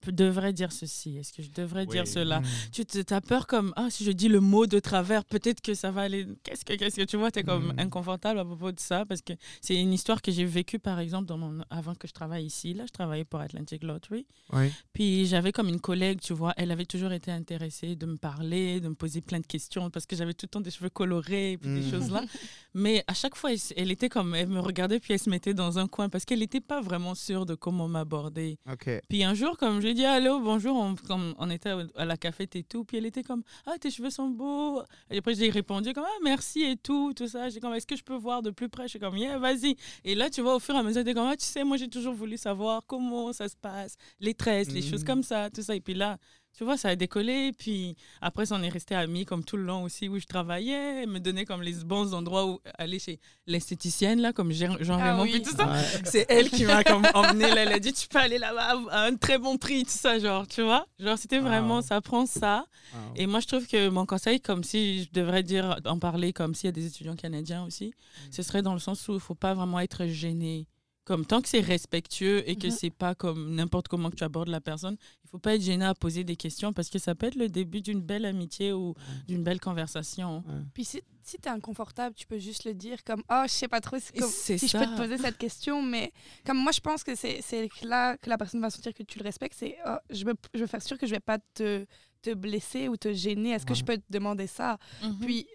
devrais 0.09 0.53
dire 0.53 0.71
ceci 0.71 1.17
Est-ce 1.17 1.31
que 1.33 1.43
je 1.43 1.51
devrais 1.51 1.85
dire 1.85 2.07
cela? 2.07 2.39
Mm. 2.39 2.45
Tu 2.71 2.85
te- 2.85 3.13
as 3.13 3.21
peur 3.21 3.45
comme 3.45 3.73
ah 3.75 3.89
si 3.91 4.03
je 4.03 4.11
dis 4.11 4.29
le 4.29 4.39
mot 4.39 4.65
de 4.65 4.79
travers 4.79 5.23
peut-être 5.25 5.61
que 5.61 5.75
ça 5.75 5.91
va 5.91 6.01
aller 6.01 6.25
qu'est-ce 6.43 6.65
que 6.65 6.73
qu'est-ce 6.73 6.95
que 6.95 7.03
tu 7.03 7.17
vois 7.17 7.29
tu 7.29 7.39
es 7.39 7.43
comme 7.43 7.73
Mm. 7.73 7.79
inconfortable 7.79 8.39
à 8.39 8.45
propos 8.45 8.71
de 8.71 8.79
ça 8.79 9.05
parce 9.05 9.21
que 9.21 9.33
c'est 9.61 9.75
une 9.75 9.93
histoire 9.93 10.21
que 10.23 10.31
j'ai 10.31 10.45
vécue 10.45 10.79
par 10.79 10.97
exemple 10.99 11.27
dans 11.27 11.37
mon 11.37 11.61
avant 11.69 11.93
que 11.93 12.07
je 12.07 12.13
travaille 12.13 12.45
ici 12.45 12.73
là 12.73 12.85
je 12.87 12.91
travaillais 12.91 13.25
pour 13.25 13.39
Atlantic 13.41 13.83
Lottery 13.83 14.25
Oui. 14.53 14.71
puis 14.93 15.25
j'avais 15.27 15.51
comme 15.51 15.67
une 15.69 15.81
collègue, 15.81 16.19
tu 16.21 16.33
vois, 16.33 16.53
elle 16.57 16.71
avait 16.71 16.85
toujours 16.85 17.11
été 17.11 17.29
intéressée 17.31 17.95
de 17.95 18.05
me 18.05 18.15
parler, 18.17 18.79
de 18.79 18.87
me 18.87 18.95
poser 18.95 19.19
plein 19.21 19.39
de 19.39 19.45
questions 19.45 19.89
parce 19.89 20.05
que 20.05 20.15
j'avais 20.15 20.33
tout 20.33 20.45
le 20.45 20.49
temps 20.49 20.61
des 20.61 20.71
cheveux 20.71 20.89
colorés 20.89 21.51
et 21.53 21.57
puis 21.57 21.69
des 21.73 21.81
Mm. 21.81 21.91
choses 21.91 22.09
là. 22.11 22.23
Mais 22.73 23.03
à 23.07 23.13
chaque 23.13 23.35
fois, 23.35 23.51
elle, 23.75 23.91
était 23.91 24.07
comme, 24.07 24.33
elle 24.33 24.47
me 24.47 24.59
regardait 24.61 24.99
puis 25.01 25.13
elle 25.13 25.19
se 25.19 25.29
mettait 25.29 25.53
dans 25.53 25.77
un 25.77 25.87
coin 25.87 26.07
parce 26.07 26.23
qu'elle 26.23 26.39
n'était 26.39 26.61
pas 26.61 26.79
vraiment 26.79 27.15
sûre 27.15 27.45
de 27.45 27.53
comment 27.55 27.87
m'aborder. 27.89 28.57
Puis 29.09 29.23
un 29.25 29.33
jour, 29.33 29.57
comme 29.57 29.81
je 29.81 29.89
ai 29.91 29.93
dit 29.93 30.05
allô, 30.05 30.39
bonjour, 30.39 30.75
on, 30.75 30.95
comme 30.95 31.33
on 31.37 31.49
était 31.49 31.73
à- 31.95 32.05
la 32.05 32.17
cafette 32.17 32.55
et 32.55 32.63
tout, 32.63 32.83
puis 32.83 32.97
elle 32.97 33.05
était 33.05 33.23
comme 33.23 33.43
ah 33.65 33.77
tes 33.79 33.91
cheveux 33.91 34.09
sont 34.09 34.29
beaux. 34.29 34.81
Et 35.09 35.17
après 35.19 35.33
j'ai 35.35 35.49
répondu 35.49 35.93
comme 35.93 36.05
ah 36.05 36.19
merci 36.23 36.63
et 36.63 36.77
tout, 36.77 37.13
tout 37.13 37.27
ça. 37.27 37.49
J'ai 37.49 37.59
comme 37.59 37.73
est-ce 37.73 37.87
que 37.87 37.95
je 37.95 38.03
peux 38.03 38.15
voir 38.15 38.41
de 38.41 38.49
plus 38.51 38.69
près? 38.69 38.83
Je 38.83 38.89
suis 38.89 38.99
comme 38.99 39.17
yeah 39.17 39.37
vas-y. 39.37 39.75
Et 40.03 40.15
là 40.15 40.29
tu 40.29 40.41
vois 40.41 40.55
au 40.55 40.59
fur 40.59 40.75
et 40.75 40.77
à 40.79 40.83
mesure, 40.83 41.03
t'es 41.03 41.13
comme 41.13 41.27
ah 41.27 41.37
tu 41.37 41.45
sais 41.45 41.63
moi 41.63 41.77
j'ai 41.77 41.87
toujours 41.89 42.13
voulu 42.13 42.37
savoir 42.37 42.81
comment 42.87 43.31
ça 43.33 43.47
se 43.47 43.55
passe, 43.55 43.95
les 44.19 44.33
tresses, 44.33 44.71
les 44.71 44.81
choses 44.81 45.03
comme 45.03 45.23
ça, 45.23 45.49
tout 45.49 45.61
ça. 45.61 45.75
Et 45.75 45.81
puis 45.81 45.93
là 45.93 46.17
tu 46.57 46.63
vois, 46.63 46.77
ça 46.77 46.89
a 46.89 46.95
décollé. 46.95 47.51
Puis 47.57 47.95
après, 48.21 48.45
ça, 48.45 48.55
on 48.59 48.61
est 48.63 48.69
resté 48.69 48.93
amis 48.95 49.25
comme 49.25 49.43
tout 49.43 49.57
le 49.57 49.63
long 49.63 49.83
aussi 49.83 50.09
où 50.09 50.19
je 50.19 50.25
travaillais. 50.25 51.03
Elle 51.03 51.09
me 51.09 51.19
donnait 51.19 51.45
comme 51.45 51.61
les 51.61 51.75
bons 51.85 52.13
endroits 52.13 52.45
où 52.45 52.59
aller 52.77 52.99
chez 52.99 53.19
l'esthéticienne, 53.47 54.21
là, 54.21 54.33
comme 54.33 54.51
Jean 54.51 54.75
Jean 54.81 54.97
Ah 54.99 55.11
Raymond, 55.11 55.23
oui. 55.23 55.31
puis 55.31 55.41
tout 55.43 55.55
ça. 55.55 55.67
Ouais. 55.71 55.81
C'est 56.05 56.25
elle 56.29 56.49
qui 56.49 56.65
m'a 56.65 56.83
comme 56.83 57.05
emmené 57.13 57.47
là. 57.49 57.61
Elle 57.63 57.73
a 57.73 57.79
dit, 57.79 57.93
tu 57.93 58.07
peux 58.07 58.19
aller 58.19 58.37
là-bas 58.37 58.77
à 58.91 59.05
un 59.05 59.15
très 59.15 59.37
bon 59.37 59.57
prix, 59.57 59.83
tout 59.83 59.91
ça, 59.91 60.19
genre, 60.19 60.47
tu 60.47 60.61
vois. 60.61 60.85
Genre, 60.99 61.17
c'était 61.17 61.39
vraiment, 61.39 61.75
Wow. 61.77 61.81
ça 61.81 62.01
prend 62.01 62.25
ça. 62.25 62.65
Wow. 62.93 62.99
Et 63.15 63.27
moi, 63.27 63.39
je 63.39 63.47
trouve 63.47 63.67
que 63.67 63.89
mon 63.89 64.05
conseil, 64.05 64.41
comme 64.41 64.63
si 64.63 65.03
je 65.03 65.09
devrais 65.13 65.43
dire, 65.43 65.79
en 65.85 65.99
parler 65.99 66.33
comme 66.33 66.53
s'il 66.55 66.65
y 66.67 66.69
a 66.69 66.71
des 66.73 66.85
étudiants 66.87 67.15
canadiens 67.15 67.63
aussi, 67.65 67.93
ce 68.31 68.41
serait 68.43 68.61
dans 68.61 68.73
le 68.73 68.79
sens 68.79 69.07
où 69.07 69.11
il 69.11 69.15
ne 69.15 69.19
faut 69.19 69.35
pas 69.35 69.53
vraiment 69.53 69.79
être 69.79 70.05
gêné 70.07 70.67
Comme 71.03 71.25
tant 71.25 71.41
que 71.41 71.49
c'est 71.49 71.61
respectueux 71.61 72.47
et 72.47 72.55
que 72.55 72.67
Mhm. 72.67 72.71
c'est 72.73 72.89
pas 72.91 73.15
comme 73.15 73.55
n'importe 73.55 73.87
comment 73.87 74.11
que 74.11 74.15
tu 74.15 74.23
abordes 74.23 74.49
la 74.49 74.61
personne, 74.61 74.97
il 75.23 75.29
faut 75.29 75.39
pas 75.39 75.55
être 75.55 75.61
gêné 75.63 75.83
à 75.83 75.95
poser 75.95 76.23
des 76.23 76.35
questions 76.35 76.73
parce 76.73 76.89
que 76.91 76.99
ça 76.99 77.15
peut 77.15 77.25
être 77.25 77.35
le 77.35 77.49
début 77.49 77.81
d'une 77.81 78.01
belle 78.01 78.23
amitié 78.23 78.71
ou 78.71 78.93
d'une 79.27 79.43
belle 79.43 79.59
conversation. 79.59 80.43
Puis 80.75 80.85
si, 80.85 81.01
si 81.23 81.37
tu 81.37 81.47
es 81.47 81.51
inconfortable, 81.51 82.15
tu 82.15 82.27
peux 82.27 82.37
juste 82.37 82.65
le 82.65 82.75
dire 82.75 83.03
comme 83.03 83.23
Oh, 83.31 83.41
je 83.47 83.51
sais 83.51 83.67
pas 83.67 83.81
trop 83.81 83.97
si, 83.97 84.11
comme- 84.13 84.29
je 84.29 84.77
peux 84.77 84.85
te 84.85 84.95
poser 84.97 85.17
cette 85.17 85.39
question. 85.39 85.81
Mais 85.81 86.13
comme 86.45 86.57
moi, 86.59 86.71
je 86.71 86.79
pense 86.81 87.03
que 87.03 87.15
c'est 87.15 87.41
c'est 87.41 87.67
là 87.83 88.15
que 88.17 88.29
la 88.29 88.37
personne 88.37 88.61
va 88.61 88.69
sentir 88.69 88.93
que 88.93 89.01
tu 89.03 89.17
le 89.17 89.23
respectes. 89.23 89.55
C'est 89.57 89.77
Oh, 89.87 89.97
je, 90.11 90.23
veux, 90.23 90.35
je 90.53 90.59
veux 90.59 90.67
faire 90.67 90.83
sûr 90.83 90.99
que 90.99 91.07
je 91.07 91.11
vais 91.13 91.19
pas 91.19 91.39
te, 91.55 91.83
te 92.21 92.31
blesser 92.35 92.87
ou 92.89 92.95
te 92.95 93.11
gêner. 93.11 93.49
Est-ce 93.53 93.65
que 93.65 93.73
je 93.73 93.83
peux 93.83 93.97
te 93.97 94.03
demander 94.11 94.45
ça? 94.45 94.77
Mhm. 95.01 95.17
Puis, 95.19 95.47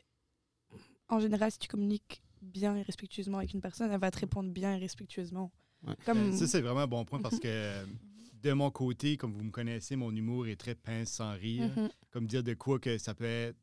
en 1.08 1.20
général, 1.20 1.52
si 1.52 1.58
tu 1.60 1.68
communiques 1.68 2.20
bien 2.46 2.76
et 2.76 2.82
respectueusement 2.82 3.38
avec 3.38 3.52
une 3.52 3.60
personne, 3.60 3.90
elle 3.90 4.00
va 4.00 4.10
te 4.10 4.18
répondre 4.18 4.50
bien 4.50 4.74
et 4.74 4.78
respectueusement. 4.78 5.52
Ouais. 5.86 5.94
Comme... 6.04 6.32
Ça, 6.32 6.46
c'est 6.46 6.60
vraiment 6.60 6.80
un 6.80 6.86
bon 6.86 7.04
point 7.04 7.20
parce 7.20 7.38
que 7.38 7.48
euh, 7.48 7.84
de 8.42 8.52
mon 8.52 8.70
côté, 8.70 9.16
comme 9.16 9.32
vous 9.32 9.44
me 9.44 9.50
connaissez, 9.50 9.96
mon 9.96 10.14
humour 10.14 10.46
est 10.46 10.56
très 10.56 10.74
pince 10.74 11.10
sans 11.10 11.32
rire. 11.32 11.70
Mhm. 11.76 11.88
Comme 12.10 12.26
dire 12.26 12.42
de 12.42 12.54
quoi 12.54 12.78
que 12.78 12.98
ça 12.98 13.14
peut 13.14 13.24
être 13.24 13.58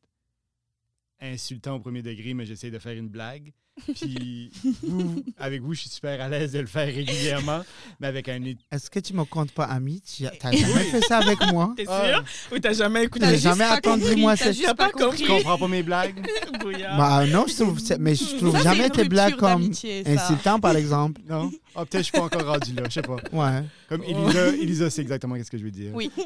insultant 1.20 1.76
au 1.76 1.80
premier 1.80 2.02
degré, 2.02 2.34
mais 2.34 2.46
j'essaie 2.46 2.70
de 2.70 2.78
faire 2.78 2.96
une 2.96 3.08
blague. 3.08 3.52
Puis 3.94 4.50
vous, 4.82 5.22
avec 5.38 5.60
vous, 5.62 5.74
je 5.74 5.80
suis 5.80 5.90
super 5.90 6.20
à 6.20 6.28
l'aise 6.28 6.52
de 6.52 6.60
le 6.60 6.66
faire 6.66 6.86
régulièrement, 6.86 7.62
mais 7.98 8.06
avec 8.06 8.28
un... 8.28 8.40
Est-ce 8.70 8.88
que 8.88 9.00
tu 9.00 9.14
me 9.14 9.24
comptes 9.24 9.50
pas 9.52 9.64
ami? 9.64 10.00
Tu 10.00 10.22
n'as 10.22 10.30
jamais 10.52 10.84
fait 10.84 11.00
ça 11.02 11.18
avec 11.18 11.38
moi? 11.52 11.74
T'es 11.76 11.84
Ah, 11.88 12.06
sûr 12.06 12.24
Ou 12.52 12.58
t'as 12.60 12.72
jamais 12.72 13.04
écouté 13.04 13.24
T'as 13.26 13.36
jamais 13.36 13.64
attendu, 13.64 14.14
moi, 14.16 14.36
cette- 14.36 14.62
T'as 14.62 14.74
pas 14.74 14.90
compris. 14.90 15.22
tu 15.22 15.26
comprends 15.26 15.58
pas 15.58 15.68
mes 15.68 15.82
blagues? 15.82 16.24
Bah 16.96 17.26
non, 17.26 17.44
je 17.48 17.54
trouve, 17.54 17.78
mais 17.98 18.14
je 18.14 18.36
trouve 18.36 18.56
Ça, 18.56 18.62
jamais 18.62 18.90
tes 18.90 19.04
blagues 19.08 19.36
comme 19.36 19.70
insultant, 20.06 20.60
par 20.60 20.76
exemple. 20.76 21.20
Non? 21.28 21.50
Ah, 21.76 21.84
peut-être 21.84 21.98
je 21.98 22.02
suis 22.04 22.12
pas 22.12 22.22
encore 22.22 22.46
rendu 22.46 22.72
là, 22.72 22.82
je 22.88 22.90
sais 22.94 23.02
pas. 23.02 23.16
Ouais. 23.32 23.64
Comme 23.88 24.02
Elisa, 24.04 24.48
Elisa 24.48 24.90
sait 24.90 25.02
exactement 25.02 25.36
ce 25.42 25.50
que 25.50 25.58
je 25.58 25.64
veux 25.64 25.70
dire. 25.70 25.92
Oui. 25.94 26.10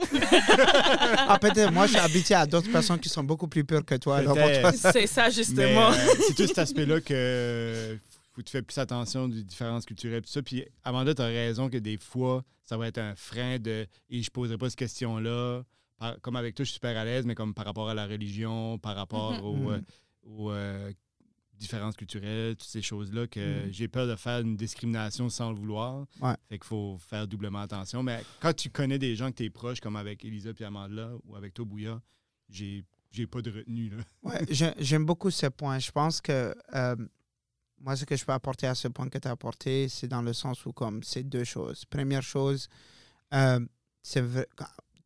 Ah, 1.30 1.38
peut-être, 1.38 1.72
moi, 1.72 1.86
je 1.86 1.92
suis 1.92 2.00
habitué 2.00 2.34
à 2.34 2.46
d'autres 2.46 2.70
personnes 2.70 2.98
qui 2.98 3.08
sont 3.08 3.22
beaucoup 3.24 3.48
plus 3.48 3.64
pures 3.64 3.84
que 3.84 3.94
toi. 3.96 4.18
Alors, 4.18 4.34
pour 4.34 4.44
Peut-être. 4.44 4.80
toi, 4.80 4.92
C'est 4.92 5.06
ça, 5.06 5.24
Mais 5.26 5.30
justement. 5.32 5.90
euh, 5.90 5.94
c'est 6.26 6.34
tout 6.34 6.46
cet 6.46 6.58
aspect-là 6.58 7.00
que 7.00 7.98
faut 8.32 8.40
que 8.42 8.46
tu 8.46 8.52
fais 8.52 8.62
plus 8.62 8.78
attention 8.78 9.28
des 9.28 9.42
différences 9.42 9.84
culturelles 9.84 10.22
tout 10.22 10.30
ça. 10.30 10.42
Puis 10.42 10.64
Amanda, 10.84 11.14
tu 11.14 11.22
as 11.22 11.26
raison 11.26 11.68
que 11.68 11.76
des 11.78 11.98
fois, 11.98 12.44
ça 12.64 12.76
va 12.76 12.88
être 12.88 12.98
un 12.98 13.14
frein 13.16 13.58
de 13.58 13.86
et 14.10 14.22
je 14.22 14.30
poserai 14.30 14.56
pas 14.58 14.68
cette 14.70 14.78
question-là. 14.78 15.62
Par- 15.98 16.20
Comme 16.20 16.36
avec 16.36 16.54
toi, 16.54 16.64
je 16.64 16.68
suis 16.70 16.74
super 16.74 16.96
à 16.96 17.04
l'aise, 17.04 17.24
mais 17.26 17.34
comme 17.34 17.52
par 17.54 17.64
rapport 17.66 17.88
à 17.88 17.94
la 17.94 18.06
religion, 18.06 18.78
par 18.78 18.94
rapport 18.96 19.32
Mhm. 19.32 19.40
aux, 19.44 19.54
Mhm. 19.56 19.72
euh, 19.72 19.80
aux, 20.22 20.50
euh, 20.52 20.92
différences 21.58 21.96
culturelles, 21.96 22.56
toutes 22.56 22.68
ces 22.68 22.82
choses-là, 22.82 23.26
que 23.26 23.66
Mhm. 23.66 23.72
j'ai 23.72 23.88
peur 23.88 24.06
de 24.06 24.16
faire 24.16 24.40
une 24.40 24.56
discrimination 24.56 25.28
sans 25.28 25.50
le 25.50 25.56
vouloir. 25.58 26.06
Ouais. 26.20 26.34
Fait 26.48 26.58
qu'il 26.58 26.66
faut 26.66 26.96
faire 26.98 27.26
doublement 27.26 27.60
attention. 27.60 28.02
Mais 28.02 28.22
quand 28.40 28.54
tu 28.54 28.70
connais 28.70 28.98
des 28.98 29.16
gens 29.16 29.30
que 29.30 29.36
tu 29.36 29.44
es 29.44 29.50
proche, 29.50 29.80
comme 29.80 29.96
avec 29.96 30.24
Elisa 30.24 30.50
et 30.58 30.64
Amanda, 30.64 31.10
ou 31.26 31.34
avec 31.36 31.54
toi, 31.54 31.64
Bouya, 31.64 32.00
j'ai 32.48 32.84
j'ai 33.10 33.26
pas 33.26 33.40
de 33.40 33.50
retenue. 33.50 33.88
Là. 33.88 33.96
Ouais, 34.22 34.44
j'ai- 34.50 34.74
j'aime 34.78 35.06
beaucoup 35.06 35.30
ce 35.30 35.46
point. 35.46 35.78
Je 35.78 35.90
pense 35.90 36.20
que 36.20 36.54
euh, 36.74 36.94
moi, 37.80 37.96
ce 37.96 38.04
que 38.04 38.14
je 38.16 38.24
peux 38.24 38.32
apporter 38.32 38.66
à 38.66 38.74
ce 38.74 38.86
point 38.88 39.08
que 39.08 39.16
tu 39.18 39.26
as 39.26 39.30
apporté, 39.30 39.88
c'est 39.88 40.08
dans 40.08 40.20
le 40.22 40.32
sens 40.34 40.66
où, 40.66 40.72
comme, 40.72 41.02
c'est 41.02 41.22
deux 41.22 41.44
choses. 41.44 41.84
Première 41.86 42.22
chose, 42.22 42.68
euh, 43.32 43.60
c'est 44.02 44.20
vrai- 44.20 44.46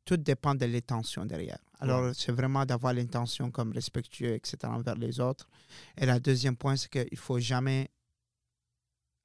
tout 0.05 0.17
dépend 0.17 0.55
de 0.57 0.67
l'intention 0.67 1.25
derrière. 1.25 1.59
Alors, 1.83 2.15
c'est 2.15 2.33
vraiment 2.33 2.65
d'avoir 2.65 2.93
l'intention 2.95 3.51
comme 3.51 3.73
respectueux, 3.73 4.35
etc., 4.35 4.57
envers 4.65 4.95
les 4.97 5.19
autres. 5.21 5.49
Et 5.97 6.07
la 6.07 6.19
deuxième 6.21 6.57
point, 6.57 6.77
c'est 6.77 6.89
qu'il 6.91 7.09
ne 7.11 7.17
faut 7.17 7.39
jamais, 7.41 7.89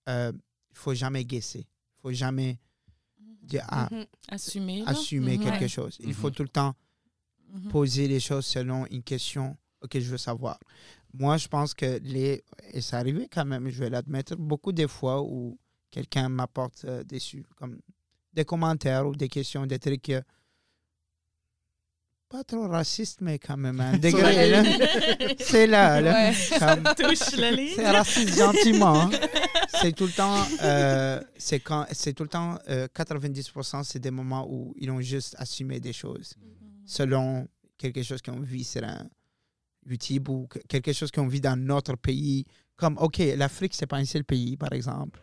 euh, 0.10 0.32
il 0.72 0.78
faut 0.78 0.94
jamais 0.94 1.24
guesser. 1.26 1.60
Il 1.98 2.02
faut 2.02 2.12
jamais 2.12 2.60
dire, 3.44 3.66
ah, 3.70 3.88
Mhm. 3.92 4.06
Assumer. 4.30 4.80
là? 4.84 4.90
assumer 4.90 5.38
Mhm. 5.38 5.44
quelque 5.44 5.62
Ouais. 5.62 5.68
chose. 5.68 5.98
Il 6.00 6.14
faut 6.14 6.30
tout 6.32 6.44
le 6.44 6.50
temps 6.50 6.76
poser 7.70 8.08
les 8.08 8.20
choses 8.20 8.46
selon 8.46 8.86
une 8.88 9.04
question 9.04 9.58
que 9.90 10.00
je 10.00 10.10
veux 10.10 10.18
savoir. 10.18 10.60
Moi, 11.14 11.38
je 11.38 11.48
pense 11.48 11.74
que 11.74 12.00
les. 12.04 12.44
Et 12.74 12.82
c'est 12.82 12.96
arrivé 12.96 13.28
quand 13.32 13.46
même, 13.46 13.70
je 13.70 13.80
vais 13.80 13.90
l'admettre, 13.90 14.36
beaucoup 14.36 14.72
de 14.74 14.86
fois 14.88 15.22
où 15.22 15.58
quelqu'un 15.90 16.28
m'apporte 16.30 16.84
euh, 16.86 17.04
des, 17.04 17.20
comme 17.56 17.80
des 18.34 18.44
commentaires 18.46 19.08
ou 19.08 19.16
des 19.16 19.30
questions, 19.30 19.66
des 19.66 19.80
trucs. 19.80 20.10
euh, 20.10 20.22
pas 22.30 22.44
trop 22.44 22.68
racistes, 22.68 23.22
mais 23.22 23.40
quand 23.40 23.58
même 23.58 23.80
un 23.80 23.98
degré. 23.98 24.50
là. 24.50 24.64
C'est 25.40 25.66
là, 25.68 26.02
là. 26.02 26.14
Ouais. 26.30 26.36
Comme- 26.60 26.84
Touche 26.96 27.36
la 27.38 27.52
ligne. 27.52 27.74
c'est 27.76 27.90
raciste 27.90 28.38
gentiment. 28.38 29.02
hein. 29.02 29.10
C'est 29.82 29.96
tout 29.96 30.06
le 30.06 30.12
temps, 30.12 30.44
euh, 30.64 31.22
c'est 31.38 31.60
quand, 31.60 31.86
c'est 31.92 32.14
tout 32.14 32.24
le 32.24 32.30
temps, 32.30 32.58
euh, 32.70 32.88
90%, 32.94 33.84
c'est 33.84 34.00
des 34.00 34.12
moments 34.12 34.46
où 34.50 34.74
ils 34.78 34.90
ont 34.92 35.02
juste 35.02 35.36
assumé 35.38 35.80
des 35.80 35.94
choses 35.94 36.34
selon 36.86 37.48
quelque 37.78 38.02
chose 38.04 38.22
qu'on 38.22 38.40
vit 38.40 38.64
sur 38.64 38.84
un 38.84 39.08
YouTube 39.90 40.28
ou 40.30 40.48
que- 40.48 40.60
quelque 40.68 40.94
chose 40.94 41.12
qu'on 41.12 41.28
vit 41.28 41.42
dans 41.42 41.56
notre 41.58 41.96
pays. 41.96 42.46
Comme, 42.76 42.98
OK, 42.98 43.20
l'Afrique, 43.36 43.74
c'est 43.74 43.88
pas 43.88 43.98
un 43.98 44.06
seul 44.06 44.24
pays, 44.24 44.58
par 44.58 44.72
exemple. 44.74 45.20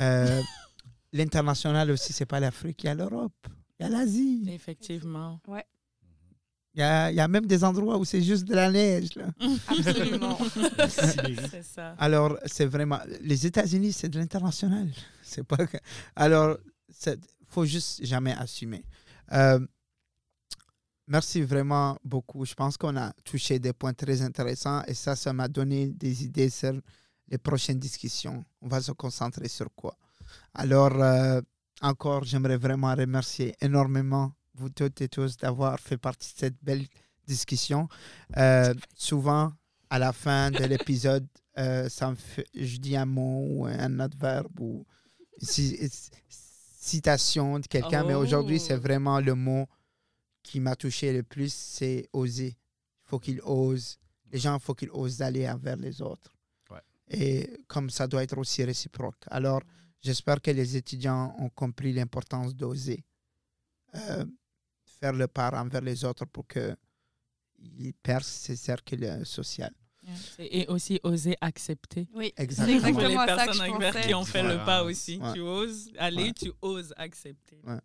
Euh, 0.00 0.40
L'international 1.12 1.90
aussi, 1.92 2.12
c'est 2.12 2.26
pas 2.26 2.40
l'Afrique, 2.40 2.82
il 2.82 2.86
y 2.86 2.90
a 2.90 2.94
l'Europe, 2.94 3.46
il 3.78 3.84
y 3.84 3.86
a 3.86 3.88
l'Asie. 3.88 4.44
Effectivement. 4.50 5.40
Il 6.74 6.80
y 6.80 6.82
a, 6.82 7.10
il 7.10 7.14
y 7.16 7.20
a 7.20 7.28
même 7.28 7.46
des 7.46 7.62
endroits 7.62 7.96
où 7.98 8.04
c'est 8.04 8.20
juste 8.22 8.44
de 8.46 8.54
la 8.54 8.70
neige. 8.70 9.14
Là. 9.14 9.26
Absolument. 9.68 10.36
C'est 11.50 11.62
ça. 11.62 11.94
Alors, 11.98 12.36
c'est 12.46 12.66
vraiment. 12.66 12.98
Les 13.20 13.46
États-Unis, 13.46 13.92
c'est 13.92 14.08
de 14.08 14.18
l'international. 14.18 14.90
C'est 15.22 15.44
pas. 15.44 15.66
que- 15.66 15.76
Alors, 16.16 16.56
il 17.06 17.16
faut 17.48 17.64
juste 17.64 18.04
jamais 18.04 18.32
assumer. 18.34 18.84
Euh, 19.32 19.58
merci 21.06 21.42
vraiment 21.42 21.96
beaucoup. 22.04 22.44
Je 22.44 22.54
pense 22.54 22.76
qu'on 22.76 22.96
a 22.96 23.12
touché 23.24 23.58
des 23.58 23.72
points 23.72 23.94
très 23.94 24.22
intéressants 24.22 24.82
et 24.86 24.94
ça, 24.94 25.16
ça 25.16 25.32
m'a 25.32 25.48
donné 25.48 25.88
des 25.92 26.24
idées 26.24 26.50
sur 26.50 26.74
les 27.28 27.38
prochaines 27.38 27.78
discussions. 27.78 28.44
On 28.60 28.68
va 28.68 28.80
se 28.80 28.92
concentrer 28.92 29.48
sur 29.48 29.68
quoi? 29.74 29.96
Alors, 30.54 30.92
euh, 31.00 31.40
encore, 31.82 32.24
j'aimerais 32.24 32.56
vraiment 32.58 32.94
remercier 32.94 33.54
énormément 33.60 34.32
vous 34.54 34.68
toutes 34.70 35.00
et 35.00 35.08
tous 35.08 35.36
d'avoir 35.36 35.78
fait 35.80 35.96
partie 35.96 36.32
de 36.34 36.38
cette 36.38 36.62
belle 36.62 36.86
discussion. 37.26 37.88
Euh, 38.36 38.74
souvent, 38.94 39.52
à 39.90 39.98
la 39.98 40.12
fin 40.12 40.50
de 40.50 40.64
l'épisode, 40.64 41.26
euh, 41.58 41.88
je 42.54 42.76
dis 42.78 42.96
un 42.96 43.06
mot 43.06 43.46
ou 43.48 43.66
un 43.66 44.00
adverbe 44.00 44.60
ou 44.60 44.84
une 45.40 45.88
citation 46.40 47.58
de 47.58 47.66
quelqu'un, 47.66 48.04
mais 48.04 48.14
aujourd'hui, 48.14 48.56
Oh. 48.60 48.64
c'est 48.66 48.76
vraiment 48.76 49.20
le 49.20 49.34
mot 49.34 49.66
qui 50.42 50.60
m'a 50.60 50.76
touché 50.76 51.12
le 51.12 51.22
plus, 51.22 51.52
c'est 51.52 52.08
oser. 52.12 52.56
Il 52.56 53.08
faut 53.08 53.18
qu'il 53.18 53.40
ose. 53.42 53.98
Les 54.30 54.38
gens, 54.38 54.56
il 54.56 54.60
faut 54.60 54.74
qu'ils 54.74 54.90
osent 54.90 55.22
aller 55.22 55.48
envers 55.48 55.76
les 55.76 56.02
autres. 56.02 56.30
Ouais. 56.70 56.80
Et 57.08 57.48
comme 57.66 57.88
ça 57.88 58.06
doit 58.06 58.22
être 58.22 58.36
aussi 58.36 58.62
réciproque. 58.64 59.16
Alors, 59.28 59.62
j'espère 60.02 60.40
que 60.42 60.50
les 60.50 60.76
étudiants 60.76 61.34
ont 61.38 61.48
compris 61.48 61.92
l'importance 61.92 62.54
d'oser. 62.54 63.04
Euh, 63.94 64.24
faire 65.04 65.12
le 65.12 65.26
pas 65.28 65.50
envers 65.60 65.82
les 65.82 66.02
autres 66.04 66.24
pour 66.24 66.46
qu'ils 66.48 67.94
percent 68.02 68.26
ces 68.46 68.56
cercles 68.56 69.24
sociaux. 69.26 69.66
Et 70.38 70.66
aussi 70.68 70.98
oser 71.02 71.34
accepter. 71.40 72.08
Oui, 72.14 72.32
c'est 72.36 72.42
Exactement. 72.42 72.92
Pour 72.92 73.00
les 73.02 73.14
ça 73.14 73.26
que 73.26 73.34
personnes 73.44 73.70
envers 73.74 73.92
pensais. 73.94 74.06
qui 74.08 74.14
ont 74.14 74.24
fait 74.24 74.42
le 74.42 74.56
pas 74.64 74.82
aussi. 74.84 75.18
Ouais. 75.18 75.32
Tu 75.34 75.40
oses 75.40 75.90
aller, 75.98 76.24
Ouais. 76.24 76.32
tu 76.32 76.52
oses 76.60 76.92
accepter. 76.96 77.58
Ouais. 77.66 77.78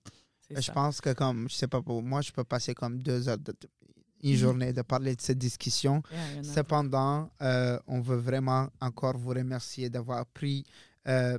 C'est 0.48 0.56
Je 0.58 0.62
ça. 0.62 0.74
pense 0.74 1.00
que 1.02 1.14
comme, 1.14 1.48
je 1.50 1.56
sais 1.56 1.68
pas 1.68 1.82
pour 1.82 2.02
moi, 2.04 2.22
je 2.22 2.32
peux 2.32 2.44
passer 2.44 2.74
comme 2.74 3.02
deux 3.02 3.28
heures, 3.30 3.38
de, 3.38 3.54
une 4.22 4.32
Mhm. 4.32 4.38
journée 4.38 4.74
de 4.74 4.82
parler 4.82 5.16
de 5.16 5.22
cette 5.22 5.38
discussion. 5.38 6.02
Yeah, 6.12 6.44
Cependant, 6.44 7.32
euh, 7.42 7.80
on 7.88 8.02
veut 8.02 8.18
vraiment 8.18 8.68
encore 8.82 9.18
vous 9.18 9.30
remercier 9.30 9.90
d'avoir 9.90 10.26
pris 10.26 10.66
euh, 11.08 11.38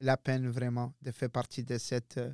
la 0.00 0.16
peine 0.16 0.48
vraiment 0.48 0.92
de 1.02 1.10
faire 1.12 1.30
partie 1.30 1.62
de 1.62 1.78
cet 1.78 2.16
euh, 2.18 2.32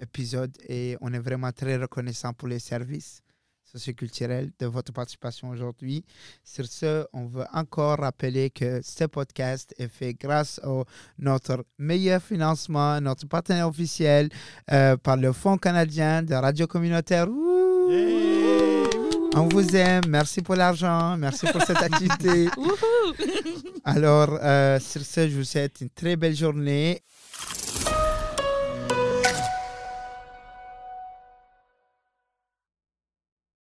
épisode 0.00 0.56
et 0.68 0.96
on 1.00 1.12
est 1.12 1.18
vraiment 1.18 1.52
très 1.52 1.76
reconnaissant 1.76 2.32
pour 2.32 2.48
les 2.48 2.58
services 2.58 3.22
socioculturels 3.70 4.50
de 4.58 4.66
votre 4.66 4.92
participation 4.92 5.50
aujourd'hui. 5.50 6.04
Sur 6.44 6.66
ce, 6.66 7.06
on 7.12 7.26
veut 7.26 7.44
encore 7.52 7.98
rappeler 7.98 8.50
que 8.50 8.80
ce 8.82 9.04
podcast 9.04 9.74
est 9.78 9.88
fait 9.88 10.14
grâce 10.14 10.60
à 10.64 10.82
notre 11.18 11.64
meilleur 11.78 12.22
financement, 12.22 13.00
notre 13.00 13.26
partenaire 13.26 13.68
officiel 13.68 14.28
euh, 14.72 14.96
par 14.96 15.16
le 15.16 15.32
Fonds 15.32 15.58
canadien 15.58 16.22
de 16.22 16.34
radio 16.34 16.66
communautaire. 16.66 17.28
Ouh! 17.28 18.30
On 19.36 19.46
vous 19.48 19.76
aime. 19.76 20.02
Merci 20.08 20.42
pour 20.42 20.56
l'argent. 20.56 21.16
Merci 21.16 21.46
pour 21.46 21.62
cette 21.62 21.82
activité. 21.82 22.48
Alors, 23.84 24.36
euh, 24.42 24.80
sur 24.80 25.02
ce, 25.02 25.28
je 25.28 25.36
vous 25.36 25.44
souhaite 25.44 25.80
une 25.80 25.90
très 25.90 26.16
belle 26.16 26.34
journée. 26.34 27.02